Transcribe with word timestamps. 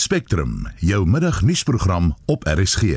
Spectrum, 0.00 0.66
jou 0.76 1.06
middagnuusprogram 1.06 2.14
op 2.26 2.44
RSG. 2.44 2.82
In 2.82 2.88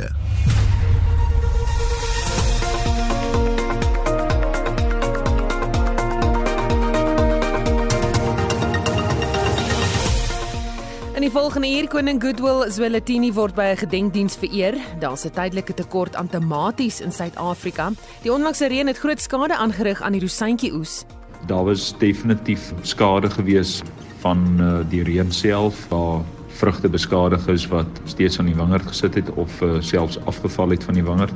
die 11.20 11.32
volgende 11.32 11.68
uur 11.68 11.88
koning 11.88 12.22
Goodwill 12.22 12.72
Zwelithini 12.72 13.34
word 13.34 13.56
by 13.56 13.62
'n 13.62 13.78
gedenkdiens 13.78 14.36
vereer. 14.36 14.78
Daar's 15.00 15.26
'n 15.26 15.30
tydelike 15.30 15.74
tekort 15.74 16.16
aan 16.16 16.30
tomaties 16.30 17.02
in 17.02 17.12
Suid-Afrika. 17.12 17.92
Die 18.22 18.34
onlangse 18.34 18.68
reën 18.68 18.88
het 18.88 18.98
groot 18.98 19.22
skade 19.22 19.56
aangerig 19.56 20.02
aan 20.02 20.12
die 20.12 20.22
rosientjie 20.22 20.74
oes. 20.74 21.04
Daar 21.48 21.64
was 21.64 21.98
definitief 21.98 22.74
skade 22.82 23.30
gewees 23.30 23.82
van 24.20 24.58
uh, 24.60 24.80
die 24.90 25.04
reën 25.04 25.32
self 25.32 25.88
waar 25.88 26.22
vrugte 26.60 26.90
beskadig 26.90 27.48
is 27.48 27.68
wat 27.68 27.88
steeds 28.06 28.40
aan 28.40 28.52
die 28.52 28.56
wingerd 28.56 28.88
gesit 28.88 29.16
het 29.16 29.34
of 29.34 29.62
uh, 29.62 29.76
selfs 29.80 30.20
afgeval 30.26 30.70
het 30.70 30.84
van 30.84 30.94
die 30.94 31.04
wingerd. 31.04 31.34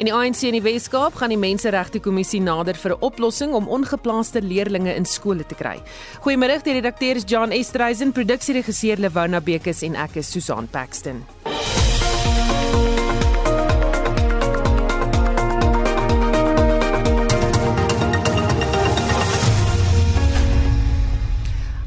En 0.00 0.08
die 0.08 0.14
ANC 0.14 0.46
in 0.48 0.56
die 0.56 0.62
Wes-Kaap 0.64 1.18
gaan 1.20 1.28
die 1.28 1.36
Menseregte 1.36 2.00
Kommissie 2.00 2.40
nader 2.40 2.74
vir 2.74 2.94
'n 2.94 3.02
oplossing 3.04 3.52
om 3.52 3.68
ongeplaaste 3.68 4.40
leerders 4.42 4.96
in 4.96 5.04
skole 5.04 5.46
te 5.46 5.54
kry. 5.54 5.76
Goeiemôre, 6.24 6.62
die 6.62 6.72
redakteur 6.72 7.16
is 7.16 7.24
John 7.26 7.50
Estreisen, 7.50 8.12
produksieregisseur 8.12 8.96
Lewona 8.96 9.40
Bekes 9.40 9.82
en 9.82 9.94
ek 9.94 10.16
is 10.16 10.30
Susan 10.30 10.68
Paxton. 10.70 11.24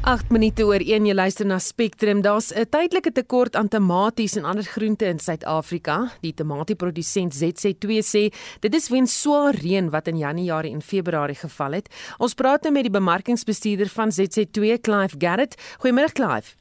8 0.04 0.34
minute 0.36 0.66
oor 0.68 0.84
1 0.84 1.06
jy 1.08 1.14
luister 1.16 1.48
na 1.48 1.62
Spectrum. 1.64 2.22
Daar's 2.22 2.52
'n 2.52 2.68
tydelike 2.68 3.12
tekort 3.12 3.56
aan 3.56 3.70
tomaties 3.70 4.36
en 4.36 4.44
ander 4.44 4.64
groente 4.64 5.06
in 5.06 5.20
Suid-Afrika. 5.20 6.12
Die 6.22 6.34
tomatieprodusent 6.34 7.34
ZC2 7.34 8.04
sê 8.04 8.34
dit 8.60 8.74
is 8.76 8.90
weens 8.90 9.22
swaar 9.22 9.56
reën 9.56 9.90
wat 9.90 10.08
in 10.08 10.18
Januarie 10.18 10.74
en 10.74 10.82
Februarie 10.82 11.36
geval 11.36 11.72
het. 11.72 11.88
Ons 12.20 12.34
praat 12.34 12.64
nou 12.64 12.74
met 12.74 12.84
die 12.84 12.92
bemarkingsbestuurder 12.92 13.88
van 13.88 14.12
ZC2, 14.12 14.82
Clive 14.82 15.16
Garrett. 15.18 15.56
Goeiemôre 15.80 16.12
Clive. 16.12 16.56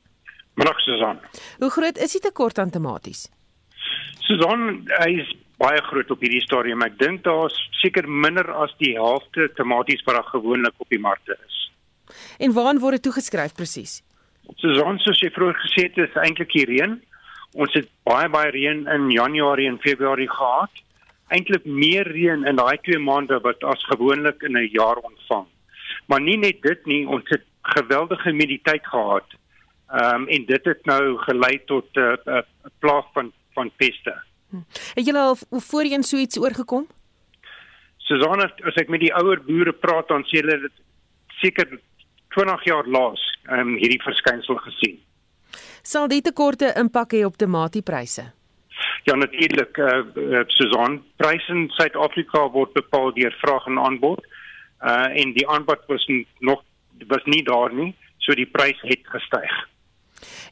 Middag 0.55 0.81
Susan. 0.81 1.19
Hoe 1.59 1.71
groot 1.71 1.99
is 1.99 2.12
die 2.12 2.21
tekort 2.21 2.59
aan 2.59 2.71
tomaties? 2.71 3.29
Susan, 4.21 4.87
hy 4.99 5.19
is 5.19 5.37
baie 5.59 5.83
groot 5.83 6.11
op 6.11 6.21
hierdie 6.21 6.43
stadium. 6.43 6.83
Ek 6.83 6.97
dink 6.99 7.25
daar's 7.25 7.59
seker 7.71 8.09
minder 8.09 8.53
as 8.53 8.71
die 8.79 8.95
helfte 8.95 9.51
tomaties 9.55 10.03
wat 10.05 10.27
gewoonlik 10.27 10.75
op 10.79 10.89
die 10.89 11.01
markte 11.01 11.37
is. 11.47 11.62
En 12.38 12.52
waaraan 12.52 12.78
word 12.78 12.92
dit 12.92 13.02
toegeskryf 13.02 13.55
presies? 13.55 14.02
Ons 14.47 15.05
soos 15.05 15.20
jy 15.20 15.30
vroeër 15.30 15.58
gesê 15.64 15.88
het, 15.88 15.98
is 15.98 16.16
eintlik 16.25 16.52
die 16.52 16.66
reën. 16.66 16.97
Ons 17.55 17.75
het 17.77 17.88
baie 18.08 18.28
baie 18.33 18.50
reën 18.50 18.86
in 18.88 19.11
Januarie 19.11 19.69
en 19.69 19.80
Februarie 19.83 20.30
gehad. 20.30 20.83
Eintlik 21.33 21.64
meer 21.64 22.08
reën 22.08 22.47
in 22.48 22.56
daai 22.56 22.78
twee 22.83 22.98
maande 22.98 23.38
wat 23.44 23.62
as 23.64 23.84
gewoonlik 23.91 24.42
in 24.42 24.56
'n 24.56 24.69
jaar 24.72 24.97
ontvang. 24.97 25.47
Maar 26.06 26.20
nie 26.20 26.36
net 26.36 26.62
dit 26.62 26.86
nie, 26.86 27.06
ons 27.06 27.25
het 27.28 27.44
geweldige 27.62 28.28
humiditeit 28.28 28.86
gehad. 28.86 29.28
Ehm 29.92 30.22
um, 30.22 30.28
en 30.28 30.44
dit 30.47 30.64
het 30.64 30.84
nou 30.84 31.19
gelei 31.19 31.64
tot 31.64 31.86
'n 31.97 32.00
uh, 32.00 32.16
'n 32.27 32.30
uh, 32.30 32.42
plaag 32.78 33.06
van 33.12 33.33
van 33.55 33.70
peste. 33.77 34.14
Hm. 34.50 34.56
Het 34.94 35.06
julle 35.06 35.19
al 35.19 35.36
voorheen 35.50 36.03
so 36.03 36.16
iets 36.16 36.38
oorgekom? 36.38 36.86
Susanna, 37.97 38.50
as 38.64 38.75
ek 38.75 38.88
met 38.88 39.00
die 39.00 39.14
ouer 39.14 39.42
boere 39.44 39.72
praat, 39.72 40.08
dan 40.08 40.25
sê 40.25 40.41
hulle 40.41 40.58
dit 40.60 40.72
seker 41.41 41.78
20 42.34 42.64
jaar 42.69 42.86
laas 42.86 43.22
um, 43.50 43.77
hierdie 43.80 44.02
verskynsel 44.02 44.61
gesien. 44.66 45.00
Sal 45.83 46.08
die 46.08 46.22
tekorte 46.22 46.72
impak 46.78 47.14
hê 47.16 47.25
op 47.27 47.36
tomatiepryse? 47.36 48.25
Ja 49.06 49.16
natuurlik, 49.19 49.78
uh, 49.78 50.02
uh, 50.14 50.44
Susan, 50.55 51.00
pryse 51.19 51.50
in 51.53 51.69
Suid-Afrika 51.77 52.47
word 52.55 52.72
bepaal 52.77 53.12
deur 53.16 53.34
vraag 53.42 53.66
en 53.66 53.78
aanbod. 53.78 54.22
Uh 54.82 55.10
en 55.21 55.34
die 55.37 55.47
aanbod 55.48 55.82
was 55.87 56.06
nog 56.38 56.62
was 57.09 57.25
nie 57.25 57.42
daar 57.42 57.75
nie, 57.75 57.92
so 58.19 58.34
die 58.34 58.47
prys 58.47 58.78
het 58.87 59.03
gestyg. 59.10 59.53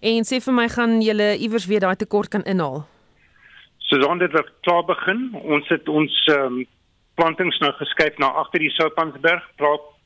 En 0.02 0.26
sê 0.26 0.40
vir 0.42 0.54
my 0.54 0.66
gaan 0.72 0.98
julle 1.02 1.36
iewers 1.38 1.66
weer 1.70 1.82
daai 1.84 1.96
tekort 1.96 2.30
kan 2.32 2.42
inhaal? 2.42 2.82
Susan, 3.90 4.19
dit 4.19 4.32
het 4.32 4.50
klaar 4.66 4.84
begin. 4.86 5.30
Ons 5.42 5.69
het 5.69 5.88
ons 5.88 6.16
um, 6.34 6.60
plantings 7.19 7.58
nou 7.62 7.72
geskuif 7.78 8.19
na 8.22 8.30
agter 8.42 8.62
die 8.62 8.72
Soupansberg, 8.74 9.46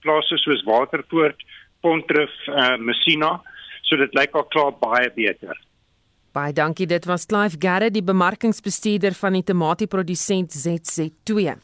plase 0.05 0.39
soos 0.41 0.65
Waterpoort, 0.69 1.41
Pontref 1.85 2.33
uh, 2.49 2.75
Messina, 2.81 3.37
so 3.85 4.01
dit 4.01 4.17
lyk 4.17 4.35
al 4.41 4.49
klaar 4.49 4.73
baie 4.81 5.13
beter. 5.13 5.61
Baie 6.35 6.57
dankie. 6.57 6.89
Dit 6.91 7.05
was 7.07 7.29
Clive 7.31 7.61
Garrett, 7.63 7.95
die 7.95 8.03
bemarkingsbestuurder 8.03 9.15
van 9.15 9.37
die 9.37 9.45
tomatieprodusent 9.47 10.57
ZZ2. 10.57 11.55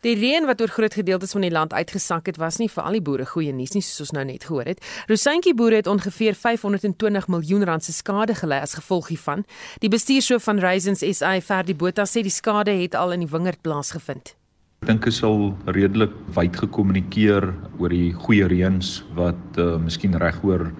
Die 0.00 0.14
reën 0.16 0.46
wat 0.48 0.62
oor 0.64 0.72
groot 0.72 0.94
gedeeltes 0.96 1.34
van 1.36 1.44
die 1.44 1.52
land 1.52 1.74
uitgesak 1.76 2.30
het, 2.30 2.38
was 2.40 2.56
nie 2.56 2.70
vir 2.72 2.86
al 2.88 2.96
die 2.96 3.02
boere 3.04 3.26
goeie 3.28 3.52
nuus 3.52 3.74
nie, 3.76 3.82
soos 3.84 4.06
ons 4.06 4.14
nou 4.16 4.24
net 4.24 4.46
gehoor 4.48 4.70
het. 4.72 4.80
Rosientjie 5.10 5.52
boere 5.52 5.82
het 5.82 5.90
ongeveer 5.92 6.38
520 6.40 7.28
miljoen 7.28 7.68
rand 7.68 7.84
se 7.84 7.92
skade 7.92 8.38
gely 8.40 8.62
as 8.64 8.78
gevolg 8.80 9.12
hiervan. 9.12 9.44
Die 9.84 9.92
bestuurshoof 9.92 10.48
van 10.48 10.64
Raisins 10.64 11.04
SA, 11.04 11.36
Ferdi 11.44 11.76
Botha, 11.76 12.08
sê 12.08 12.24
die 12.24 12.32
skade 12.32 12.72
het 12.80 12.96
al 12.96 13.12
in 13.18 13.26
die 13.26 13.32
wingerd 13.34 13.60
plaasgevind. 13.60 14.39
Dink 14.88 15.04
dit 15.04 15.12
sal 15.12 15.50
redelik 15.76 16.12
wyd 16.32 16.54
gekommunikeer 16.56 17.50
oor 17.82 17.92
die 17.92 18.14
goeie 18.16 18.46
reëns 18.48 19.02
wat 19.12 19.58
uh, 19.60 19.74
miskien 19.76 20.16
regoor 20.22 20.70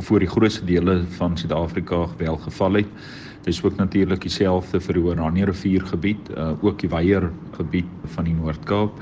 of 0.00 0.08
oor 0.08 0.24
die 0.24 0.30
grootste 0.30 0.64
dele 0.64 0.94
van 1.18 1.36
Suid-Afrika 1.36 1.98
wel 2.22 2.38
geval 2.46 2.78
het. 2.80 2.94
Dit 3.44 3.50
is 3.52 3.60
ook 3.60 3.76
natuurlik 3.76 4.24
dieselfde 4.24 4.80
vir 4.80 4.96
die 4.96 5.04
Oranje 5.10 5.50
rivier 5.50 5.84
gebied, 5.92 6.32
uh, 6.32 6.54
ook 6.64 6.80
die 6.80 6.88
Weier 6.88 7.28
gebied 7.58 7.92
van 8.16 8.30
die 8.30 8.34
Noord-Kaap. 8.38 8.96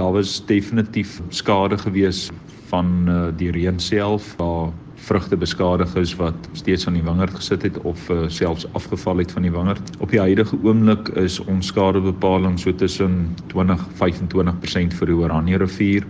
Daar 0.00 0.16
was 0.16 0.38
definitief 0.48 1.18
skade 1.28 1.76
gewees 1.84 2.30
van 2.70 3.08
uh, 3.08 3.16
die 3.36 3.50
reën 3.50 3.80
self 3.80 4.34
waar 4.36 4.72
vrugte 5.08 5.36
beskadig 5.36 5.94
is 5.96 6.14
wat 6.18 6.48
steeds 6.52 6.86
aan 6.86 6.98
die 6.98 7.04
wingerd 7.04 7.34
gesit 7.34 7.62
het 7.62 7.78
of 7.88 8.08
uh, 8.10 8.26
selfs 8.28 8.66
afgeval 8.72 9.22
het 9.22 9.32
van 9.32 9.46
die 9.46 9.52
wingerd. 9.52 9.92
Op 9.98 10.10
die 10.10 10.20
huidige 10.20 10.58
oomblik 10.62 11.08
is 11.08 11.38
ons 11.44 11.70
skadebepaling 11.70 12.58
so 12.58 12.74
tussen 12.74 13.34
20-25% 13.54 14.98
vir 15.00 15.12
die 15.12 15.16
Oranje 15.16 15.58
rivier 15.62 16.06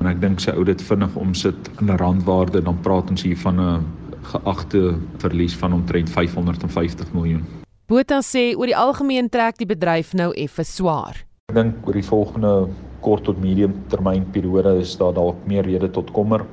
en 0.00 0.08
ek 0.10 0.22
dink 0.22 0.40
sy 0.42 0.54
ou 0.56 0.64
dit 0.66 0.82
vinnig 0.82 1.16
omsit 1.20 1.70
in 1.78 1.90
'n 1.90 1.98
randwaarde 2.00 2.62
dan 2.62 2.80
praat 2.82 3.10
ons 3.10 3.22
hier 3.22 3.38
van 3.38 3.60
'n 3.60 3.84
geagte 4.22 4.96
verlies 5.18 5.54
van 5.54 5.72
omtrent 5.72 6.10
550 6.10 7.12
miljoen. 7.12 7.44
Botha 7.86 8.20
sê 8.22 8.56
oor 8.56 8.66
die 8.66 8.76
algemeen 8.76 9.28
trek 9.28 9.58
die 9.58 9.66
bedryf 9.66 10.14
nou 10.14 10.32
effe 10.32 10.64
swaar. 10.64 11.24
Ek 11.50 11.54
dink 11.54 11.86
oor 11.86 11.92
die 11.92 12.06
volgende 12.06 12.68
kort 13.02 13.26
tot 13.28 13.38
medium 13.42 13.74
termyn 13.92 14.24
periode 14.32 14.78
is 14.80 14.96
daar 14.96 15.14
dalk 15.14 15.46
meer 15.46 15.66
rede 15.66 15.90
tot 15.90 16.12
kommer 16.14 16.46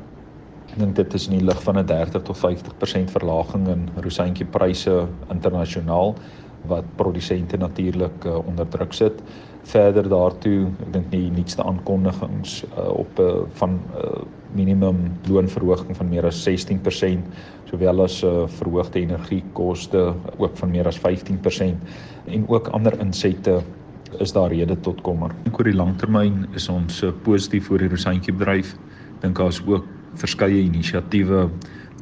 Ek 0.70 0.78
dink 0.78 1.00
dit 1.00 1.16
is 1.18 1.26
in 1.28 1.40
die 1.40 1.46
lig 1.48 1.62
van 1.66 1.80
'n 1.80 1.86
30 1.90 2.22
tot 2.28 2.38
50% 2.38 3.10
verlaging 3.10 3.68
in 3.68 3.90
rosientjiepryse 4.06 5.08
internasionaal 5.34 6.14
wat 6.70 6.86
produsente 6.96 7.58
natuurlik 7.58 8.26
uh, 8.26 8.38
onder 8.48 8.68
druk 8.68 8.94
sit. 8.94 9.22
Verder 9.64 10.10
daartoe, 10.10 10.68
ek 10.86 10.94
dink 10.94 11.10
die 11.12 11.32
nuutste 11.32 11.64
aankondigings 11.64 12.66
uh, 12.78 12.90
op 12.94 13.20
uh, 13.20 13.32
van 13.62 13.80
uh, 13.96 14.22
minimum 14.54 15.18
loonverhoging 15.30 15.98
van 15.98 16.10
meer 16.10 16.26
as 16.26 16.44
16% 16.46 17.26
sowel 17.72 18.04
as 18.04 18.22
uh, 18.24 18.46
verhoogde 18.60 19.00
energiekoste 19.00 20.14
ook 20.38 20.58
van 20.58 20.72
meer 20.72 20.88
as 20.88 21.00
15% 21.00 21.82
en 22.28 22.48
ook 22.48 22.68
ander 22.68 23.00
insette 23.00 23.62
is 24.20 24.34
daar 24.34 24.50
rede 24.50 24.80
tot 24.80 25.02
kommer. 25.02 25.32
Oor 25.52 25.64
die 25.64 25.76
langtermyn 25.76 26.48
is 26.58 26.70
ons 26.70 27.04
uh, 27.04 27.12
positief 27.24 27.70
oor 27.72 27.84
die 27.84 27.92
rosientjiebedryf. 27.92 28.76
Dink 29.22 29.38
daar 29.38 29.54
is 29.54 29.62
ook 29.66 29.86
verskeie 30.20 30.64
inisiatiewe 30.64 31.50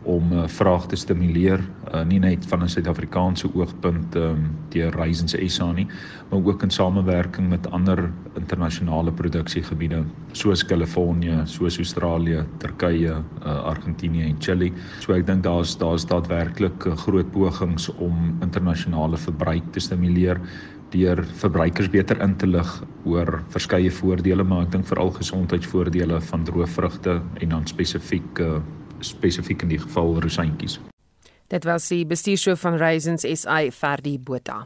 om 0.07 0.31
uh, 0.31 0.45
vraag 0.47 0.87
te 0.87 0.95
stimuleer 0.95 1.59
uh, 1.91 2.03
nie 2.07 2.19
net 2.23 2.45
van 2.47 2.63
'n 2.63 2.69
Suid-Afrikaanse 2.71 3.49
oogpunt 3.53 4.15
um, 4.15 4.55
deur 4.71 4.91
Raisins 4.95 5.35
SA 5.47 5.71
nie 5.71 5.87
maar 6.29 6.39
ook 6.43 6.63
in 6.63 6.69
samewerking 6.69 7.49
met 7.49 7.71
ander 7.71 8.11
internasionale 8.35 9.11
produksiegebiede 9.11 10.03
soos 10.31 10.65
Kalifornië, 10.65 11.41
soos 11.45 11.77
Australië, 11.77 12.43
Turkye, 12.57 13.15
uh, 13.15 13.63
Argentinië 13.63 14.23
en 14.23 14.35
Chili. 14.39 14.73
So 14.99 15.13
ek 15.13 15.25
dink 15.27 15.43
daar's 15.43 15.77
daar's 15.77 16.05
daadwerklik 16.05 16.87
groot 17.03 17.31
pogings 17.31 17.89
om 17.95 18.37
internasionale 18.41 19.17
verbruik 19.17 19.71
te 19.71 19.79
stimuleer 19.79 20.39
deur 20.93 21.23
verbruikers 21.41 21.89
beter 21.89 22.21
in 22.23 22.35
te 22.37 22.47
lig 22.47 22.69
oor 23.05 23.41
verskeie 23.53 23.91
voordele 23.91 24.43
maar 24.43 24.67
ek 24.67 24.71
dink 24.77 24.87
veral 24.89 25.11
gesondheidsvoordele 25.15 26.21
van 26.29 26.45
droë 26.47 26.67
vrugte 26.77 27.19
en 27.41 27.49
dan 27.55 27.67
spesifiek 27.67 28.43
uh, 28.43 28.61
spesifiek 29.01 29.61
in 29.61 29.75
die 29.75 29.81
geval 29.81 30.17
rosientjies. 30.23 30.79
Dit 31.47 31.67
was 31.67 31.87
die 31.93 32.03
bestuurshoof 32.05 32.59
van 32.59 32.79
Raisins 32.81 33.27
SA 33.39 33.61
Ferdi 33.71 34.17
Botha. 34.19 34.65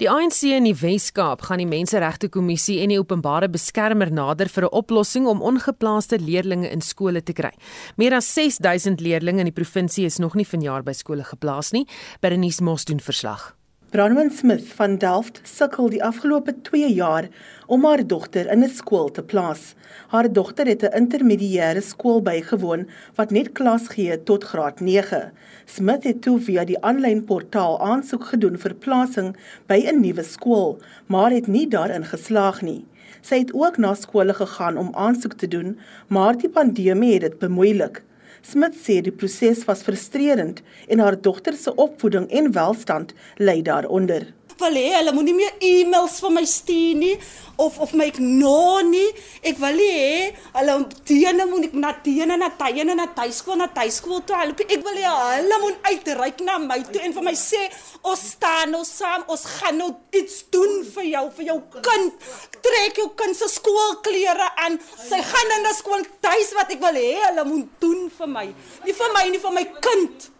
Die 0.00 0.08
ANC 0.08 0.46
in 0.48 0.64
die 0.64 0.76
Wes-Kaap 0.80 1.42
gaan 1.44 1.60
die 1.60 1.68
Menseregte 1.68 2.30
Kommissie 2.32 2.78
en 2.80 2.88
die 2.88 2.96
Openbare 2.96 3.50
Beskermer 3.52 4.08
nader 4.08 4.48
vir 4.48 4.64
'n 4.64 4.72
oplossing 4.72 5.26
om 5.26 5.42
ongeplaaste 5.42 6.18
leerdlinge 6.18 6.70
in 6.70 6.80
skole 6.80 7.20
te 7.20 7.32
kry. 7.32 7.52
Meer 7.96 8.14
as 8.14 8.34
6000 8.34 9.00
leerdlinge 9.00 9.40
in 9.40 9.52
die 9.52 9.62
provinsie 9.62 10.06
is 10.06 10.18
nog 10.18 10.34
nie 10.34 10.46
vanjaar 10.46 10.82
by 10.82 10.92
skole 10.92 11.24
geplaas 11.24 11.72
nie. 11.72 11.86
Berenice 12.22 12.62
Mos 12.62 12.84
doen 12.84 13.00
verslag. 13.00 13.59
Bronwyn 13.90 14.30
Smith 14.30 14.68
van 14.78 14.92
Delft 15.02 15.40
sukkel 15.42 15.88
die 15.90 16.02
afgelope 16.06 16.52
2 16.62 16.92
jaar 16.94 17.26
om 17.66 17.82
haar 17.88 18.04
dogter 18.06 18.46
in 18.54 18.62
'n 18.62 18.70
skool 18.70 19.08
te 19.10 19.22
plaas. 19.22 19.74
Haar 20.14 20.28
dogter 20.32 20.66
het 20.66 20.82
'n 20.84 20.94
intermediêre 21.00 21.82
skool 21.82 22.22
bygewoon 22.22 22.86
wat 23.16 23.30
net 23.30 23.50
klas 23.52 23.88
gee 23.88 24.22
tot 24.22 24.44
graad 24.44 24.80
9. 24.80 25.32
Smith 25.66 26.04
het 26.04 26.22
toe 26.22 26.38
via 26.38 26.64
die 26.64 26.80
aanlyn 26.80 27.24
portaal 27.24 27.80
aansoek 27.80 28.24
gedoen 28.24 28.58
vir 28.58 28.74
plasing 28.74 29.36
by 29.66 29.78
'n 29.86 30.00
nuwe 30.00 30.22
skool, 30.22 30.78
maar 31.06 31.30
het 31.30 31.46
nie 31.46 31.68
daarin 31.68 32.04
geslaag 32.04 32.62
nie. 32.62 32.84
Sy 33.20 33.38
het 33.38 33.52
ook 33.52 33.76
na 33.76 33.94
skole 33.94 34.34
gegaan 34.34 34.76
om 34.76 34.94
aansoek 34.94 35.34
te 35.34 35.48
doen, 35.48 35.78
maar 36.06 36.36
die 36.36 36.50
pandemie 36.50 37.12
het 37.12 37.22
dit 37.22 37.38
bemoeilik. 37.38 38.02
Smit 38.42 38.76
sê 38.76 39.00
die 39.04 39.12
proses 39.12 39.64
was 39.68 39.84
frustrerend 39.84 40.62
en 40.88 41.02
haar 41.02 41.18
dogter 41.20 41.56
se 41.56 41.74
opvoeding 41.74 42.28
en 42.30 42.52
welstand 42.56 43.14
lei 43.36 43.60
daaronder 43.62 44.30
wil 44.60 44.80
hê 44.80 44.88
hulle 44.98 45.14
moenie 45.16 45.36
meer 45.36 45.54
e-mails 45.60 46.20
vir 46.24 46.34
my 46.36 46.44
stuur 46.46 46.98
nie 47.00 47.14
of 47.60 47.78
of 47.78 47.92
my 47.92 48.06
ignore 48.08 48.82
nie. 48.88 49.08
Ek 49.44 49.58
wil 49.60 49.80
hê 49.82 50.30
hulle 50.54 50.76
teene 51.08 51.46
moet 51.50 51.68
ek 51.68 51.76
na 51.82 51.92
teene 52.06 52.38
na 52.40 52.48
teene 52.60 52.96
na 52.96 53.06
tuiskool 53.16 53.60
na 53.60 53.68
tuiskool 53.76 54.22
toe. 54.26 54.38
Ek 54.64 54.80
wil 54.86 54.96
hê 54.96 55.10
hulle 55.10 55.60
moet 55.64 55.90
uitreik 55.90 56.40
na 56.46 56.56
my 56.62 56.80
toe 56.88 57.04
en 57.04 57.16
vir 57.18 57.26
my 57.28 57.36
sê 57.36 57.66
ons 58.00 58.24
staan 58.32 58.72
nou 58.74 58.82
saam, 58.88 59.26
ons 59.28 59.44
gaan 59.58 59.76
nou 59.80 59.90
iets 60.16 60.40
doen 60.54 60.80
vir 60.94 61.10
jou, 61.12 61.24
vir 61.36 61.50
jou 61.52 61.58
kind. 61.84 62.28
Trek 62.64 63.00
jou 63.02 63.10
kind 63.20 63.36
se 63.36 63.48
skoolklere 63.52 64.50
aan. 64.64 64.80
Sy 65.04 65.20
gaan 65.30 65.56
in 65.58 65.68
'n 65.68 65.76
skool 65.76 66.04
tuis 66.24 66.52
wat 66.56 66.72
ek 66.72 66.80
wil 66.80 66.96
hê 67.04 67.14
hulle 67.28 67.44
moet 67.52 67.80
doen 67.80 68.10
vir 68.18 68.28
my. 68.36 68.46
Nie 68.86 68.96
vir 69.00 69.10
my 69.16 69.28
nie, 69.28 69.42
vir 69.46 69.52
my 69.52 69.66
kind. 69.84 70.30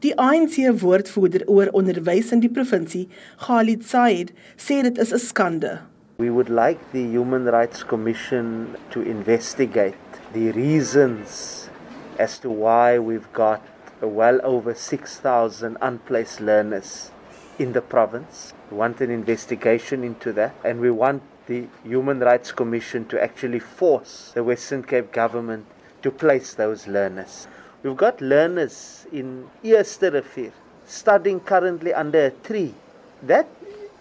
Die 0.00 0.14
ANC 0.16 0.54
woordvoerder 0.80 1.42
oor 1.44 1.68
onderwys 1.76 2.30
in 2.32 2.40
die 2.40 2.48
provinsie, 2.48 3.02
Khalid 3.42 3.82
Said, 3.84 4.30
sê 4.56 4.78
dit 4.86 4.96
is 4.96 5.12
'n 5.12 5.20
skande. 5.20 5.72
We 6.16 6.30
would 6.30 6.48
like 6.48 6.80
the 6.92 7.04
Human 7.04 7.44
Rights 7.44 7.82
Commission 7.84 8.76
to 8.92 9.02
investigate 9.02 10.00
the 10.32 10.52
reasons 10.52 11.68
as 12.18 12.38
to 12.38 12.48
why 12.48 12.98
we've 12.98 13.30
got 13.34 13.60
well 14.00 14.40
over 14.42 14.72
6,000 14.74 15.76
unplaced 15.82 16.40
learners 16.40 17.10
in 17.58 17.74
the 17.74 17.82
province. 17.82 18.54
We 18.70 18.78
want 18.78 19.02
an 19.02 19.10
investigation 19.10 20.02
into 20.02 20.32
that 20.32 20.54
and 20.64 20.80
we 20.80 20.90
want 20.90 21.20
the 21.46 21.68
Human 21.84 22.20
Rights 22.20 22.52
Commission 22.52 23.04
to 23.08 23.22
actually 23.22 23.60
force 23.60 24.32
the 24.32 24.44
Western 24.44 24.82
Cape 24.82 25.12
government 25.12 25.66
to 26.00 26.10
place 26.10 26.54
those 26.54 26.86
learners. 26.86 27.48
We've 27.82 27.96
got 27.96 28.20
learners 28.20 29.06
in 29.10 29.46
Eerste 29.62 30.10
Rivier 30.10 30.52
studying 30.86 31.40
currently 31.40 31.94
under 31.94 32.26
a 32.26 32.30
tree. 32.30 32.74
That 33.26 33.46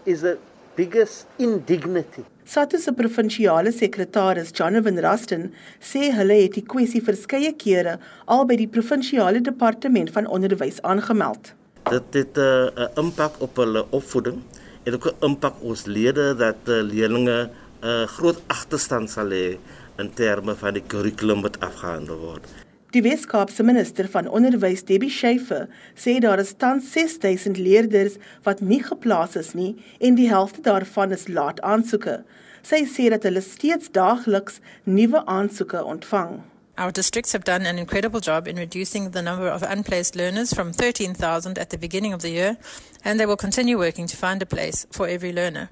is 0.05 0.19
the 0.21 0.37
biggest 0.75 1.27
indignity. 1.37 2.25
SATU 2.45 2.77
se 2.77 2.91
provinsiale 2.91 3.71
sekretaris, 3.71 4.51
Jonathan 4.59 4.99
Ruston, 5.05 5.47
sê 5.79 6.11
hulle 6.11 6.41
het 6.41 6.59
die 6.59 6.65
kwessie 6.73 6.99
verskeie 6.99 7.53
kere 7.63 7.95
al 8.27 8.43
by 8.51 8.59
die 8.59 8.67
provinsiale 8.67 9.39
departement 9.47 10.11
van 10.11 10.27
onderwys 10.27 10.83
aangemeld. 10.83 11.53
Dit 11.87 12.13
het 12.19 12.37
eh, 12.37 12.67
'n 12.75 12.83
uh, 12.83 12.91
impak 13.03 13.39
op 13.39 13.55
hulle 13.63 13.85
opvoeding 13.89 14.41
en 14.83 14.93
ook 14.93 15.05
'n 15.07 15.25
impak 15.31 15.55
ons 15.61 15.85
lede 15.85 16.35
dat 16.35 16.59
uh, 16.67 16.83
leerders 16.83 17.23
'n 17.23 17.51
uh, 17.87 18.03
groot 18.17 18.41
agterstand 18.47 19.09
sal 19.09 19.29
hê 19.31 19.57
in 19.97 20.13
terme 20.13 20.55
van 20.55 20.73
die 20.73 20.83
kurrikulum 20.87 21.41
wat 21.41 21.59
afgehandel 21.59 22.17
word. 22.17 22.43
Die 22.89 23.03
Weskaapse 23.03 23.61
minister 23.63 24.07
van 24.09 24.27
onderwys, 24.27 24.81
Debbie 24.83 25.11
Schiefer, 25.13 25.67
sê 25.93 26.15
daar 26.19 26.39
is 26.41 26.55
tans 26.57 26.87
6000 26.91 27.57
leerders 27.57 28.15
wat 28.43 28.63
nie 28.65 28.79
geplaas 28.81 29.35
is 29.37 29.51
nie 29.53 29.75
en 29.99 30.17
die 30.17 30.25
helfte 30.29 30.63
daarvan 30.65 31.13
is 31.13 31.27
laat 31.29 31.61
aansoeke. 31.61 32.23
Sy 32.65 32.87
sê 32.89 33.11
dat 33.13 33.27
hulle 33.29 33.43
steeds 33.45 33.91
daagliks 33.93 34.57
nuwe 34.89 35.21
aansoeke 35.29 35.83
ontvang. 35.85 36.39
Our 36.81 36.91
districts 36.91 37.33
have 37.33 37.45
done 37.45 37.69
an 37.69 37.77
incredible 37.77 38.21
job 38.25 38.47
in 38.47 38.57
reducing 38.57 39.11
the 39.11 39.21
number 39.21 39.53
of 39.53 39.61
unplaced 39.61 40.15
learners 40.15 40.53
from 40.53 40.73
13,000 40.73 41.59
at 41.59 41.69
the 41.69 41.77
beginning 41.77 42.13
of 42.13 42.21
the 42.21 42.31
year, 42.31 42.57
and 43.03 43.19
they 43.19 43.27
will 43.27 43.37
continue 43.37 43.77
working 43.77 44.07
to 44.07 44.17
find 44.17 44.41
a 44.41 44.47
place 44.47 44.87
for 44.89 45.07
every 45.07 45.31
learner. 45.31 45.69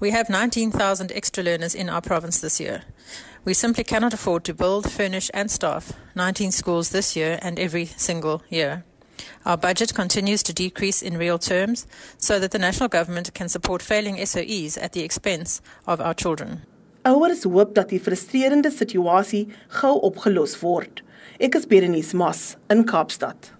We 0.00 0.10
have 0.10 0.28
19,000 0.28 1.12
extra 1.12 1.44
learners 1.44 1.76
in 1.76 1.88
our 1.88 2.00
province 2.00 2.40
this 2.40 2.58
year. 2.58 2.82
We 3.44 3.54
simply 3.54 3.82
cannot 3.82 4.14
afford 4.14 4.44
to 4.44 4.54
build, 4.54 4.88
furnish, 4.90 5.28
and 5.34 5.50
staff 5.50 5.92
19 6.14 6.52
schools 6.52 6.90
this 6.90 7.16
year 7.16 7.40
and 7.42 7.58
every 7.58 7.86
single 7.86 8.42
year. 8.48 8.84
Our 9.44 9.56
budget 9.56 9.94
continues 9.94 10.44
to 10.44 10.52
decrease 10.52 11.02
in 11.02 11.18
real 11.18 11.38
terms 11.38 11.86
so 12.18 12.38
that 12.38 12.52
the 12.52 12.58
national 12.58 12.88
government 12.88 13.34
can 13.34 13.48
support 13.48 13.82
failing 13.82 14.16
SOEs 14.16 14.78
at 14.80 14.92
the 14.92 15.02
expense 15.02 15.60
of 15.86 16.00
our 16.00 16.14
children. 16.14 16.62
Ouers 17.04 17.42
hoop 17.42 17.74
dat 17.74 17.88
die 17.88 18.00
frustrerende 18.00 18.70
situasie 18.70 19.48
gou 19.80 19.98
opgelos 20.06 20.60
word. 20.62 21.02
Ek 21.40 21.54
is 21.54 21.66
Berenice 21.66 22.14
Mas 22.14 22.56
in 22.70 22.84
Kaapstad. 22.86 23.50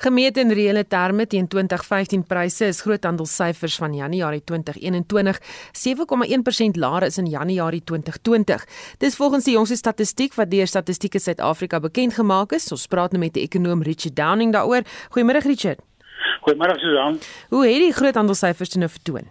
Gemeet 0.00 0.38
in 0.40 0.48
reële 0.48 0.86
terme 0.88 1.26
teen 1.28 1.44
2015 1.48 2.22
pryse 2.24 2.64
is 2.64 2.78
groothandelssyfers 2.80 3.74
van 3.82 3.92
Januarie 3.92 4.40
2021 4.48 5.40
7,1% 5.76 6.78
laer 6.80 7.04
as 7.04 7.18
in 7.20 7.28
Januarie 7.28 7.82
2020. 7.84 8.64
Dis 8.98 9.16
volgens 9.16 9.44
die 9.44 9.52
jongste 9.58 9.76
statistiek 9.76 10.32
wat 10.40 10.50
deur 10.50 10.66
Statistiek 10.66 11.20
Suid-Afrika 11.20 11.82
bekend 11.84 12.16
gemaak 12.16 12.56
is. 12.56 12.70
Ons 12.72 12.86
praat 12.88 13.12
nou 13.12 13.20
met 13.20 13.36
die 13.36 13.44
ekonom 13.44 13.84
Richard 13.84 14.16
Downing 14.16 14.56
daaroor. 14.56 14.88
Goeiemôre 15.12 15.44
Richard. 15.44 15.84
Goeiemôre 16.48 16.80
Susan. 16.80 17.20
Hoe 17.52 17.66
het 17.68 17.84
die 17.84 17.92
groothandelssyfers 17.92 18.80
nou 18.80 18.88
vertoon? 18.88 19.28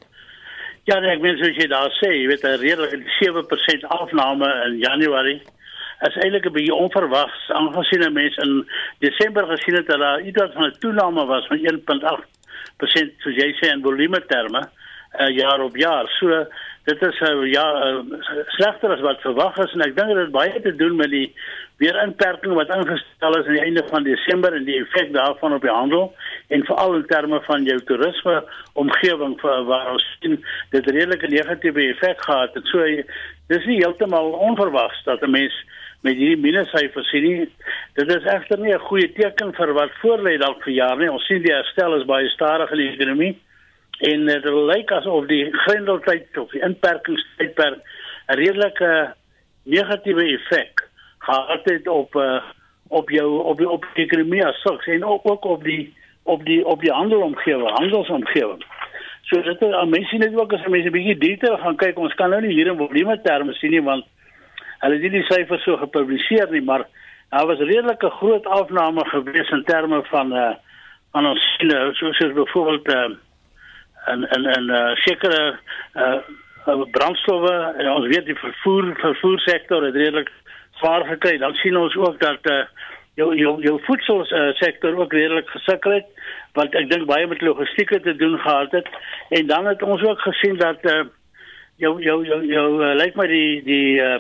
Ja, 0.86 1.00
nee, 1.00 1.16
ek 1.16 1.26
meen 1.26 1.42
soos 1.42 1.58
jy 1.58 1.66
daar 1.70 1.90
sê, 1.98 2.14
jy 2.14 2.28
weet 2.30 2.46
'n 2.46 2.62
redelike 2.62 3.02
7% 3.18 3.90
afname 3.90 4.46
in 4.70 4.78
Januarie 4.86 5.42
is 6.08 6.16
eintlik 6.16 6.46
'n 6.46 6.56
bietjie 6.56 6.74
onverwags 6.74 7.50
aangesien 7.50 8.04
'n 8.04 8.14
mens 8.14 8.38
in 8.38 8.68
Desember 9.00 9.46
gesien 9.48 9.76
het 9.76 9.88
dat 9.88 10.00
daar 10.00 10.22
iets 10.22 10.44
van 10.54 10.66
'n 10.66 10.80
toename 10.80 11.26
was 11.26 11.48
van 11.48 11.58
1.8% 11.58 13.12
soos 13.20 13.36
jy 13.36 13.54
sê 13.54 13.72
in 13.72 13.82
volume 13.82 14.26
terme 14.26 14.70
uh, 15.20 15.30
jaar 15.36 15.62
op 15.62 15.76
jaar. 15.76 16.08
So 16.08 16.46
dit 16.84 17.02
is 17.02 17.20
uh, 17.22 17.52
ja 17.52 17.66
uh, 17.86 18.04
slegter 18.48 18.92
as 18.92 19.02
wat 19.02 19.22
verwag 19.22 19.58
is 19.58 19.74
en 19.74 19.82
ek 19.82 19.96
dink 19.96 20.08
dit 20.08 20.18
het 20.18 20.32
baie 20.32 20.62
te 20.62 20.76
doen 20.76 20.96
met 20.96 21.10
die 21.10 21.34
weer 21.78 21.96
inperking 22.04 22.54
wat 22.54 22.72
ingestel 22.76 23.38
is 23.38 23.48
aan 23.48 23.58
die 23.58 23.64
einde 23.64 23.84
van 23.90 24.04
Desember 24.04 24.54
en 24.54 24.66
die 24.68 24.80
effek 24.82 25.14
daarvan 25.14 25.54
op 25.54 25.62
die 25.62 25.72
handel 25.72 26.14
en 26.48 26.66
veral 26.66 26.96
in 26.96 27.06
terme 27.08 27.42
van 27.42 27.64
jou 27.64 27.78
toerisme 27.80 28.44
omgewing 28.74 29.36
waar 29.42 29.92
ons 29.92 30.08
sien 30.20 30.40
dit 30.72 30.90
redelike 30.90 31.28
negatiewe 31.28 31.88
effek 31.94 32.24
gehad 32.24 32.54
het. 32.54 32.66
So 32.68 32.86
dis 33.48 33.66
nie 33.66 33.80
heeltemal 33.84 34.32
onverwags 34.50 35.04
dat 35.04 35.22
'n 35.22 35.32
mens 35.32 35.56
met 36.02 36.16
hierdie 36.16 36.40
minussyfers 36.40 37.10
sien 37.10 37.24
nie. 37.24 37.50
Dit 38.00 38.12
is 38.16 38.26
egter 38.34 38.60
nie 38.60 38.74
'n 38.74 38.88
goeie 38.88 39.12
teken 39.14 39.54
vir 39.54 39.74
wat 39.74 39.92
voorlê 40.02 40.38
dalk 40.40 40.64
vir 40.64 40.74
jaar 40.74 40.98
nie. 40.98 41.12
Ons 41.12 41.26
sien 41.26 41.42
die 41.42 41.54
herstel 41.54 42.00
is 42.00 42.06
baie 42.06 42.30
stadig 42.30 42.72
in 42.72 42.78
die 42.78 42.94
ekonomie 42.94 43.38
en 44.00 44.26
dit 44.26 44.46
lyk 44.46 44.92
asof 44.92 45.28
die 45.28 45.52
grendeltyd 45.52 46.38
of 46.38 46.52
die 46.52 46.62
inperkingstydperk 46.62 47.80
'n 48.30 48.38
redelike 48.38 49.14
negatiewe 49.66 50.24
effek 50.38 50.88
gehad 51.20 51.66
het 51.66 51.88
op 51.88 52.16
uh, 52.16 52.42
op 52.88 53.10
jou 53.10 53.44
op 53.44 53.58
die 53.58 53.70
op 53.70 53.86
die 53.94 54.06
ekonomie 54.06 54.46
as 54.46 54.62
sulks 54.62 54.88
en 54.88 55.04
ook, 55.04 55.30
ook 55.32 55.46
op 55.46 55.64
die 55.64 55.94
op 56.24 56.46
die 56.46 56.66
op 56.66 56.82
die 56.82 56.92
handelomgewing, 56.92 57.70
handelsomgewing. 57.70 58.64
So 59.30 59.42
dit 59.42 59.62
is 59.62 59.90
mense 59.90 60.18
net 60.18 60.40
ook 60.40 60.54
as 60.54 60.66
mense 60.68 60.88
'n 60.88 60.92
bietjie 60.92 61.18
detail 61.18 61.58
gaan 61.58 61.76
kyk, 61.76 61.98
ons 61.98 62.14
kan 62.14 62.30
nou 62.30 62.42
nie 62.42 62.54
hier 62.54 62.68
in 62.68 62.78
volume 62.78 63.22
terme 63.22 63.54
sien 63.54 63.72
nie 63.72 63.82
want 63.82 64.06
Hulle 64.80 64.96
het 64.96 65.06
nie 65.06 65.20
die 65.20 65.28
syfers 65.28 65.64
so 65.68 65.78
gepubliseer 65.78 66.52
nie, 66.52 66.64
maar 66.64 66.86
daar 67.30 67.46
was 67.50 67.60
redelike 67.60 68.10
groot 68.10 68.46
afname 68.46 69.06
gewees 69.10 69.50
in 69.50 69.64
terme 69.64 70.04
van 70.12 70.34
uh 70.34 70.52
van 71.12 71.26
ons 71.26 71.46
sien 71.58 71.72
soos 71.98 72.20
is 72.20 72.34
byvoorbeeld 72.34 72.88
uh 72.94 73.10
en 74.06 74.28
en 74.36 74.46
en 74.46 74.70
uh 74.70 74.96
sekere 75.06 75.60
uh 75.96 76.20
brandstowwe. 76.92 77.74
En 77.78 77.92
ons 77.92 78.08
weet 78.08 78.26
die 78.26 78.38
vervoer 78.38 78.94
vervoersektor 79.02 79.84
het 79.84 79.96
redelik 79.96 80.32
swaar 80.80 81.06
gekry. 81.06 81.38
Dan 81.38 81.54
sien 81.54 81.78
ons 81.78 81.96
ook 81.96 82.20
dat 82.20 82.52
uh 82.52 82.64
jou 83.20 83.36
jou 83.36 83.62
jou 83.62 83.80
voedselsektor 83.84 84.96
ook 84.96 85.14
redelik 85.14 85.50
gesukkel 85.50 85.92
het 85.92 86.08
wat 86.54 86.76
ek 86.76 86.90
dink 86.90 87.08
baie 87.08 87.28
met 87.28 87.42
logistieke 87.42 88.00
te 88.00 88.16
doen 88.16 88.40
gehad 88.40 88.72
het. 88.72 88.88
En 89.30 89.48
dan 89.48 89.66
het 89.66 89.84
ons 89.84 90.04
ook 90.04 90.22
gesien 90.22 90.58
dat 90.58 90.86
uh 90.86 91.04
jou 91.78 92.02
jou 92.04 92.26
jou, 92.26 92.46
jou 92.46 92.70
uh, 92.84 92.96
lyk 92.96 93.16
my 93.16 93.28
die 93.28 93.64
die 93.64 94.00
uh 94.00 94.20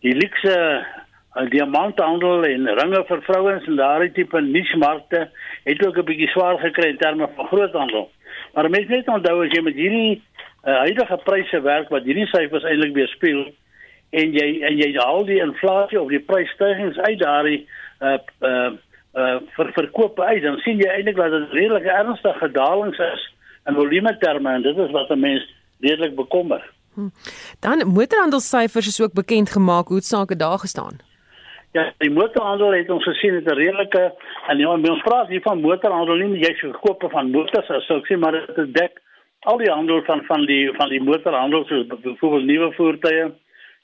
die 0.00 0.14
luxe 0.14 0.54
uh, 0.54 1.46
diamanthandel 1.50 2.44
en 2.44 2.68
ringe 2.80 3.04
vir 3.08 3.22
vrouens 3.26 3.66
en 3.66 3.76
daardie 3.76 4.12
tipe 4.12 4.40
nismarkte 4.40 5.28
het 5.64 5.86
ook 5.86 5.98
'n 5.98 6.08
bietjie 6.10 6.28
swaar 6.28 6.58
gekry 6.58 6.88
in 6.88 6.98
terme 6.98 7.28
van 7.36 7.46
groothandel. 7.46 8.10
Maar 8.54 8.70
mense 8.70 8.90
net 8.90 9.08
onthou 9.08 9.44
as 9.44 9.52
jy 9.52 9.62
met 9.62 9.74
hierdie 9.74 10.22
uh, 10.64 10.78
huidige 10.84 11.18
pryse 11.24 11.60
werk 11.60 11.88
wat 11.88 12.04
hierdie 12.04 12.26
syfers 12.26 12.64
eintlik 12.64 12.94
weerspieël 12.94 13.48
en 14.10 14.32
jy 14.32 14.48
en 14.64 14.76
jy 14.78 14.92
haal 14.96 15.24
die 15.28 15.40
inflasie 15.42 16.00
of 16.00 16.08
die 16.08 16.22
prysstygings 16.30 16.98
uit 16.98 17.18
daardie 17.18 17.66
uh 18.00 18.16
uh 18.40 18.70
uh 19.14 19.36
vir 19.56 19.72
verkope 19.76 20.24
uit 20.24 20.42
dan 20.42 20.58
sien 20.64 20.80
jy 20.80 20.88
eintlik 20.88 21.16
dat 21.16 21.30
dit 21.34 21.52
redelik 21.52 21.84
ernstige 21.92 22.50
dalings 22.54 22.98
is 22.98 23.28
in 23.68 23.76
volume 23.76 24.16
terme 24.18 24.54
en 24.54 24.62
dit 24.62 24.78
is 24.78 24.90
wat 24.96 25.10
'n 25.10 25.20
mens 25.20 25.44
redelik 25.80 26.14
bekommer. 26.14 26.62
Hm. 26.98 27.08
Dan 27.60 27.86
motorhandelssyfers 27.98 28.86
is 28.86 29.02
ook 29.02 29.12
bekend 29.12 29.50
gemaak 29.50 29.88
hoe 29.88 30.00
sake 30.00 30.36
daar 30.36 30.58
gestaan. 30.58 30.96
Ja, 31.72 31.92
die 31.98 32.10
motorhandel 32.10 32.72
het 32.72 32.90
ons 32.90 33.04
gesien 33.04 33.34
het 33.34 33.44
'n 33.44 33.54
redelike 33.54 34.14
en 34.48 34.58
ja, 34.58 34.68
ons 34.68 35.02
praat 35.02 35.28
hier 35.28 35.42
van 35.42 35.60
motorhandel 35.60 36.14
nie 36.14 36.38
jy 36.38 36.54
verkoop 36.54 37.04
van 37.10 37.30
motors 37.30 37.68
as 37.68 37.88
ek 37.88 38.06
sê 38.06 38.18
maar 38.18 38.32
dit 38.32 38.74
dek 38.74 38.92
al 39.40 39.58
die 39.58 39.70
handel 39.70 40.02
van 40.04 40.24
van 40.24 40.46
die 40.46 40.72
van 40.76 40.88
die 40.88 41.02
motorhandel 41.02 41.64
soos 41.64 41.86
byvoorbeeld 41.86 42.44
nuwe 42.44 42.72
voertuie, 42.72 43.32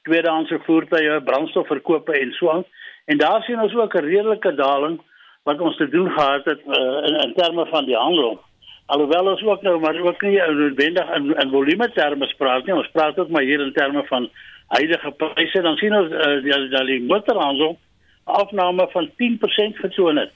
tweedehandse 0.03 0.59
voertuie, 0.67 1.23
brandstofverkope 1.23 2.13
en 2.13 2.33
so 2.33 2.51
aan. 2.51 2.65
En 3.05 3.19
daar 3.19 3.43
sien 3.43 3.61
ons 3.61 3.75
ook 3.75 3.95
'n 3.95 4.05
redelike 4.05 4.55
daling 4.55 5.01
wat 5.43 5.61
ons 5.61 5.77
te 5.77 5.89
doen 5.89 6.11
gehad 6.11 6.45
het 6.45 6.61
uh, 6.67 7.07
in, 7.09 7.15
in 7.27 7.35
terme 7.35 7.67
van 7.67 7.85
die 7.85 7.97
handel. 7.97 8.41
Alhoewel 8.87 9.31
ons 9.33 9.43
ook 9.43 9.63
nou 9.63 9.79
maar 9.81 9.97
ook 10.01 10.23
nie 10.23 10.37
noodwendig 10.37 11.15
in, 11.17 11.31
in 11.41 11.51
volume 11.51 11.89
terme 11.93 12.29
praat 12.37 12.67
nie, 12.67 12.75
ons 12.75 12.91
praat 12.93 13.19
ook 13.19 13.29
maar 13.29 13.43
hier 13.43 13.61
in 13.61 13.73
terme 13.73 14.05
van 14.07 14.29
huidige 14.77 15.11
pryse, 15.11 15.63
dan 15.63 15.77
sien 15.77 15.95
ons 15.97 16.13
uh, 16.13 16.43
die, 16.45 16.53
die, 16.69 16.85
die 16.91 17.03
motorhandel 17.03 17.79
afname 18.25 18.89
van 18.93 19.11
10% 19.23 19.81
getoon 19.81 20.17
het 20.17 20.33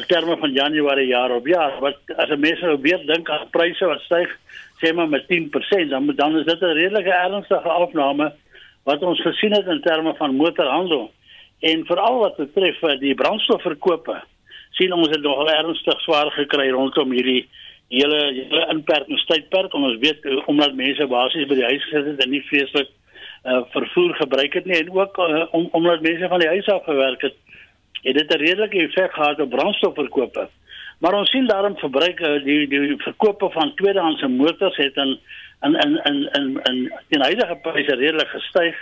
in 0.00 0.06
terme 0.06 0.36
van 0.40 0.52
Januarie 0.52 1.06
jaar 1.06 1.30
op 1.30 1.46
jaar. 1.46 1.76
Wat 1.80 1.96
as 2.16 2.30
'n 2.30 2.40
mens 2.40 2.60
nou 2.60 2.78
weer 2.80 3.06
dink 3.06 3.30
aan 3.30 3.50
pryse 3.50 3.84
wat 3.84 4.00
styg 4.00 4.30
sê 4.80 4.94
maar 4.94 5.08
met 5.08 5.26
10%, 5.28 5.88
dan 5.88 6.12
dan 6.16 6.38
is 6.38 6.44
dit 6.44 6.60
'n 6.60 6.76
redelike 6.80 7.12
ernstige 7.12 7.68
afname 7.68 8.32
wat 8.84 9.02
ons 9.02 9.20
gesien 9.20 9.52
het 9.52 9.66
in 9.66 9.80
terme 9.80 10.14
van 10.14 10.34
motorhandel. 10.34 11.10
En 11.60 11.86
veral 11.86 12.18
wat 12.18 12.36
betref 12.36 12.82
eh, 12.82 12.98
die 12.98 13.14
brandstofverkope, 13.14 14.22
sien 14.70 14.92
ons 14.92 15.08
het 15.08 15.22
nogal 15.22 15.50
ernstig 15.50 16.00
swaar 16.00 16.30
gekry 16.30 16.70
rondom 16.70 17.12
hierdie 17.12 17.48
hele 17.90 18.20
hele 18.34 18.66
inperkingstydperk. 18.74 19.74
Ons 19.74 19.98
weet 20.02 20.24
eh, 20.24 20.48
omdat 20.48 20.78
mense 20.78 21.06
basies 21.10 21.48
by 21.50 21.58
die 21.58 21.68
huis 21.68 21.84
gesit 21.88 22.06
het 22.12 22.24
en 22.24 22.30
nie 22.30 22.42
vreeslik 22.48 22.88
uh, 23.44 23.62
vervoer 23.72 24.14
gebruik 24.14 24.54
het 24.54 24.66
nie 24.68 24.76
en 24.76 24.90
ook 24.92 25.18
uh, 25.18 25.44
om, 25.56 25.68
omdat 25.72 26.04
mense 26.04 26.28
van 26.28 26.42
die 26.42 26.48
huis 26.48 26.66
af 26.68 26.84
gewerk 26.84 27.22
het, 27.24 27.36
het 28.02 28.16
dit 28.18 28.34
'n 28.34 28.42
redelike 28.44 28.78
effek 28.78 29.12
gehad 29.12 29.40
op 29.40 29.50
brandstofverkope. 29.50 30.48
Maar 31.00 31.14
ons 31.14 31.30
sien 31.30 31.46
daarom 31.46 31.76
verbruik 31.76 32.20
uh, 32.20 32.44
die 32.44 32.68
die 32.68 32.96
verkope 32.96 33.50
van 33.50 33.74
tweedehandse 33.74 34.28
motors 34.28 34.76
het 34.76 34.96
in 34.96 35.18
in 35.62 35.74
in 35.74 36.00
in 36.04 36.28
in 36.32 36.58
in 36.72 36.92
die 37.08 37.20
huidige 37.20 37.58
pryse 37.62 37.94
redelik 37.94 38.28
gestyg. 38.28 38.76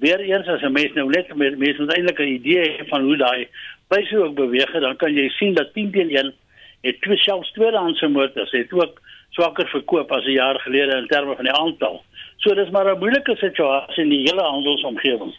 Weereens 0.00 0.48
as 0.48 0.62
'n 0.62 0.72
mens 0.72 0.92
nou 0.94 1.08
net 1.08 1.34
met 1.34 1.58
mense 1.58 1.86
eintlik 1.86 2.18
'n 2.18 2.34
idee 2.40 2.80
van 2.88 3.02
hoe 3.02 3.16
daai 3.16 3.48
pryse 3.88 4.24
ook 4.24 4.34
beweeg 4.34 4.72
dan 4.72 4.96
kan 4.96 5.14
jy 5.14 5.28
sien 5.28 5.54
dat 5.54 5.72
10 5.74 5.90
teen 5.90 6.10
1 6.16 6.32
het 6.80 7.00
twee 7.00 7.16
selfs 7.16 7.52
tweedehandse 7.52 8.08
motors 8.08 8.50
het 8.50 8.72
ook 8.72 9.00
swakker 9.30 9.68
verkoop 9.68 10.12
as 10.12 10.24
'n 10.24 10.38
jaar 10.42 10.60
gelede 10.60 10.96
in 10.96 11.06
terme 11.06 11.34
van 11.34 11.44
die 11.44 11.54
aantal. 11.54 12.02
So 12.36 12.54
dis 12.54 12.70
maar 12.70 12.94
'n 12.94 12.98
moeilike 12.98 13.36
situasie 13.36 14.02
in 14.02 14.08
die 14.08 14.28
hele 14.28 14.42
handelsomgewing. 14.42 15.34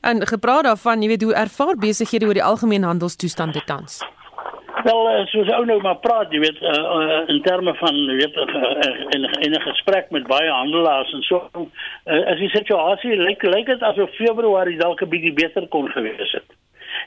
En 0.00 0.26
gepraat 0.26 0.64
daarvan, 0.64 1.02
jy 1.02 1.08
weet 1.08 1.22
hoe 1.22 1.34
ervaar 1.34 1.76
besighede 1.76 2.26
oor 2.26 2.34
die 2.34 2.44
algemene 2.44 2.86
handelstoestande 2.86 3.64
tans? 3.64 4.04
Wel, 4.82 5.08
eh, 5.08 5.26
soos 5.26 5.48
ou 5.48 5.64
nou 5.64 5.80
maar 5.80 5.96
praat, 5.96 6.32
jy 6.32 6.38
weet, 6.38 6.60
uh, 6.60 6.70
uh, 6.70 7.28
in 7.28 7.42
terme 7.42 7.74
van 7.74 7.94
jy 7.94 8.16
weet 8.16 8.36
uh, 8.36 8.44
in 9.16 9.24
in 9.24 9.52
'n 9.52 9.60
gesprek 9.60 10.10
met 10.10 10.26
baie 10.26 10.50
handelaars 10.50 11.12
en 11.12 11.22
so, 11.22 11.50
uh, 11.54 12.26
as 12.26 12.38
die 12.38 12.48
situasie 12.48 13.16
lyk 13.16 13.42
lyk 13.42 13.66
dit 13.66 13.82
asof 13.82 14.10
Februarie 14.10 14.78
dalk 14.78 15.02
'n 15.02 15.08
bietjie 15.08 15.32
beter 15.32 15.68
kon 15.68 15.88
gewees 15.88 16.32
het 16.32 16.59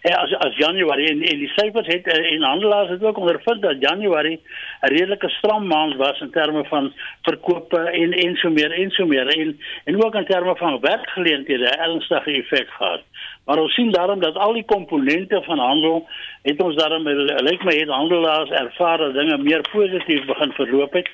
as 0.04 0.34
as 0.34 0.56
Januarie 0.58 1.08
en, 1.08 1.22
en 1.22 1.38
die 1.40 1.52
syfers 1.56 1.88
het 1.88 2.08
eh, 2.12 2.34
en 2.34 2.44
handelaars 2.44 2.90
het 2.90 3.04
ook 3.04 3.18
ondervind 3.18 3.62
dat 3.62 3.80
Januarie 3.80 4.42
'n 4.82 4.88
redelike 4.94 5.30
stram 5.30 5.68
maand 5.68 5.96
was 5.96 6.20
in 6.20 6.32
terme 6.32 6.64
van 6.66 6.94
verkope 7.22 7.80
en 7.80 8.12
en 8.12 8.36
so 8.36 8.50
meer 8.50 8.72
en 8.72 8.92
so 8.92 9.06
meer 9.06 9.28
en 9.28 9.60
en 9.84 10.04
ook 10.04 10.16
in 10.16 10.26
terme 10.26 10.56
van 10.56 10.80
werkgeleenthede 10.80 11.70
ernstige 11.70 12.32
effek 12.32 12.70
gehad. 12.70 13.02
Maar 13.46 13.58
ons 13.58 13.74
sien 13.74 13.92
daarom 13.92 14.20
dat 14.20 14.36
al 14.36 14.54
die 14.54 14.66
komponente 14.66 15.42
van 15.44 15.60
handel 15.60 16.08
het 16.42 16.62
ons 16.62 16.76
daarom 16.76 17.08
lyk 17.50 17.64
my 17.64 17.76
het 17.76 17.90
handelaars 17.90 18.50
ervaar 18.50 18.98
dat 18.98 19.14
dinge 19.14 19.38
meer 19.38 19.62
positief 19.72 20.26
begin 20.26 20.52
verloop 20.52 20.94
het. 20.94 21.10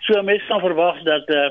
So 0.00 0.22
mense 0.22 0.46
kan 0.46 0.60
verwag 0.60 1.02
dat 1.02 1.28
uh, 1.28 1.50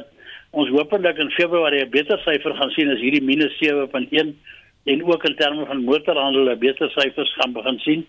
ons 0.52 0.70
hopelik 0.70 1.18
in 1.18 1.32
Februarie 1.32 1.86
'n 1.86 1.90
beter 1.90 2.20
syfer 2.20 2.56
gaan 2.56 2.70
sien 2.70 2.92
as 2.92 3.00
hierdie 3.00 3.24
minus 3.24 3.58
7.1 3.58 4.38
en 4.84 5.06
ook 5.06 5.24
in 5.24 5.36
terme 5.36 5.66
van 5.66 5.84
motorhandel 5.84 6.50
'n 6.50 6.60
beter 6.60 6.90
syfers 6.90 7.34
gaan 7.34 7.54
begin 7.54 7.80
sien. 7.80 8.08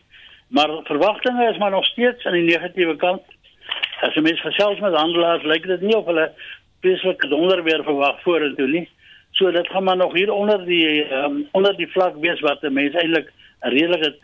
Maar 0.49 0.71
verwagtinge 0.85 1.51
is 1.51 1.59
maar 1.59 1.71
nog 1.71 1.85
steeds 1.85 2.25
aan 2.25 2.33
die 2.33 2.43
negatiewe 2.43 2.97
kant. 2.97 3.23
As 4.01 4.15
jy 4.15 4.21
mens 4.21 4.41
gesels 4.41 4.81
met 4.81 4.95
handelaars, 4.95 5.43
lyk 5.43 5.67
dit 5.67 5.81
nie 5.81 5.97
of 5.97 6.05
hulle 6.05 6.33
presies 6.81 7.29
donder 7.29 7.63
weer 7.63 7.83
verwag 7.85 8.23
vorentoe 8.23 8.69
nie. 8.69 8.89
So 9.33 9.51
dit 9.51 9.69
gaan 9.69 9.85
maar 9.85 9.97
nog 9.97 10.13
hier 10.13 10.33
onder 10.33 10.65
die 10.65 11.13
um, 11.13 11.49
onder 11.53 11.77
die 11.77 11.91
vlak 11.91 12.17
wees 12.21 12.41
wat 12.41 12.63
mense 12.63 12.99
eintlik 12.99 13.33
'n 13.63 13.69
redelike 13.69 14.15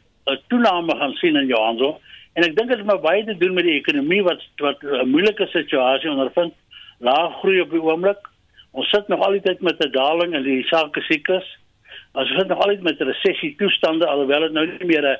toename 0.48 0.96
gaan 0.96 1.12
sien 1.12 1.36
in 1.36 1.52
handel. 1.52 2.00
En 2.32 2.44
ek 2.44 2.56
dink 2.56 2.68
dit 2.68 2.78
het 2.78 2.86
maar 2.86 3.00
baie 3.00 3.24
te 3.24 3.36
doen 3.36 3.54
met 3.54 3.64
die 3.64 3.78
ekonomie 3.80 4.22
wat 4.22 4.42
wat 4.56 4.82
'n 4.82 5.08
moeilike 5.08 5.46
situasie 5.46 6.10
ondervind. 6.10 6.54
Laag 6.98 7.38
groei 7.38 7.60
op 7.60 7.70
die 7.70 7.82
oomblik. 7.82 8.28
Ons 8.70 8.88
sit 8.88 9.08
nog 9.08 9.20
altyd 9.26 9.60
met 9.60 9.84
'n 9.84 9.90
daling 9.90 10.34
in 10.34 10.42
die 10.42 10.64
sake 10.64 11.00
siklus. 11.00 11.58
Ons 12.12 12.28
sit 12.28 12.48
nog 12.48 12.58
altyd 12.58 12.82
met 12.82 13.00
resessie 13.00 13.54
toestande 13.56 14.06
alhoewel 14.06 14.40
dit 14.40 14.52
nou 14.52 14.66
nie 14.66 14.86
meer 14.86 15.04
'n 15.06 15.18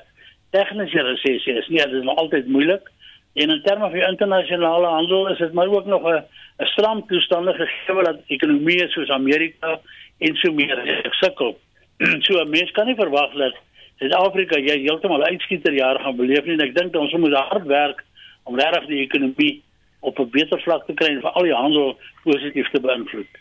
tegniese 0.51 1.03
resessie 1.03 1.55
is 1.55 1.69
nie, 1.69 1.79
dit 1.79 1.93
is 1.93 2.05
nog 2.05 2.17
altyd 2.17 2.47
moeilik. 2.47 2.91
En 3.35 3.51
in 3.51 3.63
terme 3.63 3.91
van 3.91 4.09
internasionale 4.13 4.87
handel 4.87 5.29
is 5.29 5.39
dit 5.39 5.53
maar 5.53 5.69
ook 5.69 5.87
nog 5.87 6.03
'n 6.03 6.25
'n 6.59 6.67
stram 6.67 7.07
toestande 7.07 7.53
gegee 7.53 8.05
dat 8.05 8.19
ekonomieë 8.27 8.89
soos 8.89 9.11
Amerika 9.11 9.81
en 10.19 10.37
so 10.37 10.53
meer 10.53 11.09
sukkel. 11.11 11.59
so 12.27 12.41
'n 12.41 12.51
mens 12.51 12.71
kan 12.71 12.87
nie 12.87 12.95
verwag 12.95 13.33
dat 13.33 13.55
Suid-Afrika 13.99 14.61
heeltemal 14.61 15.23
uitskieter 15.23 15.73
jaar 15.73 16.01
gaan 16.01 16.17
beleef 16.17 16.45
nie 16.45 16.53
en 16.53 16.61
ek 16.61 16.75
dink 16.75 16.97
ons 16.97 17.13
moet 17.13 17.33
hard 17.33 17.67
werk 17.67 18.05
om 18.45 18.59
regtig 18.59 18.87
die 18.87 19.01
ekonomie 19.01 19.63
op 20.01 20.19
'n 20.19 20.31
beter 20.31 20.61
vlak 20.61 20.87
te 20.87 20.95
kry 20.95 21.07
en 21.07 21.21
vir 21.21 21.31
al 21.31 21.43
die 21.43 21.55
handel 21.55 21.99
positief 22.25 22.71
te 22.71 22.81
beïnvloed. 22.81 23.33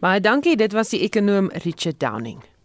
Baie 0.00 0.20
dankie, 0.20 0.56
dit 0.56 0.72
was 0.72 0.90
die 0.90 1.00
ekonom 1.00 1.50
Richard 1.64 2.00
Downing. 2.00 2.55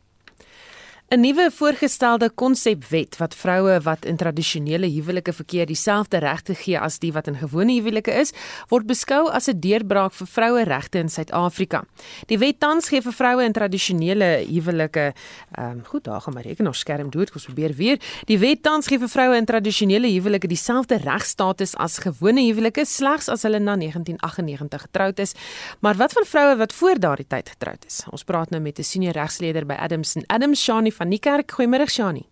'n 1.12 1.20
Nuwe 1.20 1.50
voorgestelde 1.52 2.30
konsepwet 2.30 3.18
wat 3.20 3.34
vroue 3.36 3.82
wat 3.84 4.06
in 4.06 4.16
tradisionele 4.16 4.88
huwelike 4.88 5.34
verkeer 5.34 5.66
dieselfde 5.68 6.18
regte 6.24 6.54
gee 6.56 6.80
as 6.80 7.00
die 7.04 7.12
wat 7.12 7.28
in 7.28 7.36
gewone 7.36 7.74
huwelike 7.74 8.14
is, 8.16 8.32
word 8.70 8.88
beskou 8.88 9.28
as 9.28 9.50
'n 9.50 9.60
deurbraak 9.60 10.14
vir 10.14 10.28
vroue 10.28 10.64
regte 10.64 11.00
in 11.00 11.10
Suid-Afrika. 11.10 11.84
Die 12.28 12.38
wet 12.38 12.60
tans 12.60 12.88
gee 12.88 13.02
vir 13.02 13.12
vroue 13.12 13.44
in 13.44 13.52
tradisionele 13.52 14.46
huwelike, 14.48 15.14
ehm 15.58 15.72
um, 15.72 15.84
goed, 15.86 16.04
daar 16.04 16.22
gaan 16.22 16.34
my 16.34 16.42
rekenaarskerm 16.42 17.10
dood, 17.10 17.32
kom 17.32 17.42
probeer 17.42 17.74
weer. 17.76 18.00
Die 18.26 18.40
wet 18.40 18.64
tans 18.64 18.88
gee 18.88 19.00
vir 19.00 19.10
vroue 19.10 19.36
in 19.36 19.46
tradisionele 19.46 20.08
huwelike 20.08 20.48
dieselfde 20.48 20.96
regstatus 20.96 21.76
as 21.76 21.98
gewone 21.98 22.42
huwelike 22.42 22.86
slegs 22.86 23.28
as 23.28 23.42
hulle 23.44 23.60
na 23.60 23.76
1998 23.76 24.82
getroud 24.82 25.20
is. 25.20 25.34
Maar 25.82 25.96
wat 25.96 26.14
van 26.14 26.26
vroue 26.26 26.56
wat 26.56 26.74
voor 26.74 27.00
daardie 27.00 27.28
tyd 27.28 27.50
getroud 27.50 27.86
is? 27.86 28.04
Ons 28.12 28.24
praat 28.24 28.50
nou 28.50 28.62
met 28.62 28.80
'n 28.80 28.84
senior 28.84 29.14
regsleier 29.14 29.66
by 29.66 29.74
Adams 29.74 30.16
Adams 30.28 30.64
Shani 30.64 31.00
van 31.02 31.10
Niekerk. 31.10 31.50
Goeiemôre 31.58 31.88
Shani. 31.90 32.26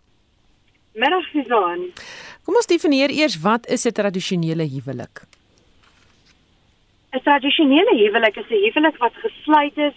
Middag 0.94 1.26
Susan. 1.32 1.88
Kom 2.46 2.58
ons 2.60 2.68
definieer 2.70 3.10
eers 3.10 3.36
wat 3.42 3.66
is 3.66 3.86
'n 3.86 3.96
tradisionele 3.98 4.66
huwelik? 4.74 5.14
'n 7.12 7.20
Tradisionele 7.26 7.94
huwelik 8.02 8.36
is 8.36 8.50
'n 8.50 8.62
huwelik 8.66 8.96
wat 9.04 9.14
gesluit 9.24 9.76
is 9.88 9.96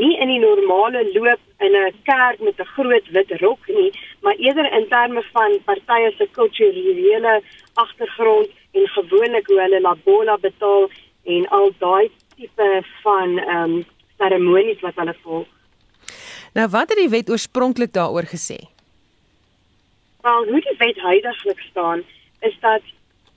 nie 0.00 0.14
in 0.22 0.28
die 0.28 0.42
normale 0.48 1.02
loop 1.16 1.42
in 1.66 1.72
'n 1.74 1.94
kerk 2.10 2.38
met 2.46 2.58
'n 2.60 2.72
groot 2.76 3.06
wit 3.16 3.30
rok 3.40 3.62
nie, 3.78 3.90
maar 4.22 4.36
eerder 4.46 4.72
in 4.78 4.86
terme 4.88 5.22
van 5.32 5.50
partye 5.64 6.10
se 6.18 6.26
kulturele 6.38 7.42
agtergrond 7.74 8.48
en 8.72 8.86
gewoonlik 8.88 9.46
hoe 9.46 9.60
hulle 9.60 9.80
labola 9.80 10.36
betaal 10.36 10.90
en 11.24 11.48
al 11.48 11.70
daai 11.78 12.10
tipe 12.36 12.82
van 13.02 13.38
ehm 13.38 13.72
um, 13.72 13.84
seremonies 14.18 14.80
wat 14.80 14.96
hulle 15.00 15.16
volg. 15.22 15.53
Nou 16.54 16.68
wat 16.70 16.88
het 16.88 16.98
die 16.98 17.08
wet 17.10 17.30
oorspronklik 17.30 17.92
daaroor 17.92 18.26
gesê? 18.30 18.56
Wel, 20.22 20.44
hoe 20.50 20.60
die 20.60 20.76
wet 20.78 20.98
huidigelik 20.98 21.60
staan 21.70 22.02
is 22.40 22.56
dat 22.60 22.80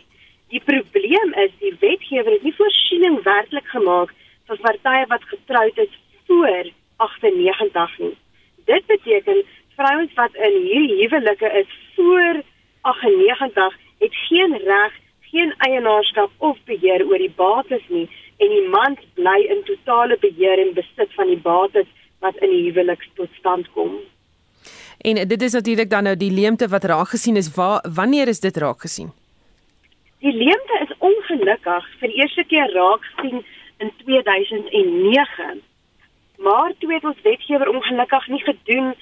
Die 0.49 0.61
probleem 0.65 1.33
is 1.45 1.51
die 1.59 1.75
wetgewer 1.79 2.31
het 2.31 2.43
nie 2.43 2.55
voorsiening 2.57 3.23
werklik 3.23 3.67
gemaak 3.67 4.13
vir 4.47 4.57
partye 4.65 5.05
wat 5.13 5.23
getroud 5.23 5.77
is 5.77 5.89
voor 6.25 6.69
98 6.95 7.97
nie. 7.97 8.17
Dit 8.65 8.85
beteken 8.85 9.43
vrouens 9.75 10.13
wat 10.13 10.35
in 10.35 10.61
hierdie 10.63 11.01
huwelike 11.03 11.49
is 11.61 11.71
voor 11.95 12.41
98 12.81 13.73
het 13.99 14.15
geen 14.27 14.57
reg, 14.63 14.93
geen 15.31 15.53
eienaarskap 15.57 16.31
of 16.37 16.57
beheer 16.65 17.05
oor 17.07 17.17
die 17.17 17.33
bates 17.35 17.83
nie 17.87 18.07
en 18.37 18.51
die 18.51 18.67
man 18.69 18.97
bly 19.13 19.37
in 19.47 19.63
totale 19.63 20.17
beheer 20.19 20.59
en 20.59 20.73
besit 20.75 21.13
van 21.15 21.31
die 21.31 21.39
bates 21.39 21.87
wat 22.19 22.35
in 22.43 22.51
die 22.51 22.63
huwelik 22.67 23.07
tot 23.15 23.31
stand 23.39 23.69
kom. 23.71 23.97
En 24.97 25.27
dit 25.27 25.41
is 25.41 25.53
natuurlik 25.53 25.89
dan 25.89 26.03
nou 26.03 26.15
die 26.17 26.31
leemte 26.31 26.67
wat 26.67 26.83
raak 26.83 27.07
gesien 27.13 27.35
is. 27.35 27.51
Waar 27.55 27.85
wanneer 27.93 28.27
is 28.27 28.39
dit 28.39 28.57
raak 28.57 28.81
gesien? 28.81 29.11
Die 30.19 30.33
leemte 30.33 30.79
is 30.81 30.93
ongelukkig 30.97 31.87
vir 31.99 32.11
die 32.11 32.21
eerste 32.21 32.43
keer 32.43 32.71
raak 32.73 33.03
gesien 33.13 33.43
in 33.77 33.91
2009. 34.03 35.61
Maar 36.37 36.73
toe 36.79 36.93
het 36.93 37.03
ons 37.03 37.21
wetgewer 37.23 37.69
ongelukkig 37.69 38.27
nie 38.27 38.43
gedoen 38.43 38.95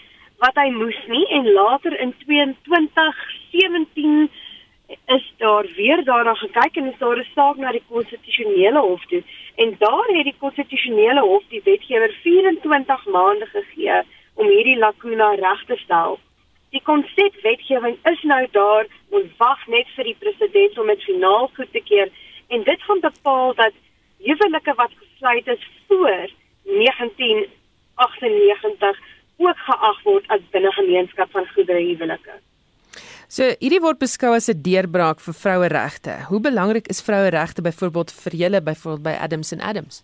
wat 0.43 0.57
hy 0.59 0.73
moes 0.75 0.97
nie 1.07 1.23
en 1.37 1.45
later 1.55 1.93
in 2.03 2.11
2017 2.25 4.29
is 5.15 5.25
daar 5.37 5.65
weer 5.77 6.03
daarna 6.03 6.33
gekyk 6.35 6.75
en 6.79 6.87
is 6.91 7.01
daar 7.03 7.17
'n 7.17 7.31
saak 7.35 7.57
na 7.57 7.71
die 7.71 7.89
konstitusionele 7.93 8.79
hof 8.79 9.05
toe. 9.05 9.23
En 9.55 9.75
daar 9.79 10.07
het 10.17 10.23
die 10.23 10.39
konstitusionele 10.39 11.21
hof 11.21 11.43
die 11.49 11.61
wetgewer 11.63 12.11
24 12.23 13.05
maande 13.05 13.45
gegee 13.45 14.01
om 14.33 14.47
hierdie 14.47 14.77
lakuna 14.77 15.35
reg 15.45 15.65
te 15.65 15.77
stel. 15.85 16.19
Die 16.69 16.81
konsepwetgewing 16.83 17.97
is 18.11 18.21
nou 18.21 18.47
daar, 18.51 18.85
ons 19.09 19.29
wag 19.37 19.67
net 19.67 19.87
vir 19.95 20.03
die 20.03 20.15
president 20.19 20.77
om 20.77 20.87
dit 20.87 21.03
finaal 21.03 21.49
goed 21.55 21.71
te 21.71 21.81
keer. 21.89 22.09
En 22.47 22.63
dit 22.63 22.81
gaan 22.81 22.99
bepaal 22.99 23.53
dat 23.53 23.73
huwelike 24.17 24.73
wat 24.73 24.91
gesluit 25.01 25.47
is 25.47 25.67
voor 25.87 26.29
1998 26.63 28.99
ook 29.37 29.57
geag 29.57 30.01
word 30.03 30.25
as 30.27 30.41
binne 30.51 30.71
gemeenskap 30.71 31.31
van 31.31 31.47
goedere 31.55 31.81
huwelike. 31.81 32.35
So 33.33 33.47
hierdie 33.59 33.81
word 33.81 33.97
beskou 33.97 34.35
as 34.35 34.49
'n 34.49 34.61
deurbraak 34.61 35.19
vir 35.19 35.33
vroueregte. 35.33 36.13
Hoe 36.29 36.39
belangrik 36.39 36.87
is 36.87 37.01
vroueregte 37.01 37.61
byvoorbeeld 37.61 38.11
vir 38.11 38.33
julle 38.41 38.61
byvoorbeeld 38.61 39.03
by 39.03 39.15
Adams 39.25 39.53
and 39.53 39.61
Adams? 39.61 40.03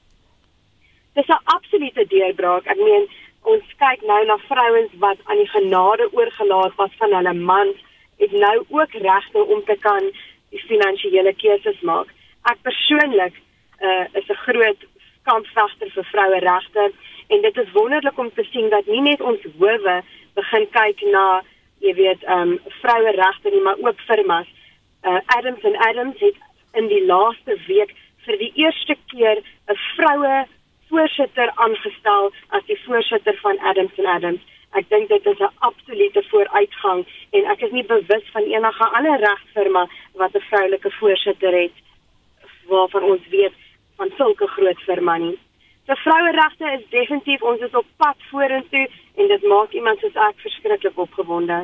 Dis 1.14 1.28
'n 1.28 1.44
absolute 1.46 2.06
deurbraak. 2.08 2.66
Ek 2.66 2.78
meen 2.78 3.06
ons 3.42 3.64
kyk 3.78 4.02
nou 4.02 4.26
na 4.26 4.38
vrouens 4.38 4.92
wat 5.00 5.18
aan 5.26 5.38
die 5.38 5.52
genade 5.58 6.10
oorgelaat 6.14 6.76
was 6.76 6.92
van 6.98 7.14
hulle 7.14 7.34
mans, 7.34 7.78
het 8.18 8.32
nou 8.32 8.66
ook 8.70 8.92
regte 8.92 9.44
om 9.44 9.64
te 9.66 9.78
kan 9.80 10.04
die 10.50 10.64
finansiële 10.72 11.34
keuses 11.34 11.80
maak. 11.82 12.08
Ek 12.52 12.58
persoonlik 12.62 13.36
uh, 13.82 14.06
is 14.14 14.28
'n 14.30 14.42
groot 14.46 14.82
kampvegter 15.24 15.90
vir 15.96 16.06
vroueregte 16.12 16.92
en 17.30 17.42
dit 17.42 17.58
is 17.58 17.72
wonderlik 17.72 18.18
om 18.18 18.32
te 18.34 18.44
sien 18.52 18.70
dat 18.70 18.86
nie 18.86 19.02
net 19.02 19.22
ons 19.22 19.46
howe 19.60 19.96
begin 20.40 20.68
kyk 20.76 21.02
na 21.14 21.26
jy 21.86 21.94
weet 21.96 22.24
ehm 22.28 22.54
um, 22.54 22.60
vroue 22.82 23.12
regte 23.16 23.50
nie 23.54 23.62
maar 23.66 23.82
ook 23.86 24.00
firmas. 24.08 24.48
Uh, 25.04 25.20
Adams 25.38 25.64
and 25.64 25.78
Adams 25.90 26.20
het 26.20 26.38
in 26.74 26.88
die 26.88 27.06
laaste 27.06 27.58
week 27.68 27.94
vir 28.26 28.38
die 28.38 28.52
eerste 28.64 28.96
keer 29.12 29.42
'n 29.70 29.78
vroue 29.96 30.46
voorsitter 30.90 31.52
aangestel 31.56 32.32
as 32.50 32.66
die 32.66 32.80
voorsitter 32.86 33.38
van 33.42 33.60
Adams 33.60 33.98
and 33.98 34.08
Adams. 34.08 34.42
Ek 34.78 34.90
dink 34.90 35.10
dit 35.10 35.26
is 35.26 35.40
'n 35.40 35.54
absolute 35.70 36.24
vooruitgang 36.30 37.06
en 37.32 37.46
ek 37.46 37.62
is 37.62 37.72
nie 37.72 37.84
bewus 37.84 38.26
van 38.32 38.44
enige 38.44 38.86
ander 38.98 39.20
regsfirma 39.20 39.88
wat 40.14 40.36
'n 40.36 40.48
vroulike 40.50 40.92
voorsitter 40.92 41.54
het 41.62 41.76
waarvan 42.68 43.04
ons 43.04 43.28
weet 43.30 43.54
van 43.98 44.12
sulke 44.18 44.48
groot 44.48 44.80
firma 44.80 45.18
nie. 45.18 45.38
So 45.90 45.96
vroueregte 45.96 46.68
is 46.78 46.84
definitief 46.94 47.42
ons 47.42 47.64
is 47.66 47.74
op 47.74 47.86
pad 47.98 48.18
vorentoe 48.30 48.84
en 49.18 49.30
dit 49.32 49.46
maak 49.50 49.72
iemand 49.74 49.98
soos 50.04 50.18
ek 50.22 50.44
verskriklik 50.44 51.00
opgewonde. 51.02 51.64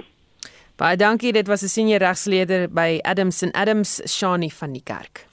Baie 0.82 0.98
dankie, 0.98 1.29
dit 1.32 1.48
was 1.48 1.62
'n 1.62 1.70
senior 1.70 2.01
regsleier 2.01 2.65
by 2.74 3.00
Adams 3.03 3.44
and 3.44 3.53
Adams, 3.53 4.01
Shani 4.10 4.50
van 4.50 4.74
die 4.74 4.82
Kerk. 4.82 5.27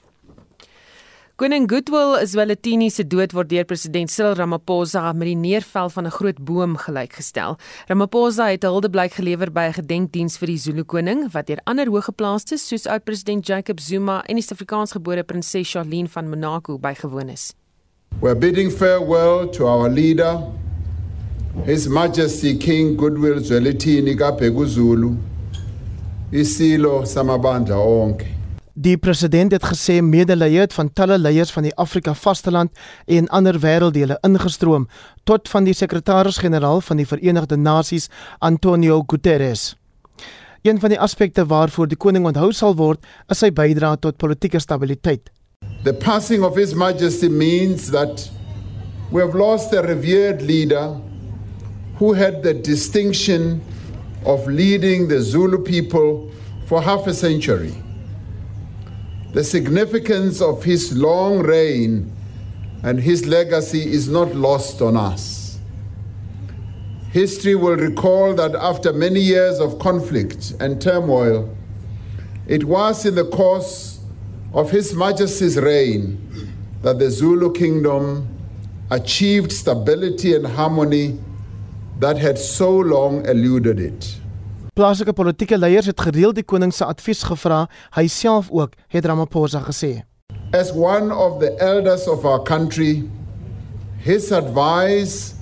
Koning 1.36 1.70
Goodwill 1.70 2.26
Zwelithini 2.26 2.90
se 2.90 3.06
dood 3.06 3.32
word 3.32 3.48
deur 3.48 3.64
president 3.64 4.10
Cyril 4.10 4.34
Ramaphosa 4.34 5.12
met 5.12 5.26
die 5.26 5.36
neerval 5.36 5.88
van 5.88 6.06
'n 6.06 6.10
groot 6.10 6.44
boom 6.44 6.76
gelykgestel. 6.76 7.56
Ramaphosa 7.88 8.50
het 8.50 8.64
'n 8.64 8.66
huldeblyk 8.66 9.12
gelewer 9.12 9.50
by 9.50 9.68
'n 9.68 9.80
gedenkdiens 9.80 10.36
vir 10.38 10.46
die 10.46 10.58
Zulu 10.58 10.84
koning 10.84 11.32
wat 11.32 11.46
deur 11.46 11.60
ander 11.64 11.86
hoëgeplaastes 11.86 12.68
soos 12.68 12.86
oud-president 12.86 13.46
Jacob 13.46 13.80
Zuma 13.80 14.22
en 14.26 14.34
die 14.34 14.42
Suid-Afrikaansgebore 14.42 15.22
prinses 15.24 15.70
Charlene 15.70 16.08
van 16.08 16.28
Monaco 16.28 16.78
bygewoon 16.78 17.28
is. 17.28 17.54
We're 18.20 18.34
bidding 18.34 18.70
farewell 18.70 19.48
to 19.50 19.66
our 19.66 19.88
leader, 19.88 20.40
His 21.64 21.88
Majesty 21.88 22.56
King 22.56 22.96
Goodwill 22.96 23.40
Zwelithini 23.40 24.16
kaBhekuzulu, 24.16 25.16
isilo 26.32 27.04
samabandla 27.04 27.76
onke. 27.76 28.26
Die 28.74 28.96
president 28.96 29.52
het 29.52 29.64
gesê 29.68 30.00
medelee 30.00 30.58
het 30.58 30.72
van 30.72 30.92
talle 30.92 31.18
leiers 31.18 31.50
van 31.52 31.62
die 31.62 31.74
Afrika 31.76 32.14
vasteland 32.14 32.70
en 33.06 33.28
ander 33.28 33.58
wêrelddele 33.60 34.16
ingestroom 34.24 34.88
tot 35.28 35.48
van 35.48 35.64
die 35.68 35.74
sekretaris-generaal 35.76 36.80
van 36.80 36.96
die 36.96 37.06
Verenigde 37.06 37.56
Nasies 37.56 38.08
Antonio 38.38 39.02
Guterres. 39.06 39.76
Een 40.62 40.80
van 40.80 40.88
die 40.88 41.00
aspekte 41.00 41.44
waarvoor 41.46 41.88
die 41.90 41.98
koning 41.98 42.26
onthou 42.26 42.52
sal 42.52 42.76
word, 42.78 43.04
is 43.28 43.42
sy 43.42 43.50
bydrae 43.52 43.98
tot 43.98 44.16
politieke 44.16 44.60
stabiliteit. 44.62 45.28
The 45.84 45.92
passing 45.92 46.44
of 46.44 46.54
His 46.54 46.74
Majesty 46.74 47.28
means 47.28 47.90
that 47.90 48.30
we 49.10 49.20
have 49.20 49.34
lost 49.34 49.72
a 49.72 49.82
revered 49.82 50.40
leader 50.40 51.00
who 51.96 52.12
had 52.12 52.42
the 52.42 52.54
distinction 52.54 53.60
of 54.24 54.46
leading 54.46 55.08
the 55.08 55.20
Zulu 55.20 55.58
people 55.58 56.30
for 56.66 56.80
half 56.80 57.06
a 57.06 57.14
century. 57.14 57.74
The 59.32 59.42
significance 59.42 60.40
of 60.40 60.62
his 60.62 60.96
long 60.96 61.40
reign 61.40 62.12
and 62.82 63.00
his 63.00 63.26
legacy 63.26 63.92
is 63.92 64.08
not 64.08 64.34
lost 64.34 64.80
on 64.80 64.96
us. 64.96 65.58
History 67.10 67.54
will 67.54 67.76
recall 67.76 68.34
that 68.34 68.54
after 68.54 68.92
many 68.92 69.20
years 69.20 69.58
of 69.58 69.78
conflict 69.78 70.54
and 70.60 70.80
turmoil, 70.80 71.54
it 72.46 72.64
was 72.64 73.04
in 73.04 73.14
the 73.14 73.24
course 73.24 73.91
of 74.52 74.70
His 74.70 74.92
Majesty's 74.94 75.56
reign 75.56 76.18
that 76.82 76.98
the 76.98 77.10
Zulu 77.10 77.52
kingdom 77.52 78.28
achieved 78.90 79.52
stability 79.52 80.34
and 80.34 80.46
harmony 80.46 81.18
that 82.00 82.18
had 82.18 82.38
so 82.38 82.70
long 82.70 83.24
eluded 83.26 83.80
it. 83.80 84.18
Plaaslike 84.74 85.12
politieke 85.12 85.58
leiers 85.58 85.86
het 85.86 86.00
gereeld 86.00 86.34
die 86.34 86.44
koning 86.44 86.72
se 86.72 86.84
advies 86.84 87.22
gevra, 87.28 87.66
hy 87.92 88.06
self 88.08 88.48
ook, 88.50 88.72
het 88.88 89.04
Ramaphosa 89.04 89.60
gesê. 89.60 90.02
As 90.52 90.72
one 90.72 91.12
of 91.12 91.40
the 91.40 91.52
elders 91.60 92.08
of 92.08 92.24
our 92.24 92.42
country, 92.42 93.08
his 93.98 94.32
advice 94.32 95.34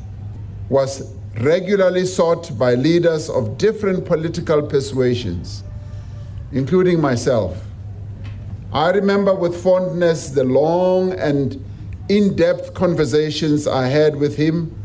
was 0.69 1.03
regularly 1.43 2.05
sought 2.07 2.51
by 2.59 2.75
leaders 2.75 3.29
of 3.31 3.57
different 3.57 4.05
political 4.05 4.63
persuasions, 4.63 5.63
including 6.53 7.01
myself. 7.01 7.70
I 8.73 8.91
remember 8.91 9.35
with 9.35 9.61
fondness 9.63 10.31
the 10.31 10.45
long 10.45 11.13
and 11.13 11.65
in 12.09 12.37
depth 12.37 12.75
conversations 12.75 13.67
I 13.67 13.89
had 13.89 14.17
with 14.17 14.37
him 14.37 14.77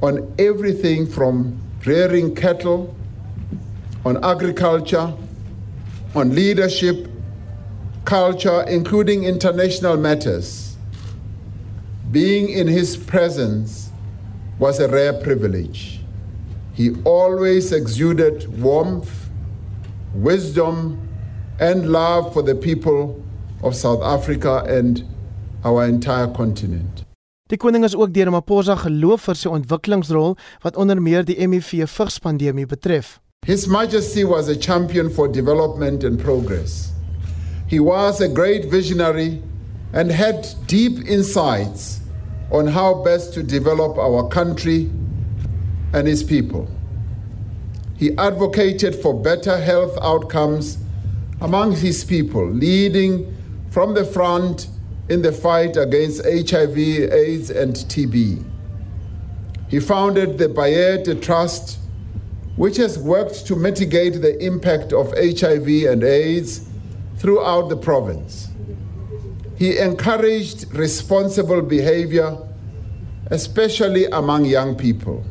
on 0.00 0.34
everything 0.38 1.06
from 1.06 1.60
rearing 1.84 2.34
cattle 2.34 2.94
on 4.04 4.22
agriculture, 4.22 5.14
on 6.14 6.34
leadership, 6.34 7.10
culture, 8.04 8.62
including 8.68 9.24
international 9.24 9.96
matters. 9.96 10.76
Being 12.10 12.50
in 12.50 12.68
his 12.68 12.96
presence 12.96 13.90
was 14.58 14.78
a 14.78 14.88
rare 14.88 15.14
privilege. 15.14 16.00
He 16.74 16.94
always 17.04 17.72
exuded 17.72 18.60
warmth, 18.62 19.30
wisdom, 20.12 21.03
and 21.58 21.90
love 21.90 22.32
for 22.32 22.42
the 22.42 22.54
people 22.54 23.22
of 23.62 23.74
South 23.74 24.02
Africa 24.02 24.64
and 24.66 25.04
our 25.64 25.84
entire 25.84 26.28
continent. 26.28 27.04
Die 27.48 27.56
koning 27.56 27.84
is 27.84 27.94
ook 27.94 28.12
deur 28.12 28.30
Maposa 28.32 28.74
geloof 28.80 29.28
vir 29.28 29.36
sy 29.38 29.50
ontwikkelingsrol 29.52 30.36
wat 30.64 30.76
onder 30.80 31.00
meer 31.00 31.24
die 31.24 31.36
HIV-vigspandemie 31.38 32.66
betref. 32.66 33.18
His 33.46 33.66
Majesty 33.68 34.24
was 34.24 34.48
a 34.48 34.56
champion 34.56 35.10
for 35.10 35.28
development 35.28 36.04
and 36.04 36.18
progress. 36.18 36.92
He 37.68 37.80
was 37.80 38.20
a 38.20 38.28
great 38.28 38.70
visionary 38.70 39.42
and 39.92 40.10
had 40.10 40.48
deep 40.66 41.04
insights 41.06 42.00
on 42.50 42.66
how 42.66 43.02
best 43.04 43.34
to 43.34 43.42
develop 43.42 43.98
our 43.98 44.28
country 44.28 44.90
and 45.92 46.08
its 46.08 46.22
people. 46.22 46.66
he 47.96 48.16
advocated 48.18 48.94
for 48.94 49.14
better 49.14 49.58
health 49.60 49.96
outcomes 50.02 50.78
among 51.44 51.76
his 51.76 52.02
people, 52.04 52.50
leading 52.50 53.36
from 53.70 53.92
the 53.92 54.02
front 54.02 54.66
in 55.10 55.20
the 55.20 55.30
fight 55.30 55.76
against 55.76 56.24
HIV, 56.24 56.78
AIDS, 56.78 57.50
and 57.50 57.74
TB. 57.74 58.42
He 59.68 59.78
founded 59.78 60.38
the 60.38 60.48
Bayet 60.48 61.20
Trust, 61.20 61.78
which 62.56 62.78
has 62.78 62.98
worked 62.98 63.44
to 63.46 63.56
mitigate 63.56 64.22
the 64.22 64.42
impact 64.42 64.94
of 64.94 65.12
HIV 65.18 65.68
and 65.92 66.02
AIDS 66.02 66.66
throughout 67.18 67.68
the 67.68 67.76
province. 67.76 68.48
He 69.58 69.76
encouraged 69.76 70.72
responsible 70.72 71.60
behavior, 71.60 72.38
especially 73.26 74.06
among 74.06 74.46
young 74.46 74.76
people. 74.76 75.22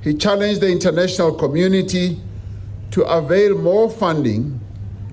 He 0.00 0.14
challenged 0.14 0.62
the 0.62 0.70
international 0.70 1.34
community 1.34 2.22
to 2.92 3.02
avail 3.02 3.58
more 3.58 3.90
funding 3.90 4.60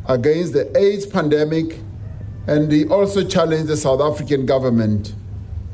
against 0.07 0.53
the 0.53 0.75
AIDS 0.77 1.05
pandemic, 1.05 1.79
and 2.47 2.71
he 2.71 2.85
also 2.85 3.23
challenged 3.23 3.67
the 3.67 3.77
South 3.77 4.01
African 4.01 4.45
government 4.45 5.13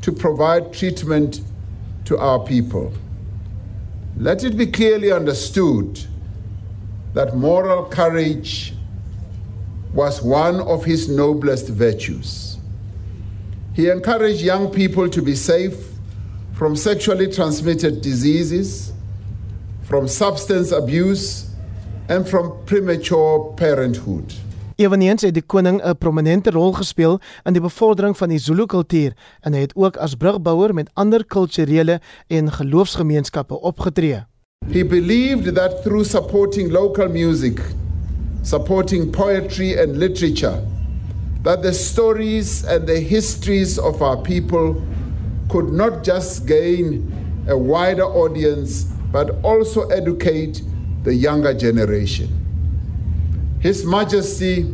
to 0.01 0.11
provide 0.11 0.73
treatment 0.73 1.41
to 2.05 2.17
our 2.17 2.39
people. 2.39 2.93
Let 4.17 4.43
it 4.43 4.57
be 4.57 4.67
clearly 4.67 5.11
understood 5.11 5.99
that 7.13 7.35
moral 7.35 7.85
courage 7.85 8.73
was 9.93 10.21
one 10.21 10.61
of 10.61 10.85
his 10.85 11.09
noblest 11.09 11.67
virtues. 11.67 12.57
He 13.73 13.89
encouraged 13.89 14.41
young 14.41 14.71
people 14.71 15.09
to 15.09 15.21
be 15.21 15.35
safe 15.35 15.75
from 16.53 16.75
sexually 16.75 17.31
transmitted 17.31 18.01
diseases, 18.01 18.93
from 19.83 20.07
substance 20.07 20.71
abuse, 20.71 21.50
and 22.11 22.27
from 22.27 22.53
premature 22.65 23.53
parenthood. 23.55 24.33
Eweneens 24.75 25.21
het 25.21 25.33
die 25.33 25.45
koning 25.45 25.81
'n 25.83 25.97
prominente 25.97 26.51
rol 26.51 26.73
gespeel 26.73 27.19
in 27.43 27.53
die 27.53 27.61
bevordering 27.61 28.17
van 28.17 28.29
die 28.29 28.39
Zulu 28.39 28.65
kultuur 28.65 29.13
en 29.41 29.53
hy 29.53 29.59
het 29.59 29.75
ook 29.75 29.97
as 29.97 30.15
brugbouer 30.15 30.73
met 30.73 30.89
ander 30.93 31.25
kulturele 31.25 31.99
en 32.27 32.51
geloofsgemeenskappe 32.51 33.61
opgetree. 33.61 34.23
He 34.71 34.85
believed 34.85 35.55
that 35.55 35.83
through 35.83 36.05
supporting 36.05 36.71
local 36.71 37.09
music, 37.09 37.61
supporting 38.41 39.09
poetry 39.09 39.79
and 39.79 39.97
literature, 39.97 40.59
that 41.43 41.61
the 41.61 41.73
stories 41.73 42.65
and 42.65 42.87
the 42.87 42.99
histories 42.99 43.79
of 43.79 44.01
our 44.01 44.17
people 44.21 44.75
could 45.47 45.71
not 45.71 46.05
just 46.05 46.47
gain 46.47 47.13
a 47.47 47.57
wider 47.57 48.05
audience 48.05 48.85
but 49.11 49.31
also 49.41 49.87
educate 49.87 50.61
the 51.03 51.13
younger 51.13 51.53
generation. 51.53 52.29
His 53.59 53.85
Majesty 53.85 54.65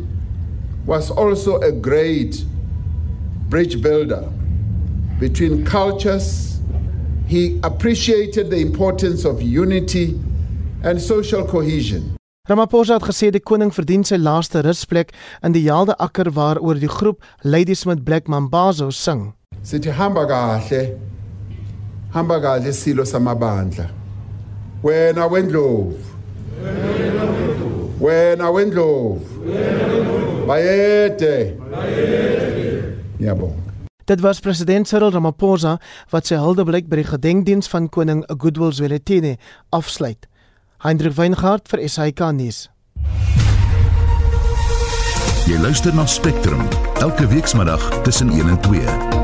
was 0.86 1.10
also 1.10 1.60
a 1.60 1.72
great 1.72 2.44
bridge 3.48 3.80
builder 3.82 4.28
between 5.20 5.64
cultures. 5.64 6.60
He 7.26 7.60
appreciated 7.62 8.50
the 8.50 8.60
importance 8.60 9.24
of 9.24 9.42
unity 9.42 10.18
and 10.82 11.00
social 11.00 11.44
cohesion. 11.46 12.14
Ramaphosa 12.48 12.96
het 12.96 13.04
gesê 13.04 13.28
die 13.28 13.42
koning 13.44 13.68
verdien 13.76 14.06
sy 14.08 14.16
laaste 14.16 14.62
rusplek 14.64 15.10
in 15.44 15.52
die 15.52 15.66
Jaalde 15.66 15.92
akker 16.00 16.30
waaroor 16.32 16.80
die 16.80 16.88
groep 16.88 17.20
Ladysmith 17.44 18.06
Black 18.06 18.24
Mambazo 18.24 18.88
sing. 18.88 19.34
Sithi 19.60 19.92
hamba 19.92 20.24
kahle. 20.24 20.96
Hamba 22.14 22.40
kahle 22.40 22.72
silo 22.72 23.04
samabandla. 23.04 23.90
Wena 24.80 25.28
wendlovu. 25.28 26.17
Wena 27.98 28.52
wendlovu. 28.52 29.20
Bayede. 30.46 31.54
Ngiyabonga. 33.18 33.68
Dit 34.08 34.20
was 34.20 34.40
president 34.40 34.88
Cyril 34.88 35.10
Ramaphosa 35.10 35.74
wat 36.08 36.30
sy 36.30 36.38
huldeblyk 36.40 36.86
by 36.88 37.02
die 37.02 37.10
gedenkdiens 37.10 37.68
van 37.68 37.90
koning 37.92 38.22
Goodwill 38.40 38.72
Zwelithini 38.72 39.34
afsluit. 39.76 40.24
Hendrik 40.80 41.18
Weingart 41.18 41.68
vir 41.68 41.84
SAK 41.84 42.30
nuus. 42.38 42.64
Jy 45.44 45.60
luister 45.60 45.92
na 45.92 46.08
Spectrum 46.08 46.64
elke 47.04 47.28
weekmiddag 47.28 47.84
tussen 48.08 48.32
1 48.32 48.48
en 48.48 48.60
2. 48.64 49.17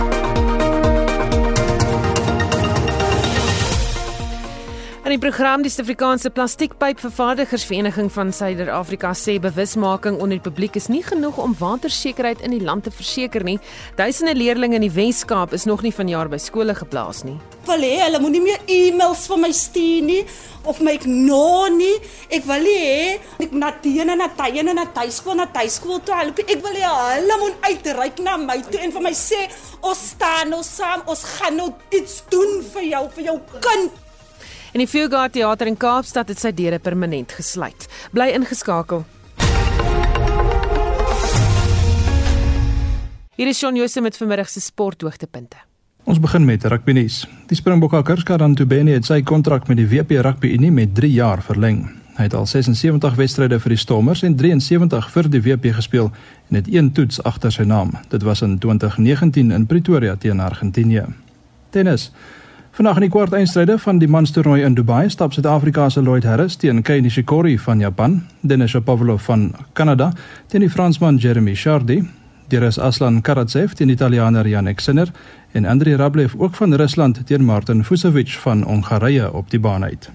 Die 5.15 5.21
program 5.23 5.63
die 5.63 5.71
Suid-Afrikaanse 5.71 6.31
Plastiekpypvervaardigersvereniging 6.35 8.09
van 8.11 8.33
Suider-Afrika 8.35 9.13
sê 9.15 9.37
bewusmaking 9.39 10.17
onder 10.19 10.41
die 10.41 10.43
publiek 10.43 10.75
is 10.81 10.89
nie 10.91 11.05
genoeg 11.07 11.39
om 11.39 11.55
watersekerheid 11.61 12.43
in 12.43 12.51
die 12.57 12.65
land 12.65 12.89
te 12.89 12.91
verseker 12.91 13.45
nie. 13.47 13.61
Duisende 13.95 14.35
leerders 14.35 14.75
in 14.75 14.83
die 14.83 14.91
Wes-Kaap 14.91 15.55
is 15.55 15.69
nog 15.71 15.85
nie 15.87 15.95
vanjaar 15.95 16.33
by 16.33 16.41
skole 16.43 16.75
geplaas 16.75 17.23
nie. 17.29 17.37
Wil 17.69 17.87
hê 17.87 17.93
hulle 18.01 18.19
moenie 18.25 18.43
meer 18.43 18.67
e-mails 18.67 19.29
vir 19.31 19.43
my 19.45 19.53
stuur 19.55 20.03
nie 20.09 20.21
of 20.67 20.83
my 20.83 20.97
ignoreer 20.99 21.77
nie. 21.77 21.95
Ek 22.35 22.49
wil 22.51 22.67
hê 22.67 23.19
ek 23.47 23.55
na 23.55 23.71
teene 23.85 24.19
na 24.19 24.33
tye 24.35 24.67
na 24.67 24.89
tuiskool 24.99 25.39
na 25.39 25.47
tuiskool 25.47 26.03
toe 26.03 26.19
help. 26.19 26.43
Ek 26.43 26.59
wil 26.65 26.81
hê 26.81 26.91
hulle 26.91 27.43
moet 27.45 27.69
uitreik 27.71 28.25
na 28.25 28.35
my 28.41 28.59
toe 28.67 28.83
en 28.83 28.99
vir 28.99 29.11
my 29.13 29.15
sê 29.15 29.45
ons 29.79 30.09
staan 30.15 30.51
nou 30.51 30.65
saam, 30.67 31.07
ons 31.07 31.29
gaan 31.37 31.61
nou 31.61 31.71
iets 31.95 32.25
doen 32.35 32.65
vir 32.75 32.91
jou 32.97 33.05
vir 33.21 33.31
jou 33.31 33.43
kind. 33.61 34.04
En 34.75 34.81
die 34.83 34.89
Fugard 34.89 35.33
Theater 35.33 35.69
in 35.71 35.77
Kaapstad 35.79 36.33
het 36.33 36.41
sy 36.43 36.51
deure 36.51 36.81
permanent 36.83 37.31
gesluit. 37.31 37.85
Bly 38.11 38.33
ingeskakel. 38.35 39.05
Hier 43.39 43.51
is 43.53 43.61
Shaun 43.63 43.79
Jose 43.79 44.03
met 44.03 44.19
vanmiddag 44.19 44.51
se 44.51 44.59
sporthoogtepunte. 44.61 45.63
Ons 46.11 46.19
begin 46.19 46.43
met 46.45 46.67
rugby 46.67 46.99
nuus. 46.99 47.21
Die 47.47 47.55
Springbokke 47.55 48.03
Kerskaran 48.03 48.59
Tubeni 48.59 48.99
het 48.99 49.07
sy 49.07 49.23
kontrak 49.23 49.71
met 49.71 49.79
die 49.79 49.87
WP 49.87 50.19
Rugby 50.27 50.51
Unie 50.59 50.75
met 50.75 50.99
3 50.99 51.13
jaar 51.21 51.47
verleng. 51.47 51.85
Hy 52.19 52.27
het 52.27 52.35
al 52.35 52.51
76 52.51 53.15
wedstryde 53.15 53.63
vir 53.63 53.77
die 53.77 53.83
Stormers 53.87 54.27
en 54.27 54.35
73 54.35 55.11
vir 55.15 55.31
die 55.31 55.47
WP 55.47 55.71
gespeel 55.79 56.11
en 56.51 56.59
het 56.59 56.67
een 56.67 56.91
toets 56.99 57.23
agter 57.23 57.55
sy 57.55 57.63
naam. 57.63 57.95
Dit 58.11 58.27
was 58.27 58.43
in 58.43 58.59
2019 58.59 59.55
in 59.55 59.71
Pretoria 59.71 60.19
teen 60.19 60.43
Argentinië. 60.43 61.07
Tennis. 61.71 62.11
Vanaand 62.75 62.97
in 62.99 63.05
die 63.05 63.11
kwart 63.15 63.35
eindstryde 63.39 63.77
van 63.79 64.01
die 64.03 64.09
manstoernooi 64.11 64.65
in 64.67 64.75
Dubai 64.75 65.05
stap 65.09 65.33
Suid-Afrika 65.33 65.85
se 65.95 66.01
Lloyd 66.03 66.25
Harris 66.27 66.57
teen 66.59 66.81
Kei 66.83 66.97
Nishikori 67.01 67.53
van 67.63 67.79
Japan, 67.79 68.17
Denis 68.43 68.73
Shapovalov 68.75 69.23
van 69.29 69.45
Kanada 69.79 70.09
teen 70.51 70.65
die 70.65 70.71
Fransman 70.71 71.21
Jeremy 71.23 71.55
Chardy, 71.55 72.01
Deres 72.51 72.79
Aslan 72.79 73.21
Karatsev 73.23 73.77
teen 73.79 73.93
die 73.93 73.95
Italiaaner 73.95 74.49
Jannik 74.51 74.83
Sinner 74.83 75.13
en 75.53 75.69
Andrei 75.71 75.95
Rublev 75.95 76.35
ook 76.39 76.59
van 76.59 76.75
Rusland 76.75 77.23
teen 77.27 77.45
Martin 77.45 77.85
Fucsovics 77.85 78.39
van 78.39 78.67
Hongarye 78.67 79.31
op 79.33 79.51
die 79.51 79.61
baan 79.61 79.85
uit. 79.85 80.11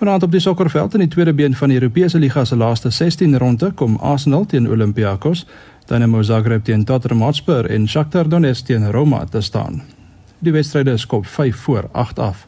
Vanaand 0.00 0.22
op 0.22 0.34
die 0.34 0.40
sokkerveld 0.40 0.98
in 0.98 1.06
die 1.06 1.08
tweede 1.08 1.34
been 1.34 1.54
van 1.54 1.68
die 1.68 1.78
Europese 1.78 2.18
liga 2.18 2.44
se 2.44 2.56
laaste 2.56 2.90
16 2.90 3.38
ronde 3.38 3.70
kom 3.70 3.96
Arsenal 3.96 4.46
teen 4.46 4.66
Olympiakos, 4.70 5.46
Dynamo 5.86 6.22
Zagreb 6.22 6.64
teen 6.64 6.84
Tottenham 6.84 7.22
Hotspur 7.22 7.70
en 7.70 7.88
Shakhtar 7.88 8.28
Donetsk 8.28 8.66
teen 8.66 8.90
Roma 8.90 9.24
te 9.24 9.40
staan. 9.40 9.99
Die 10.40 10.52
wedstryde 10.52 10.92
is 10.96 11.06
kop 11.06 11.26
5 11.26 11.56
voor 11.56 11.88
8 11.92 12.18
af. 12.18 12.44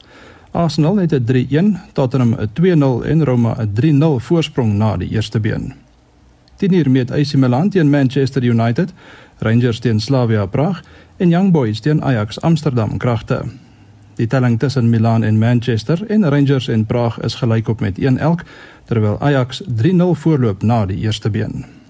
Arsenal 0.51 0.97
het 0.97 1.13
'n 1.13 1.25
3-1, 1.25 1.81
Tottenham 1.93 2.35
'n 2.35 2.49
2-0 2.53 3.05
en 3.05 3.25
Roma 3.25 3.57
'n 3.61 3.73
3-0 3.73 4.19
voorsprong 4.19 4.73
na 4.73 4.97
die 4.97 5.09
eerste 5.09 5.41
been. 5.41 5.75
Teen 6.57 6.73
hier 6.73 6.91
met 6.91 7.11
AC 7.11 7.35
Milan 7.35 7.69
teen 7.69 7.91
Manchester 7.91 8.45
United, 8.45 8.93
Rangers 9.39 9.79
teen 9.79 10.01
Slavia 10.01 10.47
Praag 10.47 10.83
en 11.17 11.29
Young 11.29 11.53
Boys 11.53 11.81
teen 11.81 12.03
Ajax 12.03 12.41
Amsterdam 12.41 12.97
kragte. 12.97 13.43
Die 14.15 14.27
telling 14.27 14.59
tussen 14.59 14.91
Milan 14.91 15.23
en 15.23 15.39
Manchester 15.39 16.07
en 16.07 16.29
Rangers 16.29 16.69
en 16.69 16.87
Praag 16.87 17.21
is 17.21 17.35
gelyk 17.35 17.69
op 17.69 17.81
met 17.81 17.99
1 17.99 18.19
elk, 18.19 18.43
terwyl 18.85 19.21
Ajax 19.21 19.63
3-0 19.67 20.15
voorloop 20.15 20.63
na 20.63 20.87
die 20.87 20.99
eerste 20.99 21.31
been. 21.31 21.82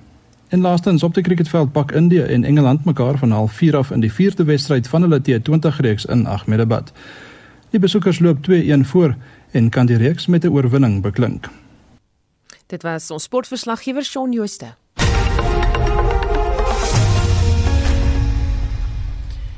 En 0.53 0.61
laastens 0.61 1.03
op 1.03 1.15
die 1.15 1.23
cricketveld 1.23 1.73
pak 1.73 1.93
Indië 1.93 2.21
en 2.21 2.45
Engeland 2.45 2.85
mekaar 2.85 3.19
van 3.19 3.31
half 3.31 3.53
4 3.53 3.77
af 3.77 3.91
in 3.91 4.01
die 4.01 4.13
4de 4.13 4.45
wedstryd 4.45 4.89
van 4.89 5.03
hulle 5.03 5.21
T20 5.21 5.77
reeks 5.77 6.05
in 6.05 6.27
Ahmedabad. 6.27 6.93
Die 7.71 7.81
besoekers 7.81 8.19
loop 8.19 8.39
2-1 8.51 8.81
voor 8.81 9.17
en 9.51 9.69
kan 9.69 9.87
die 9.87 9.97
reeks 9.97 10.27
met 10.27 10.45
'n 10.45 10.49
oorwinning 10.49 11.03
beklink. 11.03 11.49
Dit 12.67 12.83
was 12.83 13.11
ons 13.11 13.23
sportverslaggewer 13.23 14.05
Shaun 14.05 14.33
Jooste. 14.33 14.75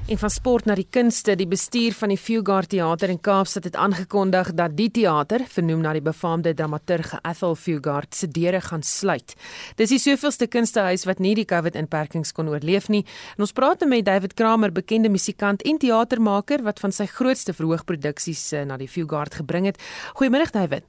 En 0.05 0.19
van 0.19 0.31
sport 0.31 0.67
na 0.69 0.75
die 0.77 0.85
kunste, 0.93 1.33
die 1.33 1.47
bestuur 1.49 1.95
van 1.97 2.11
die 2.12 2.19
Fugard 2.21 2.69
Theater 2.69 3.09
in 3.09 3.21
Kaapstad 3.25 3.64
het 3.64 3.77
aangekondig 3.81 4.51
dat 4.53 4.75
die 4.77 4.90
teater, 4.93 5.40
vernoem 5.49 5.81
na 5.81 5.95
die 5.97 6.03
befaamde 6.05 6.53
dramaturg 6.55 7.14
Ethel 7.23 7.55
Fugard, 7.57 8.12
se 8.12 8.29
deure 8.29 8.61
gaan 8.61 8.85
sluit. 8.85 9.33
Dis 9.79 9.95
die 9.95 9.99
soveelste 10.03 10.45
kunstehuis 10.53 11.07
wat 11.09 11.23
nie 11.25 11.33
die 11.38 11.47
COVID-inperkings 11.49 12.35
kon 12.37 12.51
oorleef 12.53 12.90
nie. 12.93 13.01
En 13.38 13.47
ons 13.47 13.57
praat 13.57 13.81
nou 13.81 13.88
met 13.95 14.05
David 14.05 14.35
Kramer, 14.37 14.75
bekende 14.77 15.09
musikant 15.09 15.64
en 15.64 15.81
teatermaker 15.81 16.67
wat 16.69 16.85
van 16.85 16.93
sy 16.93 17.09
grootste 17.09 17.57
verhoogproduksies 17.57 18.45
eh, 18.53 18.67
na 18.69 18.77
die 18.77 18.90
Fugard 18.93 19.40
gebring 19.40 19.73
het. 19.73 19.81
Goeiemôre 20.21 20.53
David. 20.53 20.85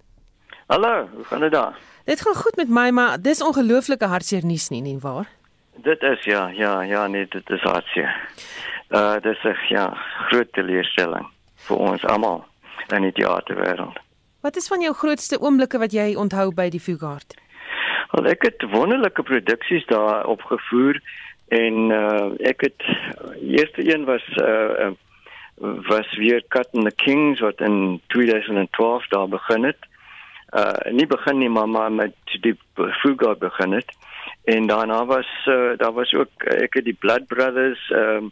Hallo, 0.68 1.08
hoe 1.16 1.24
gaan 1.32 1.48
dit 1.48 1.56
daar? 1.56 1.80
Dit 2.04 2.20
gaan 2.20 2.36
goed 2.36 2.60
met 2.60 2.68
my, 2.68 2.90
maar 2.92 3.16
dis 3.22 3.40
ongelooflike 3.40 4.12
hartseer 4.12 4.44
nuus 4.44 4.68
nie, 4.76 4.84
nie 4.84 5.00
waar? 5.00 5.32
Dit 5.88 6.04
is 6.04 6.24
ja, 6.28 6.50
ja, 6.52 6.82
ja, 6.82 7.08
nee, 7.08 7.28
dit 7.32 7.50
is 7.50 7.62
hartseer. 7.62 8.12
Uh 8.96 9.16
dis 9.22 9.44
'n 9.44 9.56
ja, 9.68 9.86
groot 10.30 10.54
teleurstelling 10.54 11.28
vir 11.68 11.78
ons 11.78 12.06
almal 12.06 12.46
in 12.96 13.02
die 13.02 13.12
teaterwêreld. 13.12 13.98
Wat 14.42 14.56
is 14.56 14.68
van 14.68 14.82
jou 14.82 14.94
grootste 14.94 15.40
oomblikke 15.42 15.78
wat 15.78 15.92
jy 15.92 16.14
onthou 16.16 16.54
by 16.54 16.70
die 16.70 16.80
Fugard? 16.80 17.36
Wel 18.12 18.30
ek 18.32 18.46
het 18.48 18.64
wonderlike 18.72 19.24
produksies 19.24 19.86
daar 19.86 20.26
opgevoer 20.26 21.02
en 21.48 21.92
uh 21.92 22.30
ek 22.40 22.62
het 22.62 22.86
eerste 23.42 23.84
een 23.94 24.06
was 24.06 24.24
uh 24.38 24.94
was 25.90 26.16
weer 26.18 26.44
Cut 26.48 26.68
and 26.74 26.86
the 26.86 26.96
Kings 26.96 27.40
wat 27.40 27.60
in 27.60 28.02
2012 28.08 29.08
daar 29.08 29.28
begin 29.28 29.64
het. 29.64 29.82
Uh 30.54 30.92
nie 30.92 31.08
begin 31.08 31.38
nie 31.38 31.50
maar 31.50 31.70
maar 31.70 31.92
met 31.92 32.14
die 32.42 32.58
Fugard 33.02 33.40
begin 33.40 33.72
het. 33.72 33.92
En 34.44 34.68
daarna 34.68 35.06
was 35.06 35.28
uh, 35.46 35.78
daar 35.78 35.94
was 35.94 36.14
ook 36.14 36.44
ek 36.44 36.74
het 36.74 36.86
die 36.86 36.98
Blood 37.00 37.28
Brothers 37.28 37.90
ehm 37.92 38.24
um, 38.24 38.32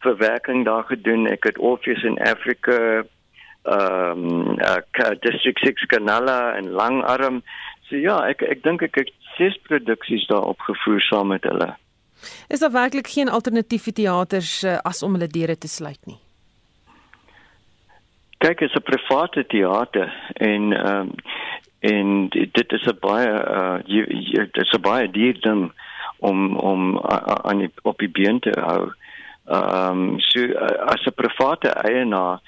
verwerking 0.00 0.64
daar 0.64 0.84
gedoen. 0.84 1.26
Ek 1.26 1.44
het 1.44 1.58
Orpheus 1.58 2.02
in 2.02 2.18
Africa 2.18 3.04
ehm 3.62 4.24
um, 4.24 4.56
uh, 4.58 5.10
District 5.20 5.58
6 5.58 5.86
Canala 5.86 6.54
en 6.56 6.70
Langarm. 6.70 7.42
So 7.88 7.96
ja, 7.96 8.16
ek 8.28 8.42
ek 8.42 8.62
dink 8.64 8.82
ek 8.82 8.96
het 9.02 9.12
ses 9.36 9.58
produksies 9.68 10.26
daar 10.32 10.48
opgevoer 10.48 11.00
saam 11.04 11.28
met 11.34 11.44
hulle. 11.44 11.74
Is 12.48 12.64
daar 12.64 12.72
werklik 12.72 13.06
geen 13.08 13.28
alternatiewe 13.28 13.92
teaters 13.92 14.62
uh, 14.64 14.78
as 14.84 15.02
om 15.02 15.12
hulle 15.16 15.28
deure 15.28 15.58
te 15.58 15.68
sluit 15.68 16.00
nie? 16.08 16.18
Kyk, 18.40 18.58
dit 18.58 18.70
is 18.70 18.76
'n 18.76 18.88
private 18.88 19.44
teater 19.46 20.08
en 20.32 20.72
ehm 20.72 21.00
um, 21.00 21.14
en 21.80 22.28
dit 22.28 22.72
is 22.72 22.86
'n 22.86 22.98
baie 23.00 23.28
uh 23.28 23.78
dit 23.84 24.56
is 24.56 24.72
'n 24.72 24.80
baie 24.80 25.10
duur 25.10 25.40
ding 25.40 25.72
om 26.18 26.56
om 26.56 26.98
aan 27.00 27.58
die 27.58 27.70
op 27.82 27.98
die 27.98 28.10
been 28.10 28.40
te 28.40 28.52
hou. 28.60 28.92
Ehm 29.46 29.98
um, 29.98 30.20
so 30.20 30.40
uh, 30.40 30.92
as 30.92 31.06
'n 31.06 31.14
private 31.14 31.68
eienaar, 31.68 32.40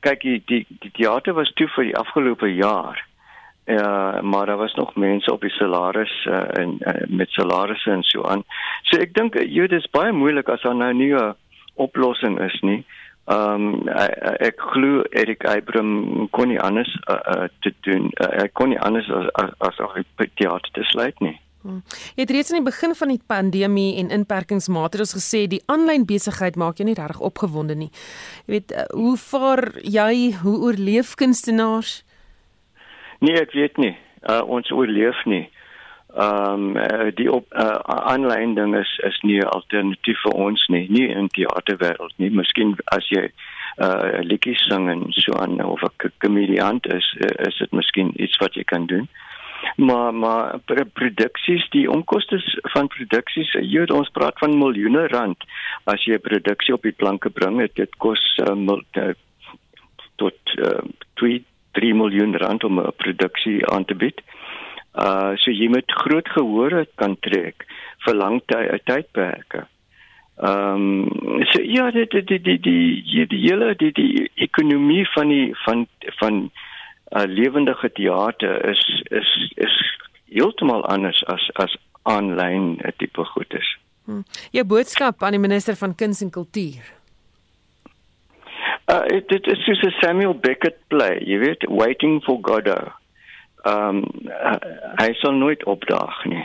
kyk 0.00 0.20
die 0.20 0.42
die 0.46 0.66
die 0.80 0.90
teater 0.90 1.34
was 1.34 1.52
toe 1.54 1.68
vir 1.76 1.84
die 1.84 1.96
afgelope 1.96 2.54
jaar. 2.54 2.98
Ja, 3.66 4.16
uh, 4.16 4.20
maar 4.20 4.46
daar 4.46 4.56
was 4.56 4.74
nog 4.74 4.94
mense 4.94 5.32
op 5.32 5.40
die 5.40 5.50
salaris 5.50 6.26
uh, 6.26 6.42
en 6.58 6.76
uh, 6.80 7.06
met 7.08 7.30
salarisse 7.30 7.90
en 7.90 8.02
so 8.02 8.24
aan. 8.24 8.42
So 8.82 8.98
ek 8.98 9.14
dink 9.14 9.38
jy 9.38 9.68
dis 9.70 9.86
baie 9.90 10.12
moeilik 10.12 10.48
as 10.48 10.62
daar 10.66 10.74
nou 10.74 10.92
nie 10.92 11.14
'n 11.14 11.34
oplossing 11.74 12.40
is 12.40 12.60
nie. 12.60 12.84
Ehm 13.24 13.54
um, 13.54 13.88
ek 14.42 14.58
glo 14.58 15.04
Erik 15.10 15.44
Abraham 15.46 16.28
kon 16.30 16.48
nie 16.48 16.60
anders 16.60 16.90
uh, 17.06 17.20
uh, 17.34 17.48
te 17.60 17.74
doen. 17.80 18.10
Uh, 18.18 18.42
ek 18.42 18.52
kon 18.52 18.68
nie 18.68 18.80
anders 18.80 19.10
as 19.10 19.54
as 19.58 19.78
as 19.78 19.94
die 19.94 20.30
teater 20.34 20.70
te 20.72 20.82
sluit 20.82 21.20
nie. 21.20 21.38
Hmm. 21.62 21.82
Jy 22.16 22.24
het 22.24 22.30
reeds 22.34 22.50
aan 22.50 22.58
die 22.58 22.70
begin 22.70 22.94
van 22.98 23.08
die 23.08 23.20
pandemie 23.26 23.96
en 24.02 24.10
inperkingsmaatreëls 24.10 25.14
gesê 25.14 25.44
die 25.46 25.62
aanlyn 25.70 26.06
besigheid 26.06 26.56
maak 26.58 26.80
jou 26.80 26.86
nie 26.88 26.98
regtig 26.98 27.22
opgewonde 27.22 27.76
nie. 27.78 27.90
Jy 28.46 28.56
weet 28.56 28.74
uh, 28.74 28.86
hoe 28.98 29.16
vaar 29.16 29.62
jy 29.82 30.32
hoe 30.42 30.56
oorleef 30.58 31.14
kunstenaars? 31.14 32.02
Nee, 33.22 33.38
ek 33.38 33.54
weet 33.54 33.78
nie. 33.78 33.94
Uh, 34.26 34.42
ons 34.46 34.70
oorleef 34.74 35.24
nie. 35.30 35.46
Ehm 36.12 36.76
um, 36.76 37.12
die 37.16 37.30
op 37.32 37.46
uh, 37.56 37.78
aanlyn 37.86 38.54
ding 38.54 38.74
is 38.76 38.90
is 39.06 39.20
nie 39.22 39.38
'n 39.38 39.48
alternatief 39.48 40.18
vir 40.22 40.32
ons 40.32 40.66
nie, 40.68 40.86
nie 40.90 41.08
in 41.08 41.30
die 41.32 41.46
teaterwêreld 41.46 42.12
nie. 42.16 42.30
Miskien 42.30 42.76
as 42.84 43.08
jy 43.08 43.30
uh 43.78 44.20
liedjies 44.20 44.66
sing 44.68 44.90
en 44.90 45.06
so 45.08 45.32
aan 45.40 45.62
of 45.64 45.82
'n 45.82 46.12
komediant 46.18 46.86
is, 46.86 47.16
is 47.48 47.56
dit 47.58 47.72
miskien 47.72 48.12
iets 48.20 48.36
wat 48.36 48.54
jy 48.54 48.64
kan 48.64 48.86
doen. 48.86 49.08
Maar 49.76 50.14
maar 50.14 50.58
produksies, 50.92 51.68
die 51.70 51.90
omkoste 51.90 52.40
van 52.74 52.88
produksies, 52.88 53.52
weet 53.52 53.90
ons 53.90 54.10
praat 54.10 54.38
van 54.38 54.58
miljoene 54.58 55.06
rand 55.06 55.44
as 55.84 56.04
jy 56.04 56.14
'n 56.14 56.26
produksie 56.28 56.74
op 56.74 56.82
die 56.82 56.96
planke 56.96 57.30
bring, 57.30 57.58
dit, 57.58 57.74
dit 57.74 57.96
kos 57.96 58.22
uh, 58.42 58.54
mul, 58.54 58.82
uh, 58.96 59.14
tot 60.16 60.36
uh, 60.58 60.82
2 61.14 61.44
3 61.72 61.94
miljoen 61.94 62.36
rand 62.36 62.64
om 62.64 62.80
'n 62.80 62.92
produksie 62.96 63.66
aan 63.66 63.84
te 63.84 63.94
bied. 63.94 64.20
Uh 64.94 65.32
so 65.40 65.50
jy 65.50 65.68
moet 65.68 65.92
groot 66.04 66.28
gehoor 66.28 66.86
kan 66.94 67.16
trek 67.20 67.64
vir 68.04 68.14
lang 68.14 68.42
ty 68.46 68.78
tydperke. 68.84 69.66
Ehm 70.36 71.08
um, 71.22 71.44
so 71.50 71.62
ja 71.62 71.90
die 71.90 72.06
die 72.06 72.24
die 72.24 72.40
die 72.40 72.58
die 72.60 73.26
die 73.26 73.40
hele 73.40 73.74
die 73.74 73.92
die 73.92 74.30
ekonomie 74.34 75.06
van 75.14 75.28
die 75.28 75.54
van 75.64 75.86
van 76.20 76.50
uh, 77.16 77.24
lewendige 77.26 77.92
teater 77.92 78.64
is 78.70 79.02
is 79.10 79.52
is 79.54 79.76
heeltemal 80.24 80.84
anders 80.84 81.24
as 81.26 81.50
as 81.54 81.76
aanlyn 82.02 82.80
tipe 82.96 83.24
goedes. 83.24 83.76
Hmm. 84.04 84.24
Jou 84.50 84.64
boodskap 84.64 85.22
aan 85.22 85.36
die 85.36 85.40
minister 85.40 85.76
van 85.76 85.94
kuns 85.94 86.20
en 86.20 86.30
kultuur. 86.30 86.82
Uh 88.90 89.06
dit 89.26 89.46
is 89.46 89.64
soos 89.64 89.82
'n 89.82 89.94
Samuel 90.00 90.34
Beckett 90.34 90.78
play, 90.88 91.22
jy 91.24 91.38
weet, 91.38 91.64
Waiting 91.68 92.22
for 92.24 92.38
Godot 92.42 92.92
ehm 93.62 93.96
um, 93.96 94.04
uh, 94.26 94.56
hy 94.98 95.12
sal 95.20 95.32
nooit 95.38 95.64
opdaag 95.70 96.24
nie. 96.24 96.44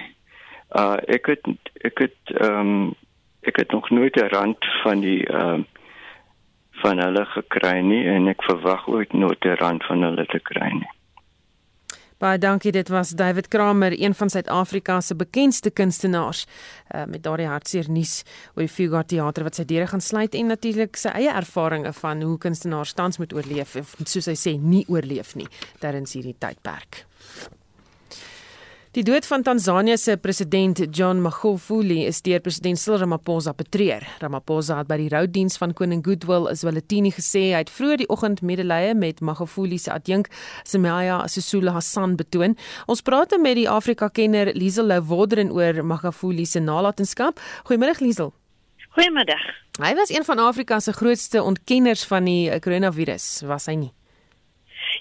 Uh 0.78 0.98
ek 1.10 1.32
het 1.34 1.50
ek 1.90 2.06
het 2.06 2.34
ehm 2.38 2.60
um, 2.60 2.94
ek 3.42 3.58
het 3.64 3.72
nog 3.72 3.90
nooit 3.90 4.16
'n 4.22 4.30
rand 4.30 4.66
van 4.84 5.00
die 5.02 5.26
ehm 5.26 5.60
uh, 5.60 5.66
van 6.84 7.02
hulle 7.02 7.26
gekry 7.34 7.82
nie 7.82 8.04
en 8.12 8.28
ek 8.28 8.44
verwag 8.44 8.88
ooit 8.88 9.14
nooit 9.14 9.46
'n 9.46 9.60
rand 9.64 9.84
van 9.90 10.04
hulle 10.04 10.26
te 10.26 10.40
kry 10.40 10.70
nie. 10.74 10.92
Baie 12.18 12.40
dankie, 12.42 12.72
dit 12.72 12.88
was 12.90 13.12
David 13.14 13.48
Kramer, 13.48 13.94
een 13.94 14.14
van 14.14 14.30
Suid-Afrika 14.30 15.02
se 15.02 15.16
bekendste 15.16 15.70
kunstenaars, 15.70 16.48
uh, 16.96 17.04
met 17.06 17.24
daardie 17.24 17.46
hartseer 17.46 17.86
nuus 17.94 18.24
oor 18.56 18.66
die 18.66 18.74
Fugard 18.74 19.08
Theater 19.08 19.46
wat 19.46 19.60
sy 19.60 19.66
deure 19.70 19.86
gaan 19.88 20.02
sluit 20.02 20.34
en 20.34 20.50
natuurlik 20.50 20.98
sy 20.98 21.14
eie 21.14 21.30
ervarings 21.30 22.00
van 22.02 22.26
hoe 22.26 22.38
kunstenaars 22.42 22.96
tans 22.98 23.22
moet 23.22 23.38
oorleef 23.38 23.76
of 23.76 23.94
soos 24.06 24.26
hy 24.26 24.34
sê 24.34 24.58
nie 24.58 24.82
oorleef 24.90 25.36
nie 25.38 25.46
tydens 25.78 26.18
hierdie 26.18 26.36
tydperk. 26.42 27.06
Die 28.98 29.04
dood 29.06 29.28
van 29.30 29.44
Tansanië 29.46 29.94
se 30.02 30.16
president 30.18 30.80
John 30.90 31.20
Magufuli 31.22 32.00
is 32.10 32.18
deur 32.26 32.40
president 32.42 32.80
Cyril 32.82 33.04
Ramaphosa 33.04 33.52
betreur. 33.54 34.02
Ramaphosa 34.24 34.80
het 34.80 34.88
by 34.90 34.96
die 34.98 35.12
roudiens 35.14 35.60
van 35.62 35.76
koning 35.78 36.00
Goodwill 36.02 36.48
Zwelithini 36.58 37.12
gesê 37.14 37.44
hy 37.52 37.60
het 37.60 37.70
vroeër 37.70 38.02
die 38.02 38.08
oggend 38.10 38.42
medelee 38.42 38.96
met 38.98 39.22
Magufuli 39.22 39.78
se 39.78 39.92
adjunk 39.94 40.32
Semaya 40.66 41.20
Sisulu 41.30 41.70
Hassan 41.76 42.16
betoon. 42.18 42.58
Ons 42.90 43.06
praat 43.06 43.38
met 43.38 43.60
die 43.60 43.68
Afrika-kenner 43.70 44.50
Liesel 44.58 44.90
Louwoderen 44.90 45.54
oor 45.54 45.84
Magufuli 45.86 46.48
se 46.50 46.58
nalatenskap. 46.66 47.38
Goeiemôre 47.70 48.02
Liesel. 48.02 48.34
Goeiemiddag. 48.98 49.46
Hy 49.78 49.94
was 49.94 50.10
een 50.10 50.26
van 50.26 50.42
Afrika 50.42 50.82
se 50.82 50.98
grootste 50.98 51.46
ontkenners 51.46 52.08
van 52.10 52.26
die 52.26 52.50
koronavirus, 52.66 53.46
was 53.46 53.70
hy 53.70 53.78
nie? 53.78 53.94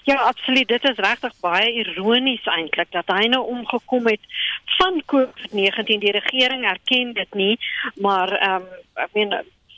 Ja, 0.07 0.15
absoluut. 0.15 0.67
Dit 0.67 0.83
is 0.89 0.95
regtig 0.95 1.33
baie 1.43 1.71
ironies 1.71 2.45
eintlik 2.47 2.91
dat 2.95 3.09
hy 3.11 3.25
nou 3.27 3.41
omgekom 3.51 4.05
het 4.07 4.21
van 4.77 5.01
COVID-19. 5.11 5.99
Die 5.99 6.13
regering 6.15 6.63
erken 6.63 7.11
dit 7.13 7.33
nie, 7.35 7.57
maar 7.99 8.31
ehm 8.37 8.61
um, 8.61 8.69
ek 9.03 9.09
meen 9.17 9.33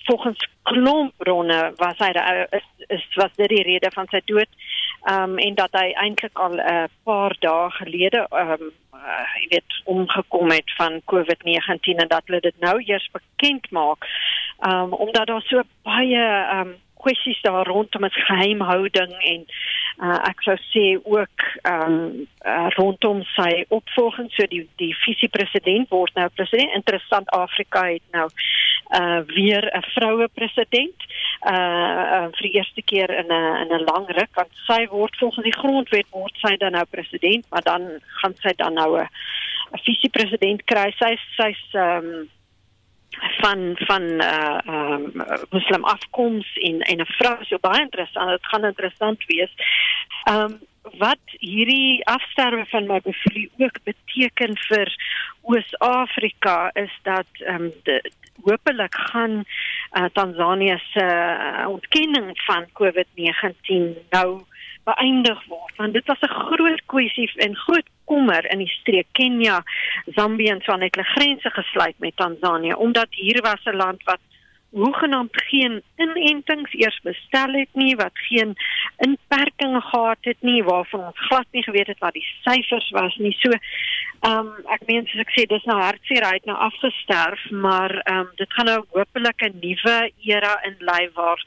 volgens 0.06 0.46
klomp 0.70 1.14
bronne 1.18 1.58
was 1.82 1.98
hy 1.98 2.12
is, 2.60 2.68
is 2.88 3.08
was 3.16 3.34
dit 3.42 3.50
die 3.50 3.64
rede 3.72 3.90
van 3.96 4.06
sy 4.14 4.22
dood. 4.30 4.54
Ehm 5.10 5.34
um, 5.34 5.42
en 5.48 5.58
dat 5.58 5.74
hy 5.82 5.88
eintlik 6.04 6.38
al 6.46 6.60
'n 6.60 6.68
uh, 6.74 6.84
paar 7.10 7.34
dae 7.40 7.72
gelede 7.80 8.22
ehm 8.30 8.52
um, 8.52 8.70
uh, 8.94 9.26
jy 9.42 9.48
weet 9.56 9.82
omgekom 9.96 10.54
het 10.54 10.76
van 10.78 11.02
COVID-19 11.14 12.04
en 12.06 12.12
dat 12.14 12.30
hulle 12.30 12.44
dit 12.46 12.60
nou 12.60 12.76
eers 12.86 13.10
bekend 13.18 13.72
maak. 13.72 14.06
Ehm 14.62 14.94
um, 14.94 14.94
omdat 14.94 15.28
daar 15.28 15.42
so 15.50 15.66
baie 15.82 16.22
ehm 16.22 16.68
um, 16.68 16.78
kwessies 17.00 17.42
daar 17.42 17.68
rondom 17.68 18.04
as 18.04 18.18
geheimhouding 18.28 19.14
en 19.34 19.46
uh, 20.04 20.20
ek 20.30 20.44
sou 20.46 20.56
sê 20.70 20.86
ook 21.00 21.46
um, 21.72 22.28
uh, 22.46 22.68
rondom 22.78 23.24
sy 23.36 23.64
opvolging. 23.68 24.30
So 24.36 24.48
die 24.52 24.66
die 24.82 24.92
visiepresident 25.06 25.92
word 25.94 26.16
nou 26.20 26.28
president. 26.36 26.76
Interessant 26.78 27.32
Afrika 27.36 27.86
het 27.88 28.06
nou 28.16 28.28
uh, 28.28 29.22
weer 29.36 29.64
'n 29.72 29.86
vroue 29.96 30.28
president 30.34 30.98
uh, 31.48 31.54
uh, 31.54 32.28
vir 32.36 32.48
die 32.48 32.56
eerste 32.60 32.82
keer 32.82 33.10
in 33.10 33.28
'n 33.28 33.56
in 33.64 33.74
'n 33.76 33.88
lang 33.92 34.08
ruk. 34.08 34.34
Want 34.34 34.52
sy 34.68 34.88
word 34.88 35.16
volgens 35.18 35.44
die 35.44 35.60
grondwet 35.62 36.10
word 36.12 36.36
sy 36.44 36.56
dan 36.58 36.72
nou 36.72 36.86
president. 36.86 37.46
Maar 37.50 37.64
dan 37.64 38.02
gaan 38.22 38.36
sy 38.42 38.54
dan 38.56 38.74
nou 38.74 39.00
'n 39.00 39.08
visiepresident 39.86 40.64
kry. 40.66 40.92
Sy 40.98 41.16
sy's 41.38 41.64
um, 41.74 42.30
van 43.18 43.76
van 43.76 44.04
uh 44.22 44.58
um 44.66 45.12
Muslim 45.50 45.84
afkoms 45.84 46.58
en 46.58 46.80
en 46.80 47.02
'n 47.02 47.06
vrou 47.06 47.44
so 47.44 47.58
baie 47.62 47.82
interessant 47.82 48.30
dit 48.30 48.46
gaan 48.46 48.66
interessant 48.66 49.26
wees. 49.26 49.54
Um 50.32 50.60
wat 50.98 51.26
hierdie 51.40 52.06
afsterwe 52.06 52.66
van 52.66 52.88
my 52.88 53.00
bevrou 53.04 53.50
ook 53.58 53.78
beteken 53.84 54.58
vir 54.58 54.96
Oos-Afrika 55.42 56.70
is 56.74 57.00
dat 57.04 57.28
um 57.48 57.72
de 57.84 58.12
hopelik 58.44 58.96
gaan 58.96 59.44
uh, 59.94 60.06
Tanzanië 60.14 60.80
se 60.92 61.04
uh, 61.04 61.70
ontkenning 61.70 62.42
van 62.46 62.66
COVID-19 62.74 63.98
nou 64.10 64.42
beëindig 64.84 65.46
word 65.48 65.76
want 65.76 65.94
dit 65.94 66.06
was 66.06 66.22
'n 66.22 66.34
groot 66.48 66.82
kwessie 66.86 67.32
en 67.36 67.56
groot 67.56 67.90
kommer 68.10 68.52
in 68.52 68.64
die 68.64 68.74
streek 68.80 69.08
Kenia, 69.18 69.62
Zambië 70.16 70.56
en 70.56 70.64
so 70.66 70.74
aan 70.74 70.88
het 70.88 70.96
hulle 70.96 71.14
grense 71.16 71.50
gesluit 71.60 71.98
met 72.06 72.18
Tansanië 72.18 72.74
omdat 72.74 73.22
hier 73.22 73.42
was 73.42 73.64
'n 73.66 73.82
land 73.84 74.04
wat 74.04 74.24
hoegenaamd 74.70 75.44
geen 75.50 75.82
inentings 75.98 76.74
eers 76.74 77.00
bestel 77.04 77.54
het 77.54 77.70
nie 77.74 77.96
wat 77.96 78.14
geen 78.14 78.56
inperkings 78.98 79.86
gehad 79.90 80.18
het 80.22 80.42
nie 80.42 80.64
waarvan 80.64 81.06
ons 81.10 81.26
glad 81.30 81.48
nie 81.52 81.64
geweet 81.64 81.88
het 81.88 82.00
wat 82.00 82.14
die 82.14 82.28
syfers 82.46 82.90
was 82.90 83.16
nie. 83.18 83.36
So 83.40 83.50
ehm 83.50 84.40
um, 84.40 84.54
ek 84.76 84.86
meen 84.88 85.08
soos 85.08 85.24
ek 85.24 85.34
sê 85.34 85.46
dis 85.48 85.66
nou 85.66 85.80
hartseer 85.80 86.26
hy 86.28 86.34
het 86.38 86.46
nou 86.46 86.58
afgesterf 86.58 87.50
maar 87.50 87.96
ehm 88.04 88.20
um, 88.20 88.32
dit 88.36 88.54
gaan 88.54 88.70
nou 88.72 88.80
hopelik 88.92 89.42
'n 89.48 89.60
nuwe 89.64 89.98
era 90.36 90.54
inlei 90.70 91.10
waar 91.14 91.44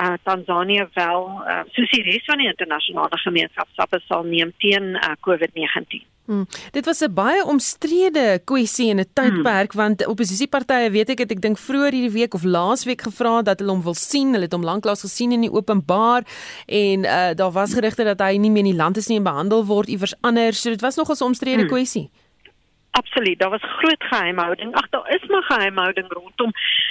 uh, 0.00 0.12
Tanzanië 0.22 0.88
wel 0.94 1.30
uh, 1.46 1.62
soos 1.76 1.90
die 1.90 2.02
res 2.02 2.24
van 2.24 2.38
die 2.38 2.50
internasionale 2.50 3.18
gemeenskap 3.24 3.68
stappe 3.72 4.00
sal 4.06 4.24
neem 4.24 4.52
teen 4.58 4.94
uh, 4.94 5.16
COVID-19 5.28 6.04
Hmm. 6.26 6.46
Dit 6.70 6.84
was 6.84 7.00
'n 7.00 7.12
baie 7.12 7.44
omstrede 7.44 8.40
kwessie 8.44 8.88
in 8.88 8.98
'n 8.98 9.10
tydperk 9.12 9.72
hmm. 9.72 9.80
want 9.80 10.06
oppositiepartye 10.06 10.90
weet 10.90 11.08
ek 11.08 11.18
het 11.18 11.30
ek 11.30 11.40
dink 11.40 11.58
vroeër 11.58 11.92
hierdie 11.92 12.18
week 12.18 12.34
of 12.34 12.42
laasweek 12.42 13.02
gevra 13.02 13.42
dat 13.42 13.58
hulle 13.58 13.70
hom 13.70 13.82
wil 13.82 13.94
sien. 13.94 14.32
Hulle 14.32 14.44
het 14.44 14.52
hom 14.52 14.64
lanklaas 14.64 15.00
gesien 15.00 15.32
in 15.32 15.40
die 15.40 15.52
openbaar 15.52 16.26
en 16.66 17.04
uh, 17.04 17.30
daar 17.34 17.52
was 17.52 17.74
gerugte 17.74 18.04
dat 18.04 18.20
hy 18.20 18.36
nie 18.36 18.50
meer 18.50 18.64
in 18.64 18.72
die 18.74 18.82
land 18.82 18.96
is 18.96 19.06
nie 19.06 19.16
en 19.16 19.22
behandel 19.22 19.64
word 19.64 19.88
iewers 19.88 20.14
anders. 20.20 20.60
So 20.60 20.70
dit 20.70 20.80
was 20.80 20.96
nog 20.96 21.08
'n 21.08 21.24
omstrede 21.24 21.62
hmm. 21.62 21.68
kwessie. 21.68 22.10
Absoluut, 22.96 23.38
daar 23.38 23.50
was 23.50 23.62
groot 23.62 24.04
geheimhouding. 24.04 24.74
Ag, 24.74 24.88
daar 24.88 25.14
is 25.14 25.28
maar 25.28 25.42
geheimhouding 25.42 26.12
rondom 26.12 26.50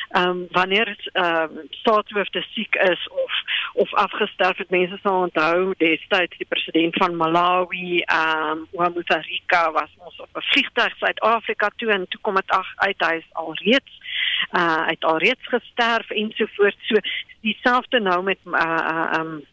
ehm 0.10 0.30
um, 0.30 0.48
wanneer 0.52 1.10
ehm 1.12 1.58
um, 1.58 1.68
staatshoofde 1.70 2.46
siek 2.50 2.76
is 2.76 3.10
of 3.10 3.34
of 3.74 3.94
afgesterf 3.94 4.58
het. 4.58 4.70
Mense 4.70 4.98
sal 5.02 5.22
onthou 5.22 5.74
destyds 5.78 6.38
die 6.38 6.46
president 6.50 6.96
van 6.96 7.16
Malawi, 7.16 8.00
ehm 8.00 8.66
um, 8.74 8.94
Mutharika 8.94 9.72
was 9.72 9.92
ons 9.98 10.20
op 10.20 10.30
'n 10.34 10.42
vliegtuig 10.42 10.98
Suid-Afrika 10.98 11.70
toe 11.76 11.92
en 11.92 12.08
toe 12.08 12.22
kom 12.22 12.36
dit 12.36 12.52
ag 12.52 12.70
uit 12.76 13.06
hy 13.08 13.16
is 13.16 13.30
alreeds 13.32 13.94
uh 14.52 14.86
uit 14.88 15.04
alreeds 15.04 15.48
gesterf 15.48 16.10
en 16.10 16.32
so 16.36 16.46
voort. 16.56 16.78
So 16.82 16.96
dieselfde 17.42 18.00
nou 18.00 18.24
met 18.24 18.40
uh 18.46 18.62
ehm 18.62 19.20
um, 19.20 19.46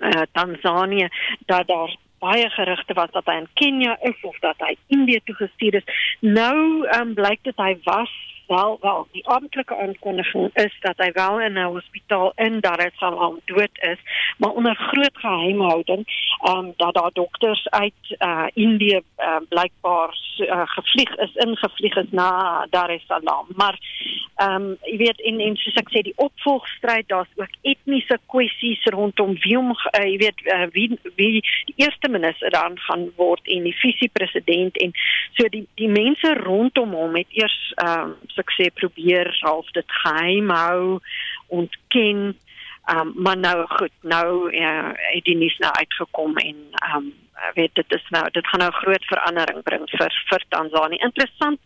uh, 0.00 0.22
Tanzanië 0.32 1.08
dat 1.46 1.66
daar 1.66 1.96
baie 2.18 2.48
gerugte 2.50 2.94
was 2.94 3.10
dat 3.10 3.26
hy 3.26 3.36
in 3.42 3.48
Kenia 3.54 3.96
is 4.00 4.22
of 4.22 4.38
dat 4.40 4.56
hy 4.64 4.76
Indië 4.86 5.20
toe 5.24 5.34
gestuur 5.34 5.74
is. 5.80 5.90
Nou 6.20 6.86
um, 6.98 7.14
blyk 7.14 7.42
dit 7.42 7.56
hy 7.56 7.76
was 7.84 8.12
wel 8.46 8.78
wel 8.80 9.06
die 9.12 9.26
amptelike 9.26 9.76
aankondiging 9.76 10.50
is 10.54 10.76
dat 10.80 10.96
hy 10.96 11.10
wel 11.12 11.40
in 11.40 11.58
'n 11.58 11.72
hospitaal 11.72 12.32
in 12.36 12.60
Dar 12.60 12.78
es 12.78 12.96
Salaam 12.96 13.40
dood 13.44 13.74
is, 13.74 13.98
maar 14.38 14.50
onder 14.50 14.74
groot 14.74 15.16
geheimhouding, 15.18 16.06
um, 16.48 16.72
dat 16.76 16.94
daar 16.94 17.10
dokters 17.12 17.68
uit 17.68 18.16
uh 18.18 18.46
Indië 18.54 19.00
uh, 19.18 19.36
blykbaar 19.48 20.18
uh, 20.38 20.62
gevlieg 20.64 21.16
is, 21.16 21.34
ingevlieg 21.34 21.96
is 21.96 22.10
na 22.10 22.66
Dar 22.70 22.90
es 22.90 23.06
Salaam. 23.06 23.46
Maar 23.56 23.78
ehm 24.36 24.62
um, 24.62 24.76
jy 24.82 24.96
weet 24.96 25.18
in 25.18 25.40
in 25.40 25.56
soos 25.56 25.78
ek 25.80 25.88
sê 25.92 26.02
die 26.04 26.16
opvolgstryd, 26.16 27.08
daar's 27.08 27.30
ook 27.36 27.54
etniese 27.62 28.18
kwessies 28.26 28.82
rondom 28.84 29.32
wie 29.40 29.58
om 29.58 29.70
uh, 29.70 30.04
jy 30.04 30.16
weet 30.16 30.42
uh, 30.52 30.66
wie 30.72 30.98
wie 31.16 31.40
die 31.40 31.74
eerste 31.76 32.08
minister 32.08 32.50
dan 32.50 32.78
gaan 32.78 33.08
word 33.16 33.48
en 33.48 33.62
die 33.62 33.76
visiepresident 33.76 34.76
en 34.76 34.92
so 35.38 35.48
die 35.48 35.64
die 35.74 35.88
mense 35.88 36.34
rondom 36.42 36.92
hom 36.92 37.16
het 37.16 37.30
eers 37.30 37.72
ehm 37.76 38.12
um, 38.12 38.14
soos 38.36 38.44
ek 38.44 38.52
sê 38.56 38.70
probeer 38.74 39.30
half 39.42 39.68
dit 39.72 39.92
geheim 40.02 40.50
hou 40.50 40.98
ontken 41.48 42.34
um, 42.92 43.12
maar 43.16 43.36
nou 43.36 43.66
goed 43.66 43.92
nou 44.02 44.52
ja, 44.56 44.92
het 44.94 45.24
die 45.24 45.36
nuus 45.36 45.56
nou 45.58 45.72
uitgekom 45.72 46.36
en 46.36 46.56
um, 46.94 47.12
weet 47.54 47.74
dit 47.74 47.92
is 47.92 48.04
nou 48.10 48.24
dit 48.32 48.46
gaan 48.46 48.60
nou 48.60 48.72
groot 48.72 49.04
verandering 49.04 49.62
bring 49.62 49.84
vir 49.90 50.12
vir 50.30 50.44
Tanzanië. 50.48 51.02
Interessant. 51.04 51.60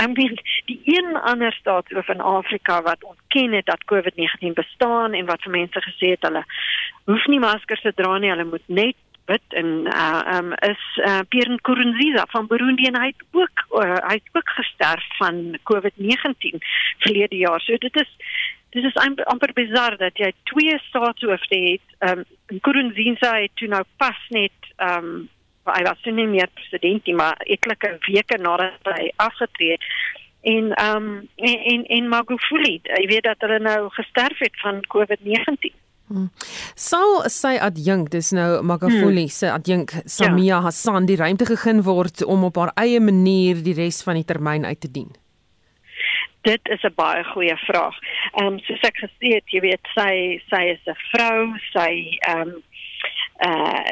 I 0.00 0.06
mean 0.06 0.38
die 0.70 0.80
een 0.84 1.16
ander 1.16 1.52
staat 1.52 1.92
oor 1.92 2.10
in 2.14 2.20
Afrika 2.20 2.82
wat 2.82 3.04
ontken 3.04 3.52
het 3.52 3.66
dat 3.66 3.84
COVID-19 3.92 4.54
bestaan 4.54 5.14
en 5.14 5.26
wat 5.26 5.42
vir 5.42 5.56
mense 5.58 5.82
gesê 5.88 6.14
het 6.14 6.22
hulle 6.22 6.44
hoef 7.04 7.26
nie 7.26 7.40
maskers 7.42 7.82
te 7.82 7.92
dra 7.94 8.18
nie, 8.18 8.30
hulle 8.30 8.44
moet 8.44 8.66
net 8.66 8.96
bid 9.26 9.56
en 9.60 9.70
uh, 9.90 10.22
um, 10.36 10.52
is 10.66 10.82
uh, 11.02 11.20
Pierre 11.28 11.52
Nkurunziza 11.52 12.26
van 12.32 12.46
Burundi 12.50 12.88
en 12.90 12.98
hy 13.00 13.10
het 13.12 13.24
ook 13.36 13.64
uh, 13.82 13.96
hy 14.08 14.18
het 14.18 14.32
ook 14.38 14.52
gesterf 14.58 15.06
van 15.18 15.58
COVID-19 15.70 16.60
verlede 17.04 17.36
jaar. 17.36 17.60
So 17.60 17.78
dit 17.82 18.00
is 18.02 18.12
dit 18.76 18.84
is 18.84 18.98
amper 19.24 19.52
bizar 19.56 19.96
dat 19.96 20.18
jy 20.20 20.32
twee 20.50 20.78
staatshoofde 20.88 21.62
het. 21.70 21.96
Um, 22.10 22.24
Nkurunziza 22.58 23.32
het 23.40 23.54
toe 23.54 23.70
nou 23.72 23.82
pas 23.96 24.18
net 24.34 24.70
um, 24.76 25.28
hy 25.66 25.82
was 25.82 26.04
nie 26.04 26.28
meer 26.30 26.50
president 26.54 27.06
nie, 27.06 27.14
maar 27.18 27.40
etlike 27.42 27.96
weke 28.06 28.38
nadat 28.38 28.94
hy 28.94 29.10
afgetree 29.22 29.74
het 29.74 29.88
en 30.46 30.68
um, 30.84 31.28
en 31.34 31.58
en, 31.72 31.84
en 31.84 32.08
Magufuli, 32.08 32.78
jy 32.82 33.06
weet 33.10 33.26
dat 33.26 33.42
hulle 33.42 33.58
nou 33.58 33.88
gesterf 33.96 34.38
het 34.38 34.60
van 34.62 34.84
COVID-19. 34.94 35.74
Hmm. 36.06 36.28
Sou 36.78 37.22
sy 37.32 37.56
adjunk, 37.58 38.12
dis 38.14 38.30
nou 38.36 38.62
Magafuli 38.62 39.26
hmm. 39.26 39.34
se 39.34 39.50
adjunk 39.50 39.94
Samia 40.06 40.54
ja. 40.54 40.60
Hassan 40.68 41.08
die 41.08 41.18
ruimte 41.18 41.48
gegee 41.48 41.82
word 41.82 42.22
om 42.24 42.44
op 42.46 42.60
haar 42.62 42.70
eie 42.78 43.00
manier 43.02 43.62
die 43.62 43.74
res 43.74 44.02
van 44.06 44.20
die 44.20 44.24
termyn 44.24 44.64
uit 44.64 44.80
te 44.80 44.90
dien. 44.90 45.10
Dit 46.46 46.62
is 46.70 46.82
'n 46.86 46.94
baie 46.94 47.24
goeie 47.24 47.56
vraag. 47.66 47.96
Ehm 48.38 48.46
um, 48.46 48.58
soos 48.58 48.82
ek 48.86 49.02
gesê 49.02 49.34
het, 49.34 49.46
jy 49.50 49.60
weet 49.60 49.86
sy 49.94 50.38
sy 50.50 50.62
is 50.78 50.82
'n 50.86 50.98
vrou, 51.10 51.58
sy 51.74 52.18
ehm 52.22 52.54
um, 52.54 52.62
uh 53.42 53.82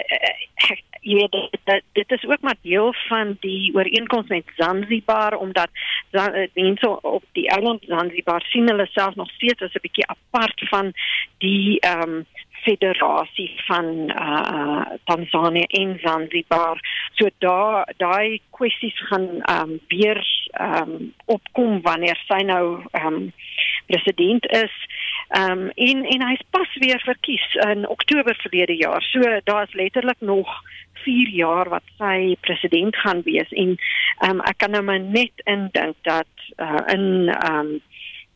jy 1.05 1.15
weet 1.21 1.37
dit 1.65 1.83
dit 1.93 2.13
is 2.17 2.25
ook 2.29 2.41
maar 2.41 2.57
deel 2.63 2.95
van 3.09 3.37
die 3.41 3.75
ooreenkoms 3.75 4.29
met 4.29 4.53
Zanzibar 4.57 5.37
omdat 5.37 5.71
mense 6.55 7.01
op 7.03 7.25
die 7.33 7.49
eiland 7.49 7.85
Zanzibar 7.87 8.43
sien 8.49 8.69
hulle 8.69 8.87
self 8.91 9.15
nog 9.15 9.31
steeds 9.31 9.63
as 9.63 9.75
'n 9.75 9.85
bietjie 9.87 10.07
apart 10.07 10.69
van 10.69 10.93
die 11.39 11.81
ehm 11.81 12.03
um, 12.03 12.27
federasie 12.65 13.53
van 13.67 13.87
uh 14.11 14.83
Tanzanië 15.05 15.65
en 15.69 15.99
Zanzibar. 16.03 16.81
So 17.13 17.29
daar 17.39 17.93
daai 17.97 18.41
kwessies 18.51 18.99
gaan 19.09 19.29
ehm 19.43 19.71
um, 19.71 19.81
weer 19.89 20.49
ehm 20.51 20.91
um, 20.91 21.13
opkom 21.25 21.81
wanneer 21.83 22.19
sy 22.29 22.43
nou 22.45 22.81
ehm 22.91 23.07
um, 23.07 23.33
president 23.87 24.47
is. 24.47 24.75
Ehm 25.29 25.51
um, 25.51 25.71
en 25.75 26.05
en 26.05 26.27
hy's 26.29 26.45
pas 26.51 26.77
weer 26.81 27.01
verkies 27.05 27.55
in 27.55 27.89
Oktober 27.89 28.37
verlede 28.37 28.77
jaar. 28.77 29.03
So 29.03 29.41
daar's 29.45 29.73
letterlik 29.73 30.21
nog 30.21 30.63
4 31.05 31.29
jaar 31.29 31.69
wat 31.69 31.83
sy 31.99 32.37
president 32.41 32.97
gaan 32.97 33.23
wees 33.23 33.51
en 33.53 33.77
ehm 34.19 34.31
um, 34.31 34.41
ek 34.41 34.59
kan 34.59 34.71
nou 34.71 34.83
maar 34.83 35.01
net 35.01 35.45
indink 35.45 35.97
dat 36.03 36.31
uh, 36.57 36.81
in 36.87 37.29
ehm 37.29 37.59
um, 37.59 37.81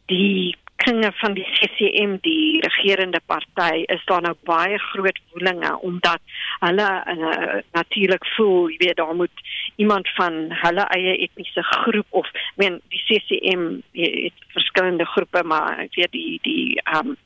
die 0.08 0.56
kringe 0.88 1.12
van 1.14 1.34
die 1.34 1.44
CCM 1.44 2.16
die 2.24 2.60
regerende 2.60 3.20
party 3.26 3.82
is 3.92 4.04
daar 4.04 4.22
nou 4.24 4.34
baie 4.48 4.78
groot 4.78 5.18
woelinge 5.32 5.72
omdat 5.84 6.20
hulle 6.60 6.88
uh, 7.12 7.58
natuurlik 7.76 8.24
voel 8.36 8.70
jy 8.72 8.78
weet 8.80 8.96
daar 8.96 9.14
moet 9.14 9.42
iemand 9.76 10.08
van 10.16 10.38
hulle 10.62 10.86
eie 10.96 11.16
etniese 11.26 11.62
groep 11.62 12.20
of 12.22 12.30
ek 12.32 12.56
meen 12.62 12.80
die 12.94 13.02
CCM 13.04 13.64
het 13.92 14.48
verskillende 14.56 15.04
groepe 15.12 15.44
maar 15.44 15.84
ek 15.84 16.00
weet 16.00 16.14
die 16.16 16.38
die 16.48 16.80
um, 16.96 17.16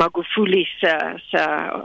Magufuli 0.00 0.64
se 0.80 0.92
se 1.30 1.42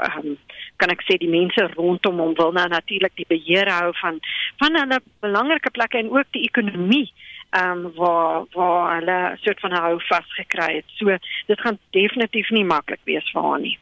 um, 0.09 0.33
kan 0.81 0.89
ek 0.89 1.05
sê 1.05 1.19
die 1.21 1.29
mense 1.29 1.69
rondom 1.75 2.25
hom 2.25 2.33
wil 2.41 2.57
nou 2.57 2.65
natuurlik 2.73 3.13
die 3.21 3.29
beheer 3.29 3.69
hou 3.69 3.93
van 4.01 4.17
van 4.63 4.81
hulle 4.81 5.03
belangrike 5.21 5.71
plekke 5.77 6.01
en 6.01 6.09
ook 6.17 6.33
die 6.33 6.47
ekonomie 6.49 7.05
ehm 7.49 7.85
um, 7.85 7.91
waar 7.95 8.45
waar 8.53 8.95
hulle 8.99 9.37
soort 9.41 9.59
van 9.59 9.71
hou 9.71 9.99
vasgekry 10.09 10.75
het. 10.75 10.85
So 10.99 11.17
dit 11.47 11.59
gaan 11.59 11.77
definitief 11.89 12.49
nie 12.49 12.65
maklik 12.65 12.99
wees 13.03 13.31
vir 13.33 13.41
haar 13.41 13.59
nie. 13.59 13.77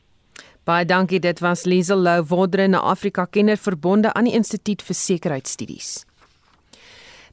Baie 0.65 0.86
dankie. 0.86 1.19
Dit 1.19 1.39
was 1.39 1.65
Liesel 1.65 1.97
Lou 1.97 2.23
Wodre 2.25 2.67
na 2.67 2.80
Afrika 2.80 3.25
Kenner 3.25 3.58
verbonde 3.58 4.13
aan 4.13 4.25
die 4.25 4.34
Instituut 4.34 4.82
vir 4.82 4.95
Sekuriteitsstudies. 4.95 6.06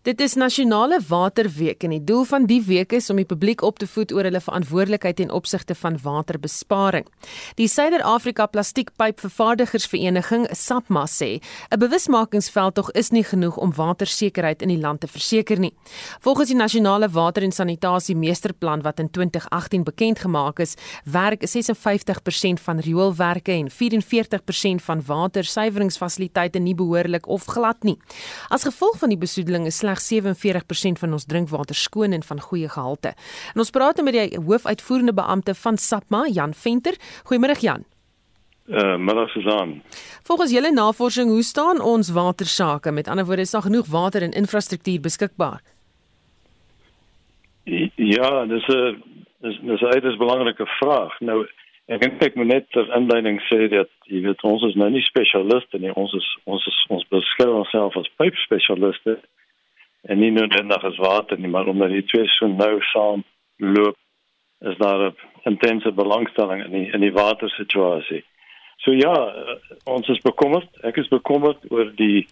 Dit 0.03 0.19
is 0.21 0.33
nasionale 0.35 0.97
waterweek 1.07 1.85
en 1.87 1.93
die 1.95 2.03
doel 2.03 2.25
van 2.27 2.49
die 2.51 2.59
week 2.67 2.91
is 2.97 3.07
om 3.13 3.21
die 3.21 3.27
publiek 3.27 3.61
op 3.63 3.77
te 3.79 3.87
voed 3.87 4.11
oor 4.11 4.27
hulle 4.27 4.41
verantwoordelikheid 4.43 5.21
ten 5.21 5.31
opsigte 5.31 5.77
van 5.79 5.95
waterbesparing. 6.03 7.07
Die 7.55 7.69
Suider-Afrika 7.71 8.49
Plastiekpypvervaardigersvereniging, 8.51 10.49
SAPMA 10.51 11.05
sê, 11.07 11.39
'n 11.71 11.79
bewusmakingsveld 11.79 12.75
tog 12.75 12.91
is 12.91 13.11
nie 13.11 13.23
genoeg 13.23 13.57
om 13.57 13.75
watersekerheid 13.75 14.63
in 14.63 14.69
die 14.69 14.81
land 14.81 15.01
te 15.01 15.07
verseker 15.07 15.59
nie. 15.59 15.73
Volgens 16.21 16.49
die 16.49 16.59
nasionale 16.59 17.09
water 17.09 17.43
en 17.43 17.53
sanitasie 17.53 18.17
meesterplan 18.17 18.83
wat 18.83 18.99
in 18.99 19.11
2018 19.11 19.85
bekend 19.85 20.19
gemaak 20.19 20.59
is, 20.59 20.75
werk 21.05 21.47
56% 21.47 22.61
van 22.61 22.79
rioolwerke 22.79 23.53
en 23.53 23.71
44% 23.71 24.83
van 24.83 25.03
watersuiweringsfasiliteite 25.07 26.59
nie 26.59 26.75
behoorlik 26.75 27.29
of 27.29 27.45
glad 27.45 27.83
nie. 27.85 27.99
As 28.49 28.65
gevolg 28.65 28.99
van 28.99 29.09
die 29.09 29.19
besoedeling 29.19 29.67
is 29.67 29.77
slegs 29.93 30.35
47% 30.95 30.99
van 30.99 31.13
ons 31.13 31.27
drinkwater 31.27 31.75
skoon 31.75 32.13
en 32.13 32.23
van 32.23 32.41
goeie 32.41 32.69
gehalte. 32.69 33.15
En 33.55 33.59
ons 33.59 33.71
praat 33.71 34.03
met 34.03 34.13
die 34.13 34.39
hoofuitvoerende 34.39 35.15
beampte 35.15 35.55
van 35.55 35.77
SAPMA, 35.77 36.27
Jan 36.33 36.55
Venter. 36.55 36.97
Goeiemôre 37.29 37.59
Jan. 37.61 37.85
Uh 38.67 38.97
middag 38.97 39.31
Susan. 39.31 39.83
Volgens 40.23 40.53
julle 40.53 40.73
navorsing, 40.73 41.31
hoe 41.31 41.43
staan 41.43 41.81
ons 41.81 42.11
watersake? 42.11 42.93
Met 42.93 43.09
ander 43.09 43.25
woorde, 43.25 43.43
is 43.43 43.51
daar 43.51 43.63
genoeg 43.63 43.87
water 43.87 44.23
en 44.23 44.31
infrastruktuur 44.31 45.01
beskikbaar? 45.01 45.61
Ja, 47.97 48.45
dis 48.47 48.67
'n 48.67 49.03
dis 49.41 49.59
dis 49.61 49.81
'n 49.81 49.93
uiters 49.95 50.17
belangrike 50.17 50.67
vraag. 50.67 51.21
Nou 51.21 51.47
ek 51.87 52.01
dink 52.01 52.23
ek 52.23 52.35
moet 52.35 52.47
net 52.47 52.71
ter 52.71 52.95
inleiding 52.97 53.41
sê 53.41 53.69
dat 53.69 53.89
jy 54.05 54.23
weet 54.23 54.43
ons 54.43 54.63
is 54.63 54.75
nou 54.75 54.91
nie 54.91 55.03
spesialiste 55.03 55.79
nie. 55.79 55.95
Ons 55.95 56.13
is 56.13 56.39
ons 56.45 56.67
is 56.67 56.87
ons 56.89 57.09
beskou 57.09 57.51
onsself 57.59 57.97
as 57.97 58.11
pypspesialiste 58.17 59.19
en 60.03 60.19
nie 60.19 60.31
noodwendig 60.31 60.85
as 60.85 60.99
water 60.99 61.39
nie, 61.39 61.51
maar 61.51 61.67
omdat 61.71 61.91
die 61.95 62.05
twee 62.05 62.27
so 62.27 62.47
nou 62.51 62.81
saam 62.91 63.23
loop, 63.57 63.97
is 64.61 64.77
daar 64.77 65.11
'n 65.11 65.17
intense 65.43 65.93
belangstelling 65.93 66.65
in 66.65 66.71
die 66.71 66.91
in 66.93 67.01
die 67.01 67.13
watersituasie. 67.13 68.25
So 68.77 68.93
ja, 68.93 69.35
ons 69.85 70.09
is 70.09 70.21
bekommerd. 70.21 70.69
Ek 70.83 70.97
is 70.97 71.09
bekommerd 71.09 71.59
oor 71.71 71.93
die 71.97 72.27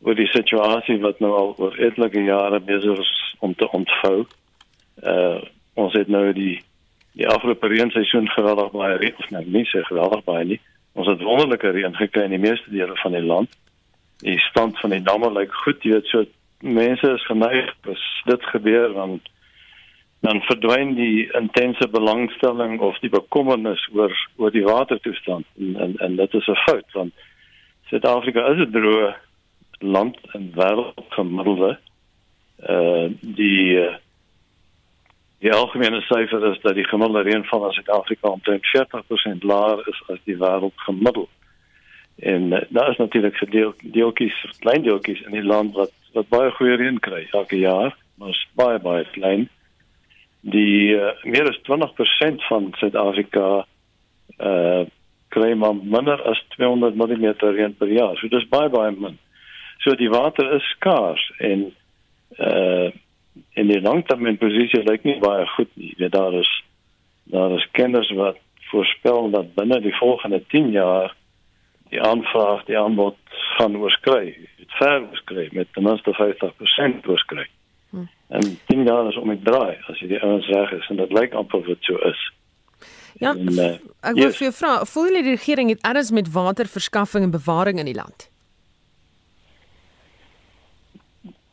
oor 0.00 0.14
die 0.14 0.30
situasie 0.32 0.98
wat 1.00 1.18
nou 1.20 1.32
al 1.36 1.54
oor 1.58 1.76
etlike 1.78 2.22
jare 2.24 2.60
besig 2.60 2.98
is 2.98 3.34
om 3.38 3.54
te 3.54 3.70
ontvou. 3.70 4.26
Uh 5.02 5.40
ons 5.74 5.92
het 5.92 6.08
nou 6.08 6.32
die 6.32 6.60
die 7.12 7.28
afgelope 7.28 7.66
reenseisoen 7.66 8.28
geweldig 8.28 8.70
baie 8.70 8.96
reën, 8.96 9.16
of 9.18 9.30
nou 9.30 9.44
nie 9.46 9.64
so 9.64 9.82
geweldig 9.82 10.24
baie 10.24 10.44
nie. 10.44 10.60
Ons 10.92 11.06
het 11.06 11.22
wonderlike 11.22 11.70
reën 11.70 11.94
gekry 11.96 12.22
in 12.26 12.34
die 12.36 12.42
meeste 12.42 12.70
dele 12.70 12.96
van 13.02 13.12
die 13.12 13.24
land. 13.24 13.56
Die 14.22 14.38
stand 14.38 14.78
van 14.78 14.90
die 14.90 15.02
damme 15.02 15.30
lyk 15.32 15.52
goed, 15.64 15.82
jy 15.82 15.98
weet, 15.98 16.06
so 16.06 16.24
mense 16.60 17.12
is 17.12 17.26
geneig 17.26 17.74
as 17.88 18.22
dit 18.24 18.44
gebeur 18.44 18.92
dan 18.92 19.20
dan 20.20 20.42
verdwyn 20.44 20.94
die 20.94 21.32
intense 21.32 21.88
belangstelling 21.88 22.80
of 22.80 22.98
die 23.00 23.08
bekommernis 23.08 23.88
oor 23.92 24.12
oor 24.36 24.52
die 24.52 24.64
watertoestand. 24.64 25.46
En 25.58 25.76
en, 25.76 25.96
en 25.96 26.16
dit 26.16 26.34
is 26.34 26.46
'n 26.46 26.62
fout 26.66 26.92
want 26.92 27.12
Suid-Afrika 27.88 28.46
is 28.52 28.58
'n 28.66 28.70
droë 28.70 29.14
land 29.78 30.16
en 30.32 30.52
wêreldgemiddelde. 30.54 31.78
Eh 32.56 32.76
uh, 32.76 33.10
die 33.20 33.88
die 35.38 35.52
algemene 35.52 36.00
syfer 36.00 36.50
is 36.50 36.60
dat 36.60 36.74
die 36.74 36.84
gemiddelde 36.84 37.30
reënval 37.30 37.66
in 37.66 37.72
Suid-Afrika 37.72 38.28
omtrent 38.28 38.66
40% 38.66 39.42
laer 39.42 39.88
is 39.88 40.02
as 40.06 40.18
die 40.24 40.36
wêreldgemiddelde. 40.36 41.28
En 42.16 42.52
uh, 42.52 42.60
daar 42.68 42.90
is 42.90 42.96
natuurlik 42.96 43.36
gedeel 43.36 43.74
deeltjies 43.82 44.44
klein 44.58 44.82
deeltjies 44.82 45.20
in 45.20 45.30
die 45.30 45.44
land 45.44 45.74
wat 45.74 45.92
wat 46.14 46.28
baie 46.28 46.50
goeie 46.58 46.76
reën 46.76 47.00
kry 47.00 47.26
elke 47.32 47.58
jaar 47.58 47.96
maar 48.20 48.36
baie 48.58 48.78
baie 48.78 49.04
klein 49.14 49.48
die 50.40 50.96
uh, 50.96 51.12
meer 51.24 51.48
as 51.50 51.58
20% 51.68 52.46
van 52.48 52.72
Suid-Afrika 52.80 53.66
uh 54.38 54.86
kry 55.30 55.52
maar 55.54 55.76
minder 55.76 56.18
as 56.26 56.40
200 56.56 56.96
mm 56.98 57.26
reën 57.38 57.74
per 57.78 57.86
jaar. 57.86 58.16
So 58.18 58.26
dis 58.28 58.48
baie 58.50 58.66
baie 58.68 58.90
min. 58.90 59.18
So 59.84 59.94
die 59.94 60.10
water 60.10 60.48
is 60.56 60.66
skaars 60.74 61.22
en 61.38 61.70
uh 62.38 62.90
in 63.54 63.70
die 63.70 63.78
langtermynposisie 63.80 64.82
lyk 64.88 65.04
nie 65.06 65.20
baie 65.22 65.46
goed 65.54 65.70
nie. 65.78 65.92
Weet 65.98 66.16
daar 66.16 66.34
is 66.34 66.50
daar 67.30 67.54
is 67.54 67.68
kenners 67.78 68.10
wat 68.18 68.40
voorspel 68.72 69.30
dat 69.30 69.54
binne 69.54 69.80
die 69.80 69.94
volgende 69.98 70.42
10 70.50 70.70
jaar 70.74 71.14
die 71.90 72.02
aanvraag 72.02 72.64
die 72.66 72.78
aanbod 72.78 73.16
gaan 73.56 73.76
oorskry. 73.76 74.34
Dit 74.80 74.88
ver 74.88 75.00
oorskry 75.10 75.48
met 75.52 75.72
ten 75.72 75.82
minste 75.82 76.12
50% 77.02 77.06
oorskry. 77.06 77.46
Hm. 77.90 78.04
En 78.28 78.58
10 78.66 78.84
jaar 78.84 79.08
is 79.08 79.16
om 79.16 79.28
te 79.28 79.50
draai 79.50 79.76
as 79.86 79.98
jy 80.00 80.08
die 80.08 80.20
ouens 80.22 80.46
reg 80.48 80.72
is 80.72 80.88
en 80.88 80.96
dit 80.96 81.12
lyk 81.12 81.34
amper 81.36 81.60
wat 81.66 81.82
so 81.84 82.00
is. 82.08 82.20
Ja. 83.20 83.34
En, 83.34 83.52
uh, 83.52 83.72
ek 84.00 84.16
wil 84.16 84.30
yes. 84.30 84.38
vir 84.38 84.46
jou 84.46 84.54
vra, 84.56 84.72
voel 84.88 85.18
jy 85.18 85.22
die 85.26 85.34
regering 85.36 85.72
het 85.74 85.82
alles 85.84 86.12
met 86.16 86.30
waterverskaffing 86.32 87.26
en 87.26 87.34
bewaring 87.34 87.80
in 87.82 87.90
die 87.90 87.96
land? 87.98 88.30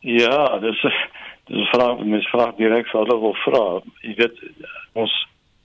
Ja, 0.00 0.58
dis 0.64 0.80
dis 0.80 1.58
'n 1.58 1.68
vraag, 1.74 2.00
mens 2.04 2.28
vra 2.32 2.52
direk 2.56 2.88
vir 2.88 3.00
hulle 3.00 3.18
wil 3.20 3.36
vra. 3.44 3.64
Jy 4.00 4.14
weet 4.16 4.40
ons 4.92 5.12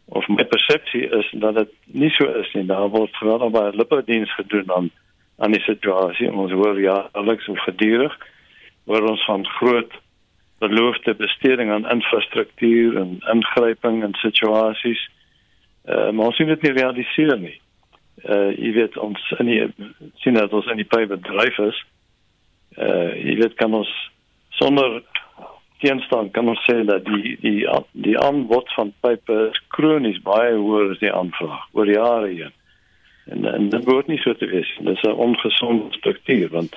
of 0.05 0.27
my 0.27 0.43
persepsie 0.43 1.07
is 1.19 1.31
dat 1.39 1.55
dit 1.55 1.71
nie 1.85 2.09
so 2.09 2.27
is 2.41 2.51
nie. 2.53 2.65
Daar 2.65 2.89
word 2.89 3.15
geweldig 3.15 3.51
baie 3.51 3.71
lippediens 3.75 4.35
gedoen 4.35 4.71
aan 4.71 4.91
aan 5.37 5.51
die 5.51 5.63
situasie. 5.65 6.31
Ons 6.31 6.51
hoor 6.51 6.79
ja, 6.79 7.09
alles 7.11 7.43
so 7.45 7.55
gedurig 7.65 8.13
word 8.89 9.09
ons 9.09 9.25
van 9.25 9.45
groot 9.47 9.91
beloofde 10.63 11.15
besteding 11.15 11.71
aan 11.71 11.89
infrastruktuur 11.89 12.97
en 12.99 13.17
ingryping 13.31 14.03
in 14.03 14.15
situasies. 14.21 15.01
Uh, 15.85 16.09
maar 16.11 16.31
ons 16.31 16.35
sien 16.35 16.47
dit 16.47 16.61
nie 16.61 16.75
realiseer 16.77 17.37
nie. 17.39 17.57
Uh 18.23 18.51
jy 18.55 18.71
weet 18.77 18.97
ons 19.01 19.23
in 19.41 19.49
die 19.49 19.89
sien 20.21 20.37
dat 20.37 20.53
ons 20.53 20.67
in 20.71 20.79
die 20.79 20.87
pype 20.87 21.17
bedryf 21.17 21.57
is. 21.65 21.79
Uh 22.77 23.11
jy 23.17 23.35
weet 23.41 23.57
kan 23.59 23.73
ons 23.75 23.91
sonder 24.59 25.01
teenstand 25.83 26.31
kan 26.31 26.47
ons 26.47 26.61
sê 26.69 26.77
dat 26.87 27.03
die 27.09 27.35
die 27.41 27.65
die 28.05 28.15
aanbod 28.19 28.69
van 28.77 28.93
pype 29.03 29.39
kronies 29.75 30.21
baie 30.23 30.53
hoër 30.55 30.93
as 30.93 31.01
die 31.03 31.11
aanvraag 31.11 31.65
oor 31.73 31.91
jare 31.91 32.29
heen. 32.31 32.55
En 33.25 33.45
en 33.45 33.69
dit 33.69 33.85
word 33.85 34.07
nie 34.07 34.19
so 34.19 34.33
te 34.33 34.45
wees. 34.45 34.69
Dit 34.79 34.95
is 34.95 35.01
'n 35.01 35.19
ongesonde 35.27 35.93
struktuur 35.93 36.49
want 36.49 36.75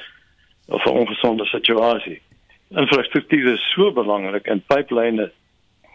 of 0.69 0.85
'n 0.85 0.99
ongesonde 1.03 1.45
situasie 1.45 2.21
infrastruktuur 2.69 3.53
is 3.53 3.73
so 3.75 3.93
belangrik 3.93 4.47
en 4.47 4.63
pyplyne 4.67 5.31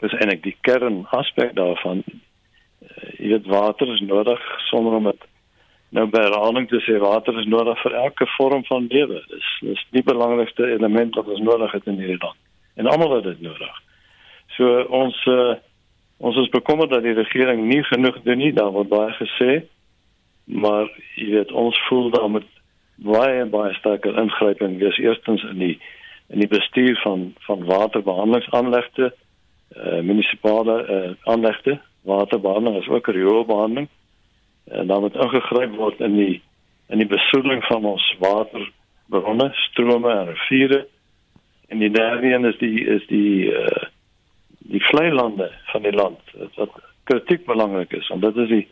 is 0.02 0.14
eintlik 0.18 0.44
die 0.44 0.56
kern 0.66 1.04
aspek 1.18 1.54
daarvan. 1.58 2.04
Uh, 2.82 3.10
jy 3.20 3.34
weet 3.36 3.50
water 3.52 3.92
is 3.94 4.04
nodig 4.06 4.42
sonder 4.70 4.96
om 4.98 5.10
dit 5.12 5.28
nou 5.92 6.06
by 6.08 6.22
herhaling 6.24 6.70
te 6.72 6.80
sê 6.86 6.96
water 7.04 7.36
is 7.42 7.50
nodig 7.52 7.80
vir 7.84 7.98
elke 8.06 8.28
vorm 8.38 8.64
van 8.70 8.88
lewe. 8.88 9.20
Dis 9.34 9.50
dis 9.68 9.84
die 9.98 10.06
belangrikste 10.08 10.70
element 10.72 11.20
wat 11.20 11.28
ons 11.28 11.44
nodig 11.44 11.76
het 11.76 11.92
in 11.92 12.00
hierdie 12.00 12.22
land. 12.22 12.40
En 12.80 12.88
almal 12.88 13.18
het 13.18 13.28
dit 13.28 13.44
nodig. 13.44 13.84
So 14.56 14.86
ons 14.88 15.20
uh, 15.28 15.60
ons 16.22 16.38
is 16.38 16.50
bekommerd 16.54 16.94
dat 16.94 17.04
die 17.04 17.18
regering 17.18 17.66
nie 17.68 17.84
genoeg 17.84 18.22
doen 18.24 18.38
nie, 18.38 18.54
daar 18.54 18.72
word 18.72 18.90
baie 18.90 19.12
gesê. 19.20 19.64
Maar 20.52 20.90
jy 21.16 21.30
weet 21.32 21.52
ons 21.52 21.78
voel 21.88 22.10
daar 22.12 22.30
moet 22.30 22.48
baie 22.96 23.46
baie 23.46 23.74
sterker 23.74 24.18
ingryping 24.20 24.78
wees 24.80 24.98
eerstens 24.98 25.44
in 25.44 25.58
die 25.58 25.76
in 26.32 26.40
die 26.44 26.48
bestuur 26.52 27.00
van 27.04 27.32
van 27.48 27.66
waterbehandelingsaanlegte 27.66 29.14
eh 29.72 29.94
uh, 29.94 30.02
munisipale 30.04 30.84
eh 30.84 31.10
uh, 31.10 31.16
aanlegte. 31.22 31.80
Waterbehandeling 32.02 32.82
is 32.82 32.88
ook 32.90 33.08
rioolbehandeling. 33.08 33.88
En 34.64 34.88
dan 34.88 35.02
moet 35.02 35.16
ingegryp 35.16 35.76
word 35.76 36.00
in 36.00 36.16
die 36.16 36.42
in 36.90 36.98
die 36.98 37.08
besoedeling 37.08 37.64
van 37.64 37.86
ons 37.86 38.16
waterbronne 38.20 39.50
strome 39.54 40.12
en 40.12 40.28
riviere. 40.28 40.88
En 41.68 41.78
die 41.78 41.92
derde 41.92 42.34
een 42.34 42.46
is 42.46 42.58
die 42.58 42.86
is 42.86 43.08
die 43.08 43.56
eh 43.56 43.66
uh, 43.66 43.90
die 44.60 44.84
vlei 44.84 45.12
lande 45.12 45.52
van 45.72 45.82
die 45.82 45.94
land 45.94 46.20
wat 46.56 46.70
kritiek 47.04 47.46
belangrik 47.46 47.94
is 47.94 48.08
want 48.08 48.22
dit 48.22 48.36
is 48.36 48.48
die 48.48 48.68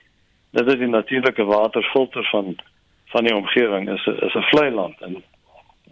dit 0.51 0.67
is 0.67 0.79
die 0.79 0.87
natuurlike 0.87 1.43
waterfilter 1.43 2.23
van 2.31 2.55
van 3.09 3.23
die 3.23 3.35
omgewing 3.35 3.89
is 3.89 4.05
is 4.05 4.33
'n 4.33 4.49
vlei 4.51 4.69
land 4.71 5.01
en 5.01 5.23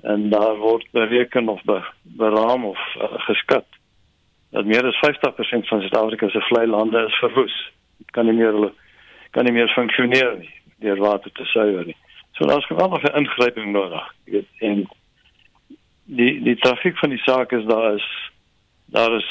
en 0.01 0.29
daar 0.29 0.55
word 0.55 0.87
bereken 0.91 1.49
of 1.49 1.63
be, 1.63 1.81
beraam 2.01 2.65
of 2.65 2.79
uh, 2.97 3.03
geskat 3.29 3.65
dat 4.49 4.65
meer 4.65 4.85
as 4.85 4.99
50% 5.05 5.67
van 5.67 5.81
Suid-Afrika 5.81 6.29
se 6.29 6.41
vlei 6.41 6.67
lande 6.67 7.05
is 7.07 7.15
verwoes. 7.15 7.71
Dit 7.97 8.11
kan 8.11 8.25
nie 8.25 8.33
meer 8.33 8.51
hulle 8.51 8.73
kan 9.31 9.43
nie 9.43 9.53
meer 9.53 9.67
funksioneer 9.67 10.37
nie 10.37 10.53
deur 10.79 10.97
water 10.97 11.31
te 11.31 11.45
suiwer 11.45 11.85
nie. 11.85 11.97
So 12.31 12.45
daar's 12.45 12.65
geweldige 12.65 13.11
ingryping 13.17 13.71
nodig. 13.71 14.13
Jy 14.25 14.31
weet 14.31 14.65
en 14.69 14.89
die 16.05 16.33
die 16.43 16.55
trafiek 16.55 16.97
van 16.97 17.09
die 17.09 17.23
saak 17.25 17.51
is 17.51 17.65
daar 17.65 17.93
is 17.95 18.07
daar 18.85 19.15
is 19.17 19.27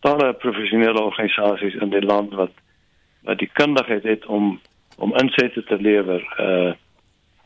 talle 0.00 0.32
professionele 0.32 1.02
organisasies 1.02 1.74
in 1.74 1.90
die 1.90 2.04
land 2.04 2.34
wat 2.34 2.52
wat 3.24 3.38
die 3.38 3.50
kundigheid 3.52 4.02
het 4.02 4.26
om 4.26 4.60
om 4.96 5.14
insette 5.18 5.64
te 5.64 5.76
lewer. 5.80 6.22
Uh 6.38 6.72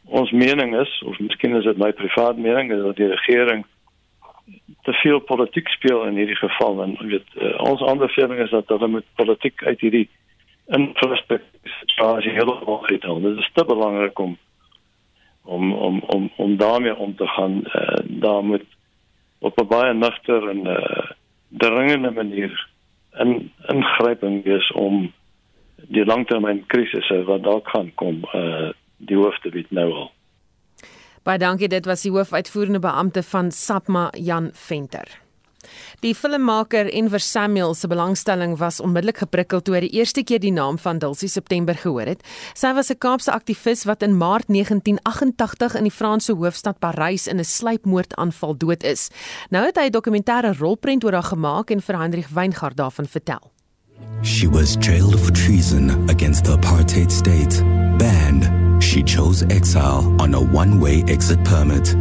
ons 0.08 0.30
mening 0.30 0.72
is 0.80 1.02
of 1.04 1.18
miskien 1.18 1.56
is 1.56 1.64
dit 1.64 1.76
my 1.76 1.92
privaat 1.92 2.38
mening 2.40 2.70
dat 2.72 2.96
die 2.96 3.08
regering 3.08 3.64
te 4.82 4.92
veel 4.92 5.18
politiek 5.18 5.68
speel 5.68 6.04
in 6.04 6.16
hierdie 6.16 6.36
geval. 6.36 6.82
En 6.82 6.96
weet 7.10 7.28
uh, 7.36 7.60
ons 7.60 7.80
ander 7.80 8.12
mening 8.16 8.40
is 8.40 8.50
dat 8.50 8.68
hulle 8.68 8.88
met 8.88 9.04
politiek 9.14 9.64
uit 9.64 9.80
hierdie 9.80 10.08
infrastruktuur 10.66 12.32
heeltemal 12.32 12.86
uithaal. 12.86 13.20
Dit 13.20 13.38
is 13.38 13.50
te 13.52 13.64
belangrik 13.64 14.18
om 14.18 14.36
om 15.44 15.72
om 15.72 16.00
om 16.06 16.30
om 16.36 16.56
daarmee 16.56 16.96
om 16.96 17.16
te 17.16 17.26
gaan. 17.26 17.60
Uh, 17.64 17.98
daar 18.24 18.44
moet 18.44 18.64
op 19.38 19.60
'n 19.60 19.66
baie 19.66 19.94
nugter 19.94 20.48
en 20.48 20.66
uh, 20.66 21.10
dringende 21.48 22.10
manier 22.10 22.68
in 23.18 23.52
ingryping 23.66 24.44
wees 24.44 24.72
om 24.72 25.12
die 25.86 26.04
langtermyn 26.04 26.64
krisisse 26.66 27.22
wat 27.24 27.42
dalk 27.42 27.68
gaan 27.68 27.92
kom 27.94 28.24
uh 28.34 28.70
die 28.98 29.14
hoofde 29.14 29.52
weet 29.54 29.70
nou 29.70 29.92
al. 29.94 30.08
Baie 31.22 31.38
dankie, 31.38 31.68
dit 31.70 31.86
was 31.86 32.02
die 32.02 32.10
hoofuitvoerende 32.10 32.80
beampte 32.82 33.22
van 33.22 33.52
SAPMA 33.54 34.08
Jan 34.16 34.50
Venter. 34.54 35.06
Die 36.00 36.14
filmmaker 36.14 36.88
Enver 36.94 37.20
Samuel 37.20 37.74
se 37.74 37.88
belangstelling 37.90 38.56
was 38.58 38.80
onmiddellik 38.80 39.18
geprikkel 39.22 39.62
toe 39.62 39.74
hy 39.76 39.80
die 39.86 39.98
eerste 39.98 40.22
keer 40.24 40.40
die 40.42 40.52
naam 40.54 40.78
van 40.78 41.00
Dulcie 41.02 41.28
September 41.30 41.78
gehoor 41.78 42.10
het. 42.14 42.22
Sy 42.54 42.72
was 42.74 42.90
'n 42.90 42.98
Kaapse 42.98 43.32
aktivis 43.32 43.84
wat 43.84 44.02
in 44.02 44.16
Maart 44.16 44.48
1988 44.48 45.74
in 45.74 45.84
die 45.84 45.96
Franse 46.00 46.32
hoofstad 46.32 46.78
Parys 46.78 47.26
in 47.26 47.38
'n 47.38 47.44
sluipmoordaanval 47.44 48.56
dood 48.56 48.82
is. 48.82 49.10
Nou 49.50 49.64
het 49.66 49.76
hy 49.76 49.86
'n 49.86 49.92
dokumentêre 49.92 50.58
rolprent 50.58 51.04
oor 51.04 51.12
haar 51.12 51.30
gemaak 51.34 51.70
en 51.70 51.80
vir 51.80 51.98
Hendrik 51.98 52.26
Weingart 52.26 52.76
daarvan 52.76 53.06
vertel. 53.06 53.57
She 54.22 54.46
was 54.46 54.76
jailed 54.76 55.18
for 55.20 55.32
treason 55.32 56.09
against 56.11 56.44
the 56.44 56.57
apartheid 56.57 57.11
state. 57.11 57.61
Banned, 57.99 58.82
she 58.82 59.03
chose 59.03 59.42
exile 59.44 60.16
on 60.20 60.34
a 60.34 60.40
one-way 60.40 61.05
exit 61.09 61.42
permit. 61.44 61.94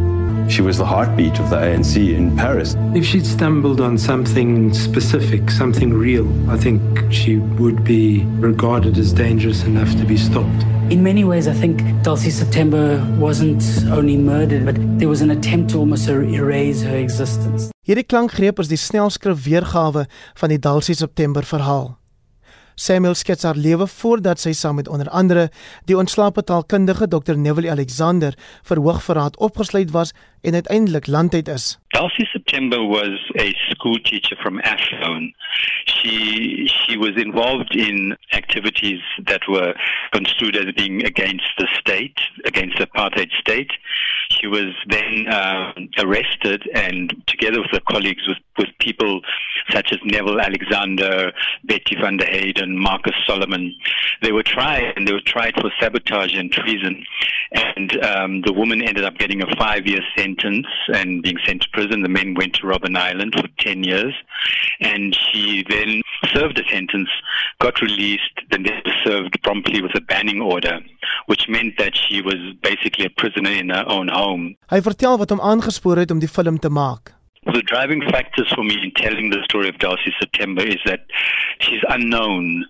She 0.48 0.62
was 0.62 0.78
the 0.78 0.86
heartbeat 0.86 1.38
of 1.38 1.50
the 1.50 1.56
ANC 1.56 1.96
in 2.16 2.34
Paris. 2.34 2.74
If 2.94 3.04
she'd 3.04 3.26
stumbled 3.26 3.82
on 3.82 3.98
something 3.98 4.72
specific, 4.72 5.50
something 5.50 5.92
real, 5.92 6.26
I 6.50 6.56
think 6.56 6.80
she 7.12 7.36
would 7.36 7.84
be 7.84 8.24
regarded 8.40 8.96
as 8.96 9.12
dangerous 9.12 9.64
enough 9.64 9.94
to 9.98 10.06
be 10.06 10.16
stopped. 10.16 10.64
In 10.90 11.02
many 11.02 11.22
ways, 11.22 11.46
I 11.46 11.52
think 11.52 11.82
Dulcie 12.02 12.30
September 12.30 13.04
wasn't 13.18 13.62
only 13.92 14.16
murdered, 14.16 14.64
but 14.64 14.76
there 14.98 15.08
was 15.08 15.20
an 15.20 15.30
attempt 15.30 15.70
to 15.72 15.78
almost 15.80 16.08
erase 16.08 16.82
her 16.82 16.96
existence. 16.96 17.70
Hierdie 17.86 18.08
klankgreep 18.08 18.58
is 18.58 18.72
die 18.72 18.80
snelskrif 18.80 19.44
weergawe 19.44 20.06
van 20.34 20.48
die 20.48 20.58
Dulcie 20.58 20.96
September 20.96 21.44
verhaal. 21.44 21.98
Samuel 22.78 23.14
skets 23.18 23.42
haar 23.42 23.58
lewe 23.58 23.88
voordat 23.90 24.38
sy 24.38 24.52
saam 24.54 24.76
met 24.78 24.88
onder 24.88 25.08
andere 25.10 25.48
die 25.90 25.96
ontslape 25.98 26.44
taalkundige 26.46 27.08
Dr 27.10 27.34
Neville 27.34 27.72
Alexander 27.72 28.36
vir 28.68 28.78
hoogverraad 28.84 29.38
opgesluit 29.42 29.90
was 29.90 30.12
en 30.42 30.54
uiteindelik 30.54 31.06
landheid 31.06 31.48
is. 31.48 31.78
September 32.32 32.84
was 32.84 33.30
a 33.38 33.52
school 33.70 33.98
teacher 33.98 34.36
from 34.42 34.60
Athlone. 34.60 35.32
She 35.86 36.66
she 36.66 36.96
was 36.96 37.16
involved 37.16 37.74
in 37.74 38.16
activities 38.32 39.00
that 39.26 39.42
were 39.48 39.74
construed 40.12 40.56
as 40.56 40.72
being 40.74 41.04
against 41.04 41.50
the 41.58 41.66
state, 41.80 42.18
against 42.44 42.78
the 42.78 42.86
apartheid 42.86 43.30
state. 43.32 43.72
She 44.30 44.46
was 44.46 44.74
then 44.88 45.26
uh, 45.28 45.72
arrested 45.98 46.62
and 46.74 47.14
together 47.26 47.60
with 47.60 47.70
her 47.72 47.80
colleagues 47.90 48.26
with, 48.28 48.38
with 48.58 48.68
people 48.78 49.20
such 49.70 49.92
as 49.92 49.98
Neville 50.04 50.40
Alexander, 50.40 51.32
Betty 51.64 51.96
van 52.00 52.16
der 52.18 52.26
Heyden, 52.26 52.78
Marcus 52.78 53.14
Solomon. 53.26 53.74
They 54.22 54.32
were 54.32 54.42
tried 54.42 54.92
and 54.96 55.06
they 55.06 55.12
were 55.12 55.20
tried 55.20 55.54
for 55.60 55.70
sabotage 55.80 56.34
and 56.34 56.52
treason. 56.52 57.04
And 57.52 58.04
um, 58.04 58.42
the 58.42 58.52
woman 58.52 58.82
ended 58.82 59.04
up 59.04 59.18
getting 59.18 59.42
a 59.42 59.56
five 59.56 59.86
year 59.86 60.00
sentence 60.28 60.66
and 60.94 61.22
being 61.22 61.38
sent 61.44 61.62
to 61.62 61.68
prison. 61.72 62.02
The 62.02 62.08
men 62.08 62.34
went 62.34 62.54
to 62.54 62.62
Robben 62.62 62.96
Island 62.96 63.34
for 63.34 63.48
10 63.58 63.84
years. 63.84 64.14
And 64.80 65.16
she 65.16 65.64
then 65.68 66.02
served 66.34 66.58
a 66.58 66.68
sentence, 66.68 67.08
got 67.60 67.80
released, 67.80 68.40
then 68.50 68.66
served 69.04 69.40
promptly 69.42 69.82
with 69.82 69.92
a 69.94 70.00
banning 70.00 70.40
order, 70.40 70.80
which 71.26 71.48
meant 71.48 71.78
that 71.78 71.96
she 71.96 72.20
was 72.20 72.36
basically 72.62 73.06
a 73.06 73.10
prisoner 73.10 73.50
in 73.50 73.70
her 73.70 73.84
own 73.88 74.08
home. 74.08 74.56
Hy 74.70 74.80
vertel 74.84 75.18
wat 75.18 75.30
hom 75.32 75.40
aangespoor 75.40 76.02
het 76.02 76.10
om 76.14 76.20
die 76.20 76.30
film 76.30 76.58
te 76.58 76.70
maak. 76.70 77.14
The 77.48 77.62
driving 77.62 78.02
factors 78.10 78.50
for 78.52 78.64
me 78.64 78.76
in 78.82 78.92
telling 78.96 79.30
the 79.30 79.40
story 79.44 79.68
of 79.68 79.78
Dulcie 79.78 80.12
September 80.20 80.62
is 80.62 80.82
that 80.84 81.06
she's 81.60 81.84
unknown 81.88 82.66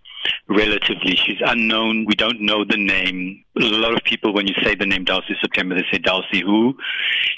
relatively. 0.48 1.16
She's 1.16 1.40
unknown. 1.44 2.06
We 2.06 2.14
don't 2.14 2.40
know 2.40 2.64
the 2.64 2.76
name. 2.76 3.44
A 3.60 3.64
lot 3.64 3.94
of 3.94 4.02
people, 4.04 4.32
when 4.32 4.46
you 4.46 4.54
say 4.62 4.74
the 4.74 4.86
name 4.86 5.04
Dulcie 5.04 5.36
September, 5.40 5.74
they 5.74 5.84
say 5.90 5.98
Dulcie 5.98 6.42
who? 6.42 6.76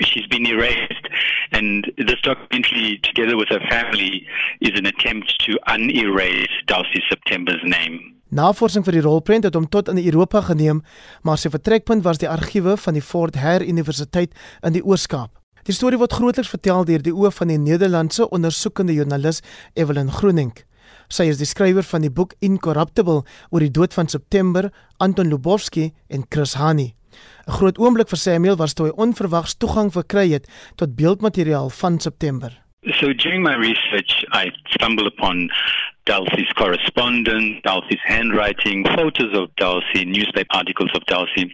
She's 0.01 0.27
been 0.27 0.47
erased. 0.47 1.07
And 1.53 1.91
this 1.97 2.21
documentary, 2.23 3.01
together 3.03 3.37
with 3.37 3.49
her 3.49 3.61
family, 3.69 4.27
is 4.61 4.79
an 4.79 4.87
attempt 4.87 5.39
to 5.47 5.59
unerase 5.67 6.55
Dulcie 6.67 7.03
September's 7.09 7.63
name. 7.65 8.17
Navorsing 8.31 8.85
vir 8.87 8.95
die 8.95 9.03
rolprent 9.03 9.49
het 9.49 9.57
hom 9.59 9.67
tot 9.67 9.89
in 9.91 9.99
Europa 9.99 10.45
geneem, 10.47 10.85
maar 11.27 11.39
sy 11.41 11.51
vertrekpunt 11.51 12.05
was 12.07 12.21
die 12.23 12.29
argiewe 12.31 12.77
van 12.79 12.95
die 12.95 13.03
Fort 13.03 13.35
Hare 13.43 13.67
Universiteit 13.67 14.37
in 14.63 14.77
die 14.77 14.85
Oos-Kaap. 14.87 15.33
Die 15.67 15.75
storie 15.75 15.99
word 15.99 16.15
grootliks 16.15 16.53
vertel 16.53 16.87
deur 16.87 17.03
die 17.03 17.13
oë 17.13 17.33
van 17.35 17.51
die 17.51 17.59
Nederlandse 17.59 18.29
ondersoekende 18.31 18.95
joernalis 18.95 19.43
Evelyn 19.75 20.13
Groening. 20.15 20.55
Sy 21.11 21.27
is 21.27 21.41
die 21.41 21.49
skrywer 21.49 21.83
van 21.83 22.05
die 22.07 22.13
boek 22.15 22.37
Incorruptible 22.39 23.25
oor 23.51 23.63
die 23.65 23.73
dood 23.75 23.95
van 23.97 24.07
September, 24.09 24.69
Anton 25.03 25.27
Lubowski 25.33 25.91
en 26.09 26.23
Chris 26.31 26.55
Hani. 26.55 26.95
'n 27.49 27.57
Groot 27.59 27.79
oomblik 27.83 28.09
vir 28.09 28.21
Samuel 28.21 28.57
was 28.57 28.75
toe 28.75 28.87
hy 28.87 28.93
onverwags 28.95 29.57
toegang 29.59 29.91
verkry 29.91 30.31
het 30.31 30.47
tot 30.77 30.95
beeldmateriaal 30.95 31.71
van 31.71 31.99
September. 31.99 32.55
So 32.99 33.13
during 33.13 33.43
my 33.43 33.57
research, 33.59 34.25
I 34.33 34.53
stumbled 34.71 35.07
upon 35.07 35.51
Dulcie's 36.07 36.53
correspondence, 36.55 37.61
Dulcie's 37.63 38.05
handwriting, 38.05 38.87
photos 38.97 39.35
of 39.37 39.51
Dulcie, 39.57 40.07
newspaper 40.07 40.57
articles 40.57 40.93
of 40.95 41.05
Dulcie. 41.07 41.51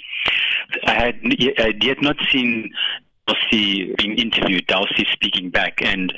I 0.84 0.94
had, 0.94 1.16
I 1.58 1.62
had 1.62 1.82
yet 1.82 2.00
not 2.02 2.16
seen 2.30 2.70
Dulcie 3.26 3.94
being 3.96 4.18
interviewed, 4.18 4.66
Dulcie 4.66 5.06
speaking 5.10 5.50
back, 5.50 5.82
and 5.82 6.12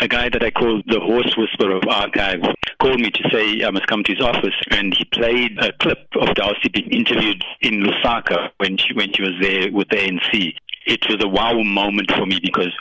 a 0.00 0.08
guy 0.08 0.28
that 0.28 0.42
I 0.42 0.50
call 0.50 0.82
the 0.86 1.00
horse 1.00 1.34
whisperer 1.36 1.76
of 1.76 1.82
archives 1.88 2.46
called 2.80 3.00
me 3.00 3.10
to 3.10 3.30
say 3.30 3.64
I 3.64 3.70
must 3.70 3.86
come 3.86 4.02
to 4.04 4.12
his 4.12 4.24
office, 4.24 4.54
and 4.70 4.94
he 4.94 5.04
played 5.04 5.58
a 5.58 5.72
clip 5.74 6.08
of 6.20 6.34
Darcy 6.34 6.68
being 6.72 6.90
interviewed 6.90 7.44
in 7.60 7.82
Lusaka 7.82 8.50
when 8.58 8.76
she 8.76 8.94
when 8.94 9.12
she 9.12 9.22
was 9.22 9.34
there 9.40 9.70
with 9.72 9.88
the 9.90 9.96
ANC. 9.96 10.54
It 10.86 11.06
was 11.08 11.22
a 11.22 11.28
wow 11.28 11.62
moment 11.62 12.10
for 12.10 12.26
me 12.26 12.40
because 12.42 12.72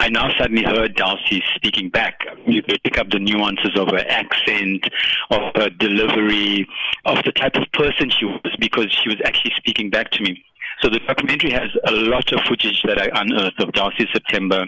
I 0.00 0.08
now 0.08 0.30
suddenly 0.38 0.64
heard 0.64 0.96
Darcy 0.96 1.42
speaking 1.54 1.88
back. 1.88 2.20
You 2.46 2.62
could 2.62 2.82
pick 2.82 2.98
up 2.98 3.10
the 3.10 3.18
nuances 3.18 3.76
of 3.76 3.88
her 3.88 4.04
accent, 4.08 4.84
of 5.30 5.40
her 5.54 5.70
delivery, 5.70 6.66
of 7.04 7.18
the 7.24 7.32
type 7.32 7.56
of 7.56 7.70
person 7.72 8.10
she 8.10 8.24
was 8.24 8.56
because 8.58 8.90
she 8.90 9.08
was 9.08 9.18
actually 9.24 9.52
speaking 9.56 9.90
back 9.90 10.10
to 10.12 10.22
me. 10.22 10.43
So 10.84 10.90
the 10.90 11.00
documentary 11.08 11.50
has 11.50 11.70
a 11.88 11.92
lot 11.92 12.30
of 12.30 12.40
footage 12.46 12.82
that 12.84 12.98
I 13.00 13.08
unearthed 13.18 13.58
of 13.58 13.72
Darcy 13.72 14.06
September 14.12 14.66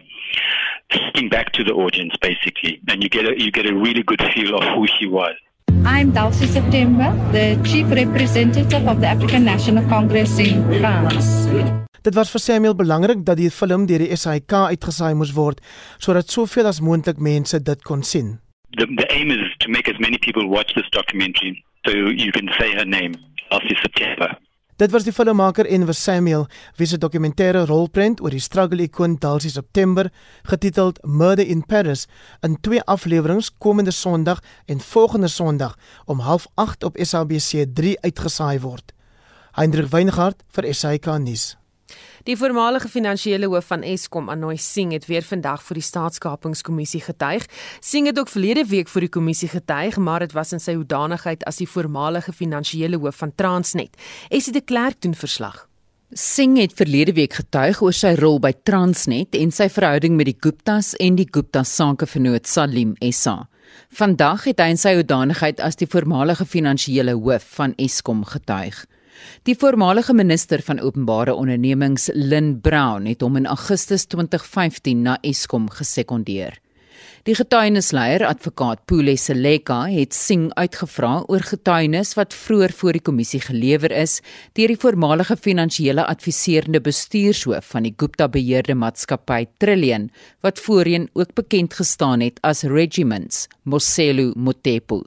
speaking 0.90 1.28
back 1.28 1.52
to 1.52 1.62
the 1.62 1.74
audience 1.74 2.14
basically 2.22 2.80
and 2.88 3.02
you 3.02 3.10
get 3.10 3.26
a 3.26 3.32
you 3.36 3.50
get 3.52 3.66
a 3.66 3.74
really 3.74 4.02
good 4.02 4.22
feel 4.32 4.56
of 4.56 4.64
who 4.74 4.86
she 4.96 5.06
was. 5.06 5.34
I'm 5.84 6.12
Dulcie 6.12 6.46
September, 6.46 7.12
the 7.32 7.60
chief 7.68 7.90
representative 7.90 8.88
of 8.88 9.02
the 9.02 9.08
African 9.08 9.44
National 9.44 9.84
Congress 9.90 10.38
in 10.38 10.64
France. 10.80 11.28
Dit 12.00 12.16
was 12.16 12.32
vir 12.32 12.40
Samuel 12.40 12.78
belangrik 12.80 13.20
dat 13.26 13.36
die 13.36 13.50
film 13.50 13.84
deur 13.84 14.00
die 14.00 14.16
SAK 14.16 14.56
uitgesaai 14.72 15.12
moes 15.20 15.36
word 15.36 15.60
sodat 16.00 16.32
soveel 16.32 16.72
as 16.72 16.80
moontlik 16.80 17.20
mense 17.20 17.60
dit 17.60 17.84
kon 17.84 18.00
sien. 18.00 18.38
The, 18.80 18.88
the 18.88 19.08
aim 19.12 19.36
is 19.36 19.52
to 19.60 19.68
make 19.68 19.92
as 19.92 20.00
many 20.00 20.16
people 20.16 20.48
watch 20.48 20.72
this 20.80 20.88
documentary 20.96 21.60
so 21.84 21.92
you 21.92 22.32
can 22.32 22.48
say 22.56 22.72
her 22.72 22.88
name, 22.88 23.20
Dulcie 23.52 23.76
September. 23.84 24.32
Dit 24.76 24.92
was 24.92 25.06
die 25.06 25.12
filmmaker 25.16 25.64
Enver 25.72 25.94
Samuel 25.96 26.42
wie 26.76 26.86
se 26.86 26.98
dokumentêre 27.00 27.62
rolprent 27.64 28.20
oor 28.20 28.34
die 28.34 28.42
struggle 28.44 28.84
ikoon 28.84 29.14
Dulcie 29.16 29.48
September 29.48 30.10
getiteld 30.50 31.00
Murder 31.00 31.48
in 31.48 31.64
Paris 31.64 32.04
in 32.44 32.58
twee 32.60 32.82
afleweringe 32.84 33.48
komende 33.58 33.90
Sondag 33.90 34.44
en 34.66 34.80
volgende 34.80 35.32
Sondag 35.32 35.78
om 36.04 36.20
08:30 36.20 36.84
op 36.84 37.00
SABC 37.00 37.64
3 37.74 38.00
uitgesaai 38.00 38.60
word. 38.60 38.92
Hendrik 39.52 39.88
Weingart 39.88 40.44
vir 40.52 40.74
SAK 40.74 41.06
nuus. 41.24 41.56
Die 42.26 42.34
voormalige 42.34 42.88
finansiële 42.90 43.46
hoof 43.46 43.68
van 43.70 43.84
Eskom, 43.86 44.26
Anoy 44.32 44.56
Singh, 44.58 44.96
het 44.96 45.04
weer 45.06 45.22
vandag 45.22 45.60
vir 45.62 45.78
die 45.78 45.84
staatskapingskommissie 45.86 47.04
getuig. 47.04 47.44
Singh 47.78 48.10
het 48.10 48.18
ook 48.18 48.32
verlede 48.32 48.64
week 48.66 48.90
vir 48.90 49.06
die 49.06 49.10
kommissie 49.14 49.48
getuig, 49.52 49.94
maar 50.02 50.24
dit 50.24 50.34
was 50.34 50.50
in 50.56 50.62
sy 50.62 50.74
hoedanigheid 50.74 51.44
as 51.46 51.60
die 51.62 51.68
voormalige 51.70 52.34
finansiële 52.34 52.98
hoof 52.98 53.22
van 53.22 53.30
Transnet. 53.38 53.94
Esie 54.26 54.56
de 54.56 54.60
Klerk 54.60 54.98
doen 55.06 55.14
verslag. 55.14 55.68
Singh 56.10 56.58
het 56.58 56.74
verlede 56.74 57.14
week 57.14 57.38
getuig 57.38 57.78
oor 57.86 57.94
sy 57.94 58.16
rol 58.18 58.42
by 58.42 58.50
Transnet 58.66 59.38
en 59.38 59.54
sy 59.54 59.70
verhouding 59.70 60.18
met 60.18 60.32
die 60.32 60.38
Guptas 60.40 60.96
en 60.98 61.14
die 61.22 61.28
Gupta 61.30 61.62
sakevernoot 61.62 62.50
Salim 62.50 62.96
Essa. 62.98 63.44
Vandag 63.94 64.50
het 64.50 64.58
hy 64.58 64.72
in 64.74 64.82
sy 64.82 64.96
hoedanigheid 64.98 65.62
as 65.62 65.78
die 65.78 65.86
voormalige 65.86 66.42
finansiële 66.42 67.14
hoof 67.14 67.46
van 67.54 67.78
Eskom 67.78 68.26
getuig. 68.26 68.82
Die 69.42 69.56
voormalige 69.58 70.14
minister 70.14 70.62
van 70.62 70.80
openbare 70.80 71.34
ondernemings, 71.34 72.10
Lynn 72.14 72.60
Brown, 72.60 73.06
het 73.06 73.20
hom 73.20 73.36
in 73.36 73.46
Augustus 73.46 74.06
2015 74.06 75.02
na 75.02 75.18
Eskom 75.22 75.70
gesekondeer. 75.70 76.60
Die 77.26 77.34
getuienisleier, 77.34 78.22
advokaat 78.22 78.84
Pule 78.86 79.16
Seleka, 79.18 79.80
het 79.90 80.14
Singh 80.14 80.52
uitgevra 80.54 81.24
oor 81.26 81.42
getuienis 81.42 82.14
wat 82.14 82.36
vroeër 82.36 82.74
voor 82.78 82.94
die 82.94 83.02
kommissie 83.08 83.40
gelewer 83.42 83.90
is 83.90 84.20
deur 84.54 84.70
die 84.70 84.78
voormalige 84.78 85.34
finansiële 85.48 86.04
adviserende 86.06 86.78
bestuurshoof 86.80 87.72
van 87.74 87.88
die 87.88 87.94
Gupta 87.98 88.30
beheerde 88.30 88.78
maatskappy 88.78 89.42
Trillion, 89.58 90.06
wat 90.46 90.62
voorheen 90.62 91.10
ook 91.18 91.34
bekend 91.34 91.74
gestaan 91.74 92.22
het 92.22 92.38
as 92.46 92.62
Regiments, 92.62 93.48
Moselu 93.64 94.30
Motepo. 94.36 95.02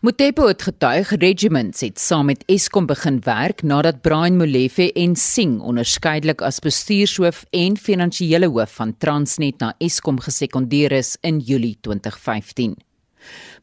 Motepo 0.00 0.46
het 0.46 0.62
getuig 0.62 1.10
regiments 1.10 1.80
het 1.80 1.98
saam 1.98 2.26
met 2.30 2.44
Eskom 2.46 2.86
begin 2.86 3.20
werk 3.24 3.62
nadat 3.62 4.00
Brian 4.02 4.36
Molefe 4.36 4.92
en 4.92 5.16
Singh 5.16 5.62
onderskeidelik 5.62 6.42
as 6.42 6.60
bestuurshoof 6.62 7.44
en 7.50 7.76
finansiële 7.76 8.46
hoof 8.46 8.76
van 8.80 8.96
Transnet 8.98 9.58
na 9.58 9.74
Eskom 9.78 10.20
gesekondeer 10.20 10.92
is 10.92 11.16
in 11.20 11.38
Julie 11.38 11.76
2015. 11.80 12.76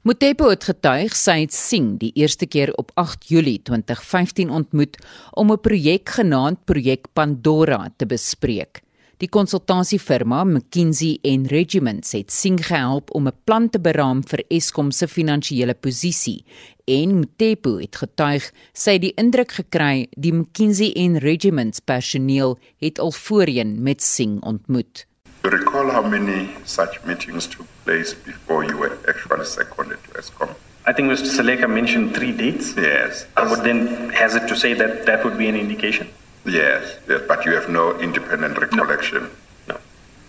Motepo 0.05 0.51
het 0.51 0.63
getuig 0.67 1.15
sy 1.17 1.39
het 1.41 1.53
Singh 1.53 1.97
die 1.97 2.11
eerste 2.13 2.45
keer 2.45 2.73
op 2.77 2.91
8 2.93 3.25
Julie 3.31 3.57
2015 3.65 4.51
ontmoet 4.53 4.97
om 5.31 5.51
'n 5.51 5.59
projek 5.59 6.09
genaamd 6.09 6.65
Projek 6.65 7.07
Pandora 7.13 7.89
te 7.97 8.05
bespreek. 8.05 8.84
Die 9.23 9.29
konsultasiefirma 9.31 10.41
McKinsey 10.43 11.21
en 11.23 11.45
Regiments 11.47 12.11
het 12.17 12.33
sien 12.35 12.57
gehelp 12.59 13.13
om 13.15 13.27
'n 13.27 13.37
plan 13.45 13.69
te 13.69 13.79
beraam 13.79 14.23
vir 14.27 14.43
Eskom 14.49 14.91
se 14.91 15.07
finansiële 15.07 15.73
posisie 15.73 16.43
en 16.85 17.19
Mtepo 17.19 17.77
het 17.77 17.95
getuig 17.95 18.51
sy 18.73 18.97
die 18.97 19.13
indruk 19.15 19.51
gekry 19.51 20.07
die 20.17 20.33
McKinsey 20.33 20.91
en 20.95 21.17
Regiments 21.17 21.79
personeel 21.79 22.59
het 22.77 22.99
al 22.99 23.11
voorheen 23.11 23.83
met 23.83 24.01
Singh 24.01 24.43
ontmoet. 24.43 25.05
You 25.43 25.55
recall 25.55 25.89
how 25.91 26.03
many 26.03 26.49
such 26.65 26.99
meetings 27.05 27.47
took 27.47 27.67
place 27.83 28.15
before 28.25 28.65
you 28.65 28.77
were 28.77 28.97
actually 29.07 29.45
seconded 29.45 29.97
to 30.03 30.19
Eskom? 30.19 30.49
I 30.87 30.93
think 30.93 31.09
Mr. 31.09 31.31
Seleka 31.31 31.67
mentioned 31.67 32.13
three 32.13 32.35
dates. 32.35 32.73
Yes. 32.75 33.25
I 33.37 33.47
would 33.47 33.63
then 33.63 34.09
hazard 34.09 34.47
to 34.47 34.55
say 34.55 34.73
that 34.73 35.05
that 35.05 35.23
would 35.23 35.37
be 35.37 35.47
an 35.47 35.55
indication. 35.55 36.07
Yes, 36.45 36.97
yes, 37.09 37.21
but 37.27 37.45
you 37.45 37.53
have 37.53 37.69
no 37.69 37.97
independent 37.99 38.57
recollection. 38.59 39.29
No. 39.67 39.77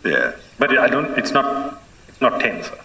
Yes. 0.05 0.35
But 0.59 0.71
I 0.79 0.89
don't. 0.89 1.17
It's 1.19 1.33
not. 1.33 1.81
It's 2.09 2.21
not 2.21 2.41
ten, 2.41 2.63
sir. 2.63 2.79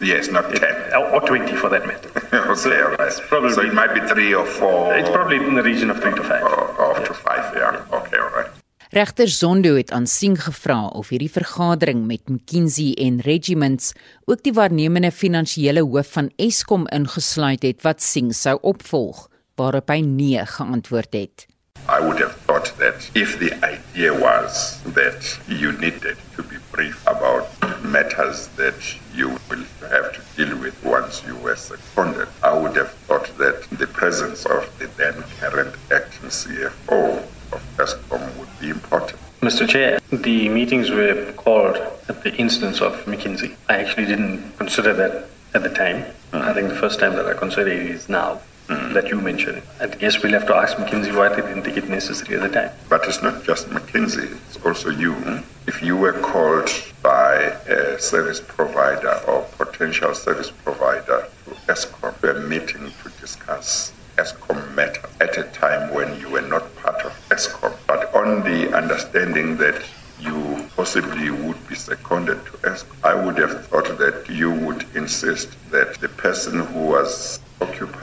Yes, 0.00 0.28
not 0.30 0.52
It- 0.52 0.60
ten. 0.60 0.76
or 1.12 1.20
twenty 1.20 1.54
for 1.56 1.70
that 1.70 1.86
matter. 1.86 2.10
okay, 2.52 2.82
all 2.82 2.96
right. 2.96 3.22
probably- 3.28 3.52
so 3.54 3.62
it 3.62 3.72
might 3.72 3.94
be 3.94 4.00
three 4.12 4.34
or 4.34 4.44
four. 4.44 4.94
It's 4.98 5.08
probably 5.08 5.36
in 5.36 5.54
the 5.54 5.62
region 5.62 5.88
of 5.90 6.00
three 6.00 6.14
to 6.14 6.22
five. 6.22 6.42
Or, 6.42 6.68
or 6.78 6.94
to 7.08 7.14
five, 7.14 7.44
yeah. 7.56 7.80
Okay, 7.92 8.18
all 8.18 8.30
right. 8.36 8.50
Regter 8.90 9.28
Zondo 9.28 9.74
het 9.74 9.90
aan 9.90 10.06
Singh 10.06 10.38
gevra 10.44 10.86
of 10.86 11.08
hierdie 11.08 11.30
vergadering 11.30 12.04
met 12.06 12.28
McKinsey 12.28 12.92
en 12.94 13.20
Regiments 13.20 13.92
ook 14.24 14.42
die 14.42 14.52
waarnemende 14.52 15.10
finansiële 15.10 15.82
hoof 15.82 16.12
van 16.12 16.30
Eskom 16.36 16.84
ingesluit 16.94 17.62
het 17.62 17.82
wat 17.82 18.02
Singh 18.02 18.32
sou 18.36 18.58
opvolg, 18.62 19.24
waarop 19.56 19.88
hy 19.90 19.98
nee 20.04 20.46
geantwoord 20.46 21.12
het. 21.12 21.46
I 21.88 22.00
would 22.00 22.18
have 22.20 22.34
thought 22.46 22.72
that 22.78 23.10
if 23.14 23.38
the 23.38 23.52
idea 23.64 24.12
was 24.12 24.82
that 24.94 25.38
you 25.48 25.72
needed 25.72 26.16
to 26.36 26.42
be 26.42 26.56
brief 26.72 27.02
about 27.06 27.48
matters 27.84 28.48
that 28.56 28.74
you 29.14 29.28
will 29.50 29.64
have 29.90 30.12
to 30.14 30.20
deal 30.36 30.56
with 30.58 30.82
once 30.82 31.22
you 31.26 31.36
were 31.36 31.56
seconded, 31.56 32.28
I 32.42 32.56
would 32.58 32.74
have 32.76 32.90
thought 33.06 33.26
that 33.38 33.62
the 33.70 33.86
presence 33.86 34.46
of 34.46 34.66
the 34.78 34.86
then 34.96 35.22
current 35.38 35.74
acting 35.92 36.30
CFO 36.30 37.18
of 37.52 37.76
ESCOM 37.76 38.36
would 38.38 38.48
be 38.60 38.70
important. 38.70 39.20
Mr. 39.42 39.68
Chair, 39.68 40.00
the 40.10 40.48
meetings 40.48 40.90
were 40.90 41.32
called 41.36 41.76
at 42.08 42.22
the 42.22 42.34
instance 42.36 42.80
of 42.80 42.94
McKinsey. 43.04 43.56
I 43.68 43.76
actually 43.76 44.06
didn't 44.06 44.56
consider 44.56 44.94
that 44.94 45.28
at 45.52 45.62
the 45.62 45.68
time. 45.68 46.06
I 46.32 46.38
mm-hmm. 46.38 46.54
think 46.54 46.68
the 46.70 46.76
first 46.76 46.98
time 46.98 47.14
that 47.16 47.26
I 47.26 47.34
consider 47.34 47.70
it 47.70 47.90
is 47.90 48.08
now 48.08 48.40
Mm, 48.68 48.94
that 48.94 49.08
you 49.08 49.20
mentioned. 49.20 49.62
I 49.78 49.88
guess 49.88 50.22
we'll 50.22 50.32
have 50.32 50.46
to 50.46 50.54
ask 50.54 50.78
McKinsey 50.78 51.14
why 51.14 51.28
they 51.28 51.42
didn't 51.42 51.64
take 51.64 51.76
it 51.76 51.88
necessary 51.88 52.40
at 52.40 52.42
the 52.42 52.48
time. 52.48 52.70
But 52.88 53.04
it's 53.04 53.22
not 53.22 53.44
just 53.44 53.68
McKinsey, 53.68 54.38
it's 54.46 54.56
also 54.64 54.88
you. 54.88 55.12
Hmm? 55.12 55.38
If 55.66 55.82
you 55.82 55.98
were 55.98 56.14
called 56.14 56.70
by 57.02 57.34
a 57.68 57.98
service 58.00 58.40
provider 58.40 59.20
or 59.28 59.42
potential 59.58 60.14
service 60.14 60.50
provider 60.50 61.28
to 61.44 61.50
ESCOM 61.72 62.18
to 62.20 62.36
a 62.36 62.40
meeting 62.40 62.90
to 63.02 63.08
discuss 63.20 63.92
ESCOM 64.16 64.74
matter 64.74 65.08
at 65.20 65.36
a 65.36 65.44
time 65.44 65.92
when 65.92 66.18
you 66.18 66.30
were 66.30 66.40
not 66.40 66.74
part 66.76 67.02
of 67.04 67.12
ESCOM, 67.28 67.74
but 67.86 68.14
on 68.14 68.42
the 68.44 68.74
understanding 68.74 69.58
that 69.58 69.82
you 70.18 70.66
possibly 70.74 71.30
would 71.30 71.68
be 71.68 71.74
seconded 71.74 72.42
to 72.46 72.52
ESCOM, 72.68 72.96
I 73.04 73.14
would 73.14 73.36
have 73.36 73.66
thought 73.66 73.98
that 73.98 74.26
you 74.30 74.50
would 74.50 74.86
insist 74.94 75.50
that 75.70 76.00
the 76.00 76.08
person 76.08 76.60
who 76.60 76.80
was 76.80 77.40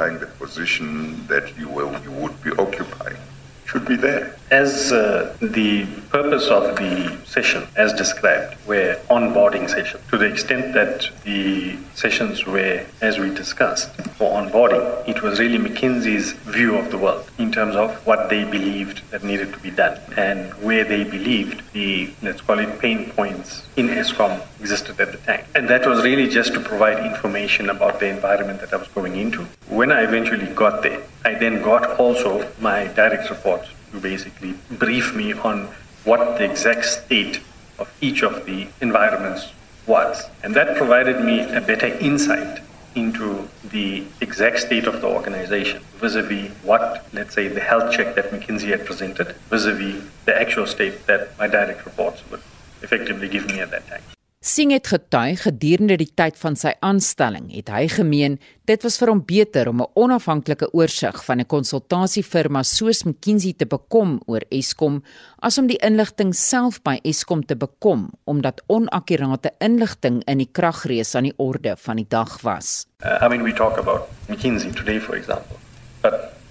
occupying 0.01 0.19
the 0.19 0.25
position 0.37 1.27
that 1.27 1.57
you, 1.57 1.69
were, 1.69 1.99
you 2.03 2.11
would 2.11 2.43
be 2.43 2.51
occupying 2.51 3.17
should 3.65 3.85
be 3.85 3.95
there. 3.95 4.35
As 4.51 4.91
uh, 4.91 5.33
the 5.39 5.85
purpose 6.09 6.47
of 6.49 6.75
the 6.75 7.17
session, 7.25 7.65
as 7.77 7.93
described, 7.93 8.57
were 8.67 8.99
onboarding 9.09 9.69
sessions. 9.69 10.03
To 10.09 10.17
the 10.17 10.25
extent 10.25 10.73
that 10.73 11.09
the 11.23 11.77
sessions 11.95 12.45
were, 12.45 12.85
as 12.99 13.17
we 13.17 13.33
discussed, 13.33 13.95
for 14.17 14.29
onboarding, 14.29 15.07
it 15.07 15.23
was 15.23 15.39
really 15.39 15.57
McKinsey's 15.57 16.33
view 16.33 16.75
of 16.75 16.91
the 16.91 16.97
world 16.97 17.31
in 17.37 17.49
terms 17.53 17.77
of 17.77 17.95
what 18.05 18.29
they 18.29 18.43
believed 18.43 19.09
that 19.11 19.23
needed 19.23 19.53
to 19.53 19.59
be 19.59 19.71
done 19.71 19.97
and 20.17 20.53
where 20.55 20.83
they 20.83 21.05
believed 21.05 21.63
the, 21.71 22.13
let's 22.21 22.41
call 22.41 22.59
it, 22.59 22.77
pain 22.79 23.09
points 23.11 23.65
in 23.77 23.87
ESCOM 23.87 24.45
existed 24.59 24.99
at 24.99 25.13
the 25.13 25.17
time. 25.19 25.45
And 25.55 25.69
that 25.69 25.87
was 25.87 26.03
really 26.03 26.27
just 26.27 26.53
to 26.55 26.59
provide 26.59 27.05
information 27.05 27.69
about 27.69 28.01
the 28.01 28.09
environment 28.09 28.59
that 28.59 28.73
I 28.73 28.75
was 28.75 28.89
going 28.89 29.15
into. 29.15 29.45
When 29.69 29.93
I 29.93 30.01
eventually 30.01 30.47
got 30.47 30.83
there, 30.83 31.01
I 31.23 31.35
then 31.35 31.61
got 31.61 31.97
also 31.97 32.51
my 32.59 32.87
direct 32.87 33.29
reports 33.29 33.69
to 33.91 33.99
basically 33.99 34.55
brief 34.71 35.15
me 35.15 35.33
on 35.33 35.67
what 36.03 36.37
the 36.37 36.43
exact 36.43 36.85
state 36.85 37.39
of 37.79 37.91
each 38.01 38.23
of 38.23 38.45
the 38.45 38.67
environments 38.81 39.51
was. 39.87 40.23
And 40.43 40.53
that 40.55 40.77
provided 40.77 41.23
me 41.23 41.41
a 41.41 41.61
better 41.61 41.87
insight 41.87 42.61
into 42.95 43.47
the 43.71 44.03
exact 44.19 44.59
state 44.59 44.85
of 44.85 45.01
the 45.01 45.07
organization 45.07 45.81
vis-a-vis 45.95 46.51
what, 46.63 47.05
let's 47.13 47.33
say, 47.33 47.47
the 47.47 47.61
health 47.61 47.91
check 47.93 48.15
that 48.15 48.31
McKinsey 48.31 48.67
had 48.67 48.85
presented 48.85 49.27
vis-a-vis 49.49 50.03
the 50.25 50.35
actual 50.37 50.67
state 50.67 51.07
that 51.07 51.37
my 51.39 51.47
direct 51.47 51.85
reports 51.85 52.21
would 52.29 52.41
effectively 52.81 53.29
give 53.29 53.47
me 53.47 53.59
at 53.59 53.71
that 53.71 53.87
time. 53.87 54.01
Singh 54.41 54.73
het 54.73 54.87
getuig 54.89 55.43
gedurende 55.45 55.99
die 56.01 56.09
tyd 56.17 56.33
van 56.41 56.55
sy 56.57 56.71
aanstelling 56.81 57.51
het 57.53 57.67
hy 57.69 57.83
gemeen 57.93 58.39
dit 58.65 58.81
was 58.81 58.95
vir 58.97 59.11
hom 59.11 59.19
beter 59.21 59.67
om 59.69 59.83
'n 59.83 59.91
onafhanklike 59.93 60.71
oorsig 60.73 61.19
van 61.25 61.41
'n 61.41 61.45
konsultasiefirma 61.45 62.63
soos 62.63 63.03
McKinsey 63.05 63.53
te 63.53 63.67
bekom 63.67 64.19
oor 64.25 64.41
Eskom 64.49 65.03
as 65.39 65.59
om 65.59 65.67
die 65.67 65.77
inligting 65.77 66.33
self 66.33 66.81
by 66.81 66.97
Eskom 67.03 67.45
te 67.45 67.55
bekom 67.55 68.09
omdat 68.25 68.63
onakkurate 68.67 69.51
inligting 69.59 70.23
in 70.25 70.37
die 70.37 70.49
kragrees 70.51 71.15
aan 71.15 71.29
die 71.29 71.37
orde 71.37 71.75
van 71.77 71.97
die 71.97 72.09
dag 72.09 72.41
was. 72.41 72.87
Uh, 73.05 73.21
I 73.21 73.27
mean, 73.27 73.43
we 73.43 73.53
talk 73.53 73.77
about 73.77 74.09
McKinsey 74.27 74.71
today, 74.71 74.99
for 74.99 75.15
example, 75.15 75.57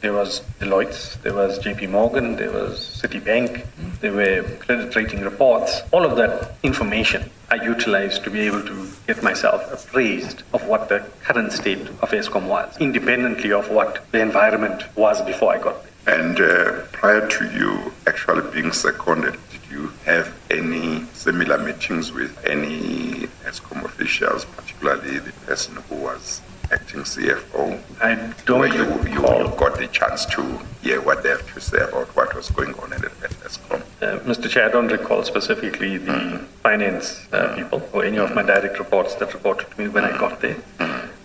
there 0.00 0.12
was 0.12 0.40
Deloitte, 0.58 1.20
there 1.22 1.34
was 1.34 1.58
JP 1.58 1.90
Morgan, 1.90 2.36
there 2.36 2.50
was 2.50 3.00
Citibank, 3.02 3.66
there 4.00 4.12
were 4.12 4.42
credit 4.58 4.94
rating 4.96 5.20
reports. 5.20 5.82
All 5.92 6.04
of 6.04 6.16
that 6.16 6.54
information 6.62 7.30
I 7.50 7.56
utilized 7.56 8.24
to 8.24 8.30
be 8.30 8.40
able 8.40 8.62
to 8.62 8.88
get 9.06 9.22
myself 9.22 9.70
appraised 9.72 10.42
of 10.52 10.66
what 10.66 10.88
the 10.88 11.04
current 11.22 11.52
state 11.52 11.86
of 12.02 12.10
ESCOM 12.10 12.46
was, 12.46 12.76
independently 12.78 13.52
of 13.52 13.68
what 13.70 14.10
the 14.12 14.20
environment 14.20 14.84
was 14.96 15.20
before 15.22 15.54
I 15.54 15.58
got 15.58 15.82
there. 15.82 16.20
And 16.20 16.40
uh, 16.40 16.86
prior 16.92 17.28
to 17.28 17.50
you 17.50 17.92
actually 18.06 18.50
being 18.52 18.72
seconded, 18.72 19.36
did 19.50 19.60
you 19.70 19.92
have 20.06 20.34
any 20.50 21.04
similar 21.12 21.58
meetings 21.58 22.10
with 22.12 22.42
any 22.46 23.28
ESCOM 23.44 23.84
officials, 23.84 24.44
particularly 24.46 25.18
the 25.18 25.32
person 25.46 25.76
who 25.88 25.96
was 25.96 26.40
acting 26.70 27.00
CFO? 27.00 27.80
I 28.00 28.14
don't 28.44 28.60
Where 28.60 28.68
you, 28.68 28.84
you, 29.08 29.20
you 29.20 29.22
got 29.56 29.78
the 29.78 29.88
chance 29.88 30.24
to 30.26 30.42
hear 30.82 31.00
what 31.00 31.22
they 31.22 31.30
have 31.30 31.52
to 31.54 31.60
say 31.60 31.78
about 31.78 32.08
what 32.16 32.34
was 32.34 32.50
going 32.50 32.74
on 32.74 32.92
at, 32.92 33.04
at 33.04 33.30
ESCOM. 33.44 33.82
Uh, 34.00 34.18
Mr. 34.20 34.48
Chair, 34.48 34.68
I 34.68 34.72
don't 34.72 34.88
recall 34.88 35.22
specifically 35.24 35.98
the 35.98 36.44
finance 36.62 37.26
uh, 37.32 37.54
people 37.56 37.82
or 37.92 38.04
any 38.04 38.18
of 38.18 38.34
my 38.34 38.42
direct 38.42 38.78
reports 38.78 39.14
that 39.16 39.32
reported 39.34 39.70
to 39.70 39.80
me 39.80 39.88
when 39.88 40.04
I 40.04 40.16
got 40.16 40.40
there. 40.40 40.56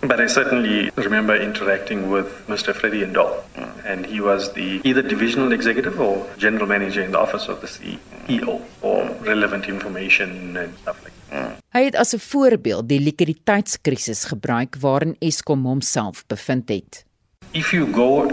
But 0.00 0.20
I 0.20 0.26
certainly 0.26 0.90
remember 0.94 1.34
interacting 1.34 2.10
with 2.10 2.28
Mr. 2.46 2.74
Freddie 2.74 3.02
Indol, 3.02 3.42
and 3.84 4.06
he 4.06 4.20
was 4.20 4.52
the 4.52 4.80
either 4.84 5.02
divisional 5.02 5.52
executive 5.52 5.98
or 6.00 6.26
general 6.36 6.66
manager 6.66 7.02
in 7.02 7.12
the 7.12 7.18
office 7.18 7.48
of 7.48 7.60
the 7.60 7.66
CEO 7.66 8.60
for 8.80 9.10
relevant 9.22 9.66
information 9.68 10.56
and 10.56 10.76
stuff 10.78 11.02
like 11.02 11.12
that. 11.30 11.56
Hy 11.72 11.84
het 11.84 11.96
as 11.96 12.14
'n 12.14 12.18
voorbeeld 12.18 12.88
die 12.88 13.00
likwiditeitskrisis 13.00 14.24
gebruik 14.24 14.76
waarin 14.80 15.16
Eskom 15.18 15.64
homself 15.64 16.24
bevind 16.26 16.68
het. 16.68 17.04
If 17.52 17.72
you 17.72 17.86
go 17.92 18.30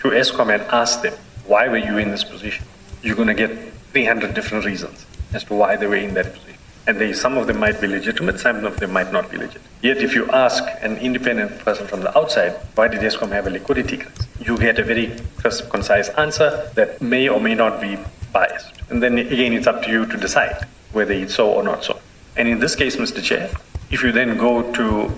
to 0.00 0.10
ESCOM 0.10 0.50
and 0.50 0.62
ask 0.68 1.00
them, 1.00 1.14
why 1.46 1.68
were 1.68 1.84
you 1.84 1.98
in 1.98 2.10
this 2.10 2.24
position? 2.24 2.64
You're 3.00 3.16
going 3.16 3.36
to 3.36 3.46
get 3.46 3.50
300 3.92 4.34
different 4.34 4.64
reasons 4.64 5.06
as 5.32 5.44
to 5.44 5.54
why 5.54 5.76
they 5.76 5.86
were 5.86 6.00
in 6.00 6.14
that 6.14 6.32
position. 6.32 6.51
And 6.86 6.98
they, 7.00 7.12
some 7.12 7.38
of 7.38 7.46
them 7.46 7.58
might 7.58 7.80
be 7.80 7.86
legitimate, 7.86 8.40
some 8.40 8.64
of 8.64 8.78
them 8.80 8.92
might 8.92 9.12
not 9.12 9.30
be 9.30 9.36
legitimate. 9.36 9.68
Yet, 9.82 9.98
if 9.98 10.14
you 10.14 10.28
ask 10.30 10.64
an 10.80 10.96
independent 10.98 11.58
person 11.60 11.86
from 11.86 12.00
the 12.00 12.16
outside, 12.18 12.52
why 12.74 12.88
did 12.88 13.00
ESCOM 13.00 13.30
have 13.30 13.46
a 13.46 13.50
liquidity 13.50 13.98
crisis? 13.98 14.26
You 14.40 14.58
get 14.58 14.78
a 14.78 14.82
very 14.82 15.16
crisp, 15.36 15.70
concise 15.70 16.08
answer 16.10 16.70
that 16.74 17.00
may 17.00 17.28
or 17.28 17.40
may 17.40 17.54
not 17.54 17.80
be 17.80 17.98
biased. 18.32 18.72
And 18.90 19.02
then 19.02 19.18
again, 19.18 19.52
it's 19.52 19.66
up 19.66 19.82
to 19.84 19.90
you 19.90 20.06
to 20.06 20.16
decide 20.16 20.66
whether 20.92 21.12
it's 21.12 21.34
so 21.34 21.50
or 21.50 21.62
not 21.62 21.84
so. 21.84 22.00
And 22.36 22.48
in 22.48 22.58
this 22.58 22.74
case, 22.74 22.96
Mr. 22.96 23.22
Chair, 23.22 23.50
if 23.90 24.02
you 24.02 24.10
then 24.10 24.36
go 24.36 24.72
to 24.72 25.10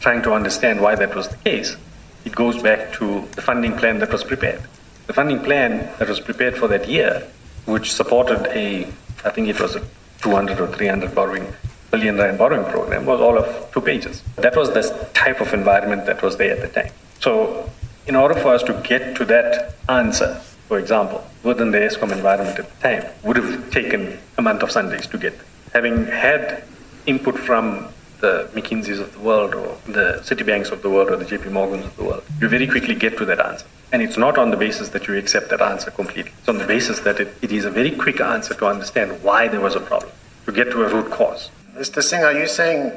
trying 0.00 0.22
to 0.22 0.32
understand 0.32 0.80
why 0.80 0.94
that 0.96 1.14
was 1.14 1.28
the 1.28 1.36
case, 1.38 1.76
it 2.24 2.34
goes 2.34 2.60
back 2.62 2.92
to 2.94 3.22
the 3.36 3.42
funding 3.42 3.76
plan 3.76 3.98
that 4.00 4.12
was 4.12 4.24
prepared. 4.24 4.62
The 5.06 5.12
funding 5.12 5.40
plan 5.40 5.88
that 5.98 6.08
was 6.08 6.20
prepared 6.20 6.56
for 6.56 6.68
that 6.68 6.88
year, 6.88 7.26
which 7.66 7.92
supported 7.92 8.46
a, 8.48 8.84
I 9.24 9.30
think 9.30 9.48
it 9.48 9.60
was 9.60 9.76
a 9.76 9.82
200 10.26 10.60
or 10.60 10.66
300 10.66 11.14
borrowing 11.14 11.46
billion 11.92 12.16
rand 12.18 12.36
borrowing 12.36 12.66
program, 12.70 13.06
was 13.06 13.20
all 13.20 13.38
of 13.38 13.46
two 13.72 13.80
pages. 13.80 14.22
That 14.46 14.56
was 14.56 14.68
the 14.78 14.82
type 15.14 15.40
of 15.40 15.54
environment 15.54 16.04
that 16.06 16.20
was 16.20 16.36
there 16.36 16.52
at 16.56 16.62
the 16.64 16.80
time. 16.80 16.92
So, 17.20 17.70
in 18.08 18.16
order 18.16 18.34
for 18.34 18.48
us 18.56 18.62
to 18.64 18.74
get 18.90 19.16
to 19.18 19.24
that 19.26 19.76
answer, 19.88 20.34
for 20.68 20.78
example, 20.78 21.24
within 21.44 21.70
the 21.70 21.78
ESCOM 21.78 22.10
environment 22.12 22.58
at 22.58 22.68
the 22.72 22.76
time, 22.88 23.04
would 23.22 23.36
have 23.36 23.70
taken 23.70 24.18
a 24.36 24.42
month 24.42 24.62
of 24.64 24.70
Sundays 24.70 25.06
to 25.12 25.18
get. 25.18 25.34
Having 25.72 26.06
had 26.06 26.64
input 27.06 27.38
from 27.38 27.88
the 28.20 28.48
McKinseys 28.54 29.00
of 29.00 29.12
the 29.12 29.20
world 29.20 29.54
or 29.54 29.76
the 29.86 30.20
Citibanks 30.22 30.70
of 30.70 30.82
the 30.82 30.90
world 30.90 31.10
or 31.10 31.16
the 31.16 31.24
JP 31.24 31.52
Morgans 31.52 31.84
of 31.84 31.96
the 31.96 32.04
world, 32.04 32.22
you 32.40 32.48
very 32.48 32.66
quickly 32.66 32.94
get 32.94 33.16
to 33.18 33.24
that 33.26 33.40
answer. 33.40 33.66
And 33.92 34.02
it's 34.02 34.16
not 34.16 34.38
on 34.38 34.50
the 34.50 34.56
basis 34.56 34.88
that 34.90 35.06
you 35.06 35.16
accept 35.16 35.50
that 35.50 35.60
answer 35.60 35.90
completely. 35.90 36.32
It's 36.38 36.48
on 36.48 36.58
the 36.58 36.66
basis 36.66 37.00
that 37.00 37.20
it, 37.20 37.34
it 37.42 37.52
is 37.52 37.64
a 37.64 37.70
very 37.70 37.90
quick 37.90 38.20
answer 38.20 38.54
to 38.54 38.66
understand 38.66 39.22
why 39.22 39.48
there 39.48 39.60
was 39.60 39.76
a 39.76 39.80
problem, 39.80 40.12
to 40.46 40.52
get 40.52 40.70
to 40.72 40.82
a 40.84 40.88
root 40.88 41.10
cause. 41.10 41.50
Mr. 41.74 42.02
Singh, 42.02 42.24
are 42.24 42.32
you 42.32 42.46
saying 42.46 42.92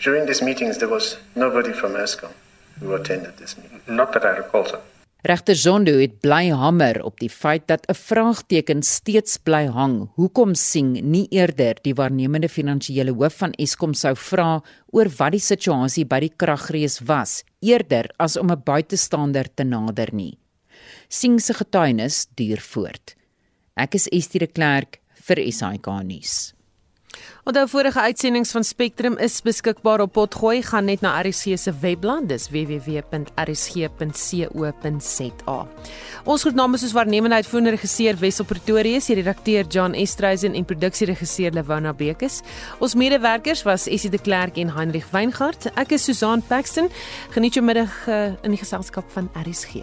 during 0.00 0.26
these 0.26 0.42
meetings 0.42 0.78
there 0.78 0.88
was 0.88 1.18
nobody 1.36 1.72
from 1.72 1.92
ESCOM 1.92 2.32
who 2.80 2.94
attended 2.94 3.36
this 3.36 3.56
meeting? 3.56 3.80
Not 3.86 4.12
that 4.14 4.24
I 4.24 4.36
recall, 4.36 4.64
sir. 4.64 4.80
Regter 5.22 5.54
Zondo 5.54 5.92
het 6.00 6.16
bly 6.18 6.48
hamer 6.50 6.96
op 7.06 7.20
die 7.22 7.30
feit 7.30 7.68
dat 7.70 7.86
'n 7.86 7.94
vraagteken 7.94 8.82
steeds 8.82 9.36
bly 9.38 9.66
hang. 9.66 10.10
Hoekom 10.14 10.54
sien 10.54 11.10
nie 11.10 11.26
eerder 11.30 11.78
die 11.82 11.94
waarnemende 11.94 12.48
finansiële 12.48 13.12
hoof 13.12 13.34
van 13.34 13.52
Eskom 13.52 13.94
sou 13.94 14.16
vra 14.16 14.62
oor 14.90 15.08
wat 15.18 15.30
die 15.32 15.40
situasie 15.40 16.04
by 16.04 16.20
die 16.20 16.32
kragrees 16.36 16.98
was, 17.00 17.44
eerder 17.60 18.10
as 18.18 18.36
om 18.36 18.50
'n 18.50 18.62
buitestander 18.64 19.54
te 19.54 19.64
nader 19.64 20.08
nie. 20.12 20.38
Sien 21.08 21.38
se 21.38 21.54
getuienis 21.54 22.26
duur 22.34 22.60
voort. 22.60 23.14
Ek 23.76 23.94
is 23.94 24.08
Estie 24.08 24.40
de 24.40 24.46
Klerk 24.46 25.00
vir 25.14 25.52
SAK 25.52 25.86
nuus. 26.02 26.52
Onthou 27.44 27.68
vorige 27.68 28.00
uitsendings 28.00 28.50
van 28.54 28.64
Spectrum 28.64 29.18
is 29.18 29.40
beskikbaar 29.42 30.00
op 30.04 30.12
Potgooi 30.12 30.62
gaan 30.62 30.84
net 30.86 31.00
na 31.02 31.20
RSG 31.22 31.56
se 31.58 31.72
webblad 31.80 32.28
dis 32.30 32.48
www.rsg.co.za. 32.52 33.26
Ons 36.22 36.42
groet 36.46 36.54
namens 36.54 36.82
ons 36.86 36.94
waarnemende 36.94 37.34
uitvoerende 37.40 37.74
regisseur 37.74 38.14
Wessel 38.20 38.46
Pretorius, 38.46 39.06
die 39.10 39.18
redakteur 39.18 39.66
John 39.66 39.98
Estreisen 39.98 40.54
en 40.54 40.64
produksieregisseur 40.64 41.50
Lewona 41.58 41.92
Bekes. 41.92 42.40
Ons 42.78 42.94
medewerkers 42.94 43.66
was 43.66 43.88
Essie 43.90 44.10
de 44.10 44.22
Klerk 44.22 44.56
en 44.56 44.70
Heinrich 44.76 45.10
Weingart. 45.10 45.66
Ek 45.74 45.98
is 45.98 46.04
Susan 46.06 46.42
Paxton. 46.46 46.88
Geniet 47.34 47.58
jou 47.58 47.66
middag 47.66 47.90
uh, 48.06 48.38
in 48.46 48.54
die 48.54 48.62
geselskap 48.62 49.10
van 49.16 49.30
RSG. 49.42 49.82